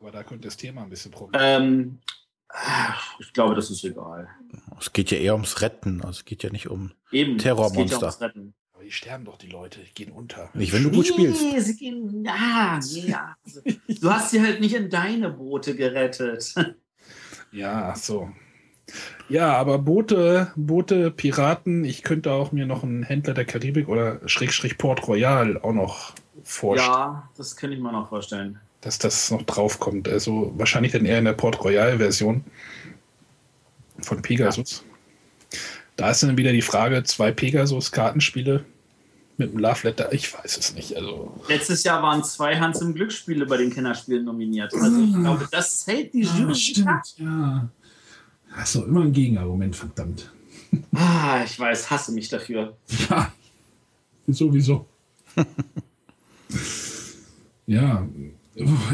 [0.00, 1.44] Aber da könnte das Thema ein bisschen probieren.
[1.44, 1.98] Ähm,
[3.18, 4.28] ich glaube, das ist egal.
[4.78, 6.00] Es geht ja eher ums Retten.
[6.00, 7.82] Also es geht ja nicht um Eben, Terrormonster.
[7.82, 8.54] Es geht ja ums Retten.
[8.72, 10.50] Aber die sterben doch die Leute, die gehen unter.
[10.54, 11.42] Nicht, wenn du gut spielst.
[11.42, 12.26] Nee, sie gehen.
[12.28, 13.36] Ah, ja.
[13.88, 16.54] du hast sie halt nicht in deine Boote gerettet.
[17.52, 18.30] ja, so.
[19.28, 24.26] Ja, aber Boote, Boote, Piraten, ich könnte auch mir noch einen Händler der Karibik oder
[24.26, 26.90] Schrägstrich Port Royal auch noch vorstellen.
[26.90, 30.08] Ja, das könnte ich mir noch vorstellen dass das noch draufkommt.
[30.08, 32.44] Also wahrscheinlich dann eher in der Port Royal-Version
[34.00, 34.84] von Pegasus.
[35.50, 35.58] Ja.
[35.96, 38.64] Da ist dann wieder die Frage, zwei Pegasus-Kartenspiele
[39.36, 40.96] mit einem Love Letter, ich weiß es nicht.
[40.96, 44.74] Also Letztes Jahr waren zwei Hans im Glücksspiele bei den Kinderspielen nominiert.
[44.74, 46.48] Also ich glaube, das hält die Jury.
[46.48, 47.68] Ja, stimmt, ja.
[48.50, 50.32] Hast du immer ein Gegenargument, verdammt.
[50.94, 52.76] Ah, ich weiß, hasse mich dafür.
[53.08, 53.32] Ja,
[54.26, 54.86] sowieso.
[57.66, 58.06] ja,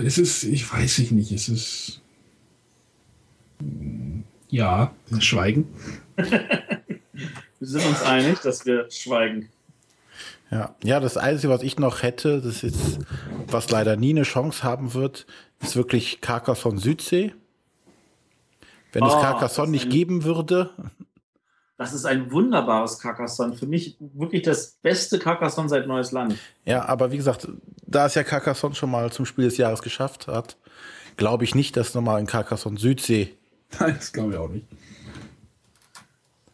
[0.04, 2.00] es ist, ich weiß ich nicht, es ist.
[4.48, 5.66] Ja, Schweigen.
[6.16, 6.38] wir
[7.60, 9.48] sind uns einig, dass wir schweigen.
[10.50, 12.98] Ja, ja, das Einzige, was ich noch hätte, das ist,
[13.48, 15.26] was leider nie eine Chance haben wird,
[15.60, 17.32] ist wirklich Carcassonne Südsee.
[18.92, 20.70] Wenn oh, es Carcassonne nicht geben würde,
[21.76, 23.56] das ist ein wunderbares Carcassonne.
[23.56, 26.36] Für mich wirklich das beste Carcassonne seit Neues Land.
[26.64, 27.48] Ja, aber wie gesagt,
[27.86, 30.56] da es ja Carcassonne schon mal zum Spiel des Jahres geschafft hat,
[31.16, 33.34] glaube ich nicht, dass nochmal ein Carcassonne Südsee.
[33.80, 34.66] Nein, das glaube ich auch nicht.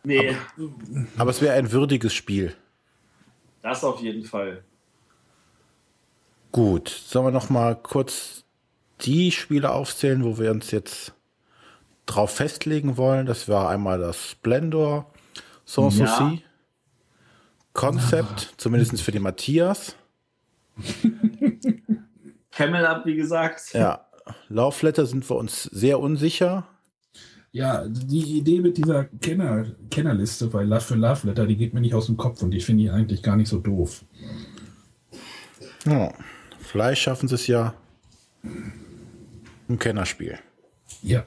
[0.02, 0.30] Nee.
[0.30, 2.54] Aber, aber es wäre ein würdiges Spiel.
[3.62, 4.64] Das auf jeden Fall.
[6.52, 8.44] Gut, sollen wir noch mal kurz
[9.02, 11.12] die Spiele aufzählen, wo wir uns jetzt
[12.10, 13.26] drauf festlegen wollen.
[13.26, 15.10] Das war einmal das Splendor,
[15.64, 16.38] Sans Souci, ja.
[17.72, 19.96] Concept, zumindest für den Matthias.
[22.50, 23.72] Camel Up, wie gesagt.
[23.72, 24.06] Ja,
[24.48, 26.66] Laufletter sind wir uns sehr unsicher.
[27.52, 31.80] Ja, die Idee mit dieser Kenner, Kennerliste bei Love für Love Letter, die geht mir
[31.80, 34.04] nicht aus dem Kopf und die finde ich eigentlich gar nicht so doof.
[35.84, 36.12] Ja,
[36.60, 37.74] vielleicht schaffen sie es ja
[39.68, 40.38] im Kennerspiel.
[41.02, 41.24] Ja,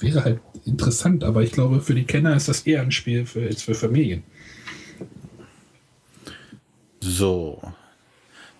[0.00, 3.46] wäre halt interessant, aber ich glaube, für die Kenner ist das eher ein Spiel für,
[3.46, 4.22] als für Familien.
[7.00, 7.62] So,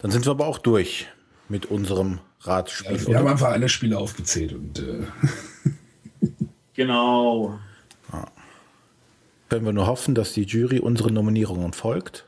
[0.00, 1.08] dann sind wir aber auch durch
[1.48, 2.96] mit unserem Ratspiel.
[2.96, 5.02] Ja, wir haben einfach alle Spiele aufgezählt und äh,
[6.74, 7.58] Genau.
[9.48, 12.26] Können wir nur hoffen, dass die Jury unseren Nominierungen folgt.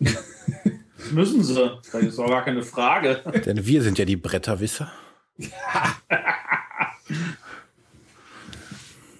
[1.12, 1.78] Müssen sie.
[1.92, 3.22] Das ist doch gar keine Frage.
[3.46, 4.90] Denn wir sind ja die Bretterwisser.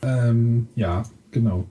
[0.05, 1.67] ähm, ja, genau.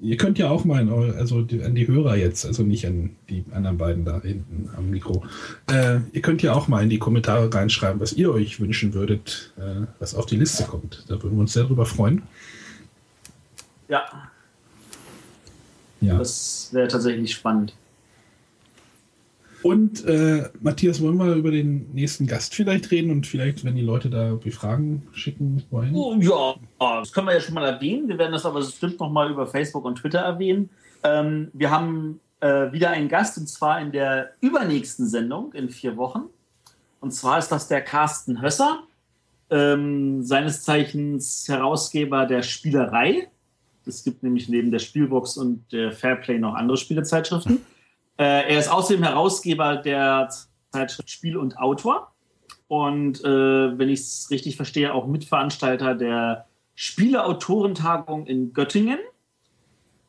[0.00, 2.84] Ihr könnt ja auch mal, in eure, also die, an die Hörer jetzt, also nicht
[2.86, 5.24] an die anderen beiden da hinten am Mikro.
[5.70, 9.52] Äh, ihr könnt ja auch mal in die Kommentare reinschreiben, was ihr euch wünschen würdet,
[9.58, 11.04] äh, was auf die Liste kommt.
[11.06, 12.22] Da würden wir uns sehr drüber freuen.
[13.88, 14.02] Ja,
[16.00, 16.18] Ja.
[16.18, 17.74] das wäre tatsächlich spannend.
[19.62, 23.82] Und äh, Matthias, wollen wir über den nächsten Gast vielleicht reden und vielleicht, wenn die
[23.82, 25.94] Leute da irgendwie Fragen schicken wollen?
[25.94, 26.54] Oh, ja,
[27.00, 28.08] das können wir ja schon mal erwähnen.
[28.08, 30.70] Wir werden das aber bestimmt noch mal über Facebook und Twitter erwähnen.
[31.04, 35.96] Ähm, wir haben äh, wieder einen Gast und zwar in der übernächsten Sendung in vier
[35.96, 36.24] Wochen.
[37.00, 38.82] Und zwar ist das der Carsten Hösser,
[39.50, 43.28] ähm, seines Zeichens Herausgeber der Spielerei.
[43.86, 47.60] Es gibt nämlich neben der Spielbox und der Fairplay noch andere Spielezeitschriften.
[48.18, 50.28] Äh, er ist außerdem Herausgeber der
[50.70, 52.12] Zeitschrift Spiel und Autor.
[52.68, 58.98] Und äh, wenn ich es richtig verstehe, auch Mitveranstalter der Spieleautorentagung in Göttingen.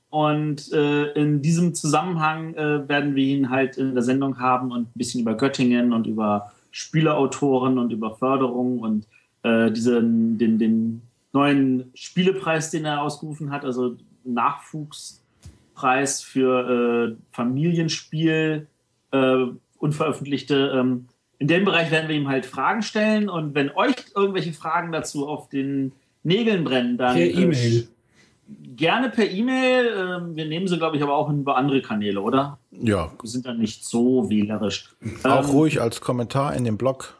[0.10, 4.84] Und äh, in diesem Zusammenhang äh, werden wir ihn halt in der Sendung haben und
[4.84, 9.08] ein bisschen über Göttingen und über Spieleautoren und über Förderung und
[9.42, 11.02] äh, diesen, den, den
[11.34, 13.98] neuen Spielepreis, den er ausgerufen hat, also
[15.74, 18.68] Nachwuchspreis für äh, Familienspiel,
[19.12, 19.36] äh,
[19.78, 20.72] unveröffentlichte.
[20.76, 21.06] Ähm,
[21.40, 25.28] in dem Bereich werden wir ihm halt Fragen stellen und wenn euch irgendwelche Fragen dazu
[25.28, 25.92] auf den
[26.24, 27.88] Nägeln brennen, dann Per äh, E-Mail.
[28.76, 29.88] Gerne per E-Mail.
[29.98, 32.60] Ähm, wir nehmen sie, glaube ich, aber auch über andere Kanäle, oder?
[32.72, 34.94] Ja, Wir sind dann nicht so wählerisch.
[35.24, 37.16] auch Ähm, ruhig als Kommentar in dem Blog.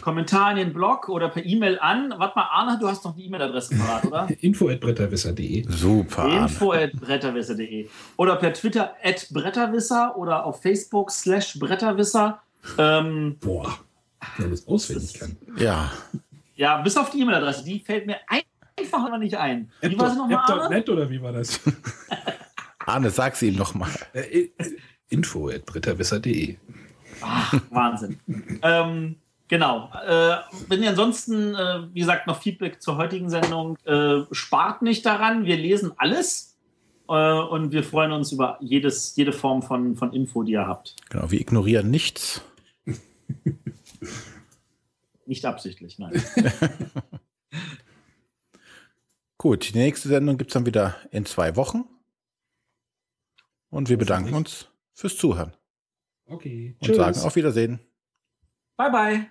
[0.00, 2.14] Kommentar in den Blog oder per E-Mail an.
[2.16, 4.28] Warte mal, Arne, du hast noch die E-Mail-Adresse parat, oder?
[4.40, 5.66] Info.bretterwisser.de.
[5.68, 6.22] Super.
[6.22, 6.36] Arne.
[6.42, 12.40] Info at bretterwisser.de oder per Twitter at bretterwisser oder auf Facebook slash bretterwisser.
[12.78, 13.78] Ähm, Boah,
[14.38, 15.36] der das auswendig kann.
[15.56, 15.90] Ja,
[16.60, 19.70] ja, bis auf die E-Mail-Adresse, die fällt mir einfach noch nicht ein.
[19.80, 20.62] Wie war sie nochmal, Arne?
[20.64, 21.58] App.net oder wie war das?
[22.80, 23.88] Arne, sag sie ihm nochmal.
[24.12, 24.48] Äh,
[25.08, 26.56] Info.bretterwisser.de.
[27.70, 28.20] Wahnsinn.
[28.62, 29.16] ähm,
[29.50, 29.90] genau.
[30.06, 35.04] Äh, wenn ihr ansonsten, äh, wie gesagt, noch Feedback zur heutigen Sendung, äh, spart nicht
[35.04, 35.44] daran.
[35.44, 36.56] Wir lesen alles
[37.08, 40.96] äh, und wir freuen uns über jedes, jede Form von, von Info, die ihr habt.
[41.10, 42.40] Genau, wir ignorieren nichts.
[45.26, 46.20] Nicht absichtlich, nein.
[49.38, 51.84] Gut, die nächste Sendung gibt es dann wieder in zwei Wochen.
[53.70, 55.52] Und wir bedanken uns fürs Zuhören
[56.26, 56.76] Okay.
[56.80, 57.78] und sagen auf Wiedersehen.
[58.76, 59.30] bye, bye.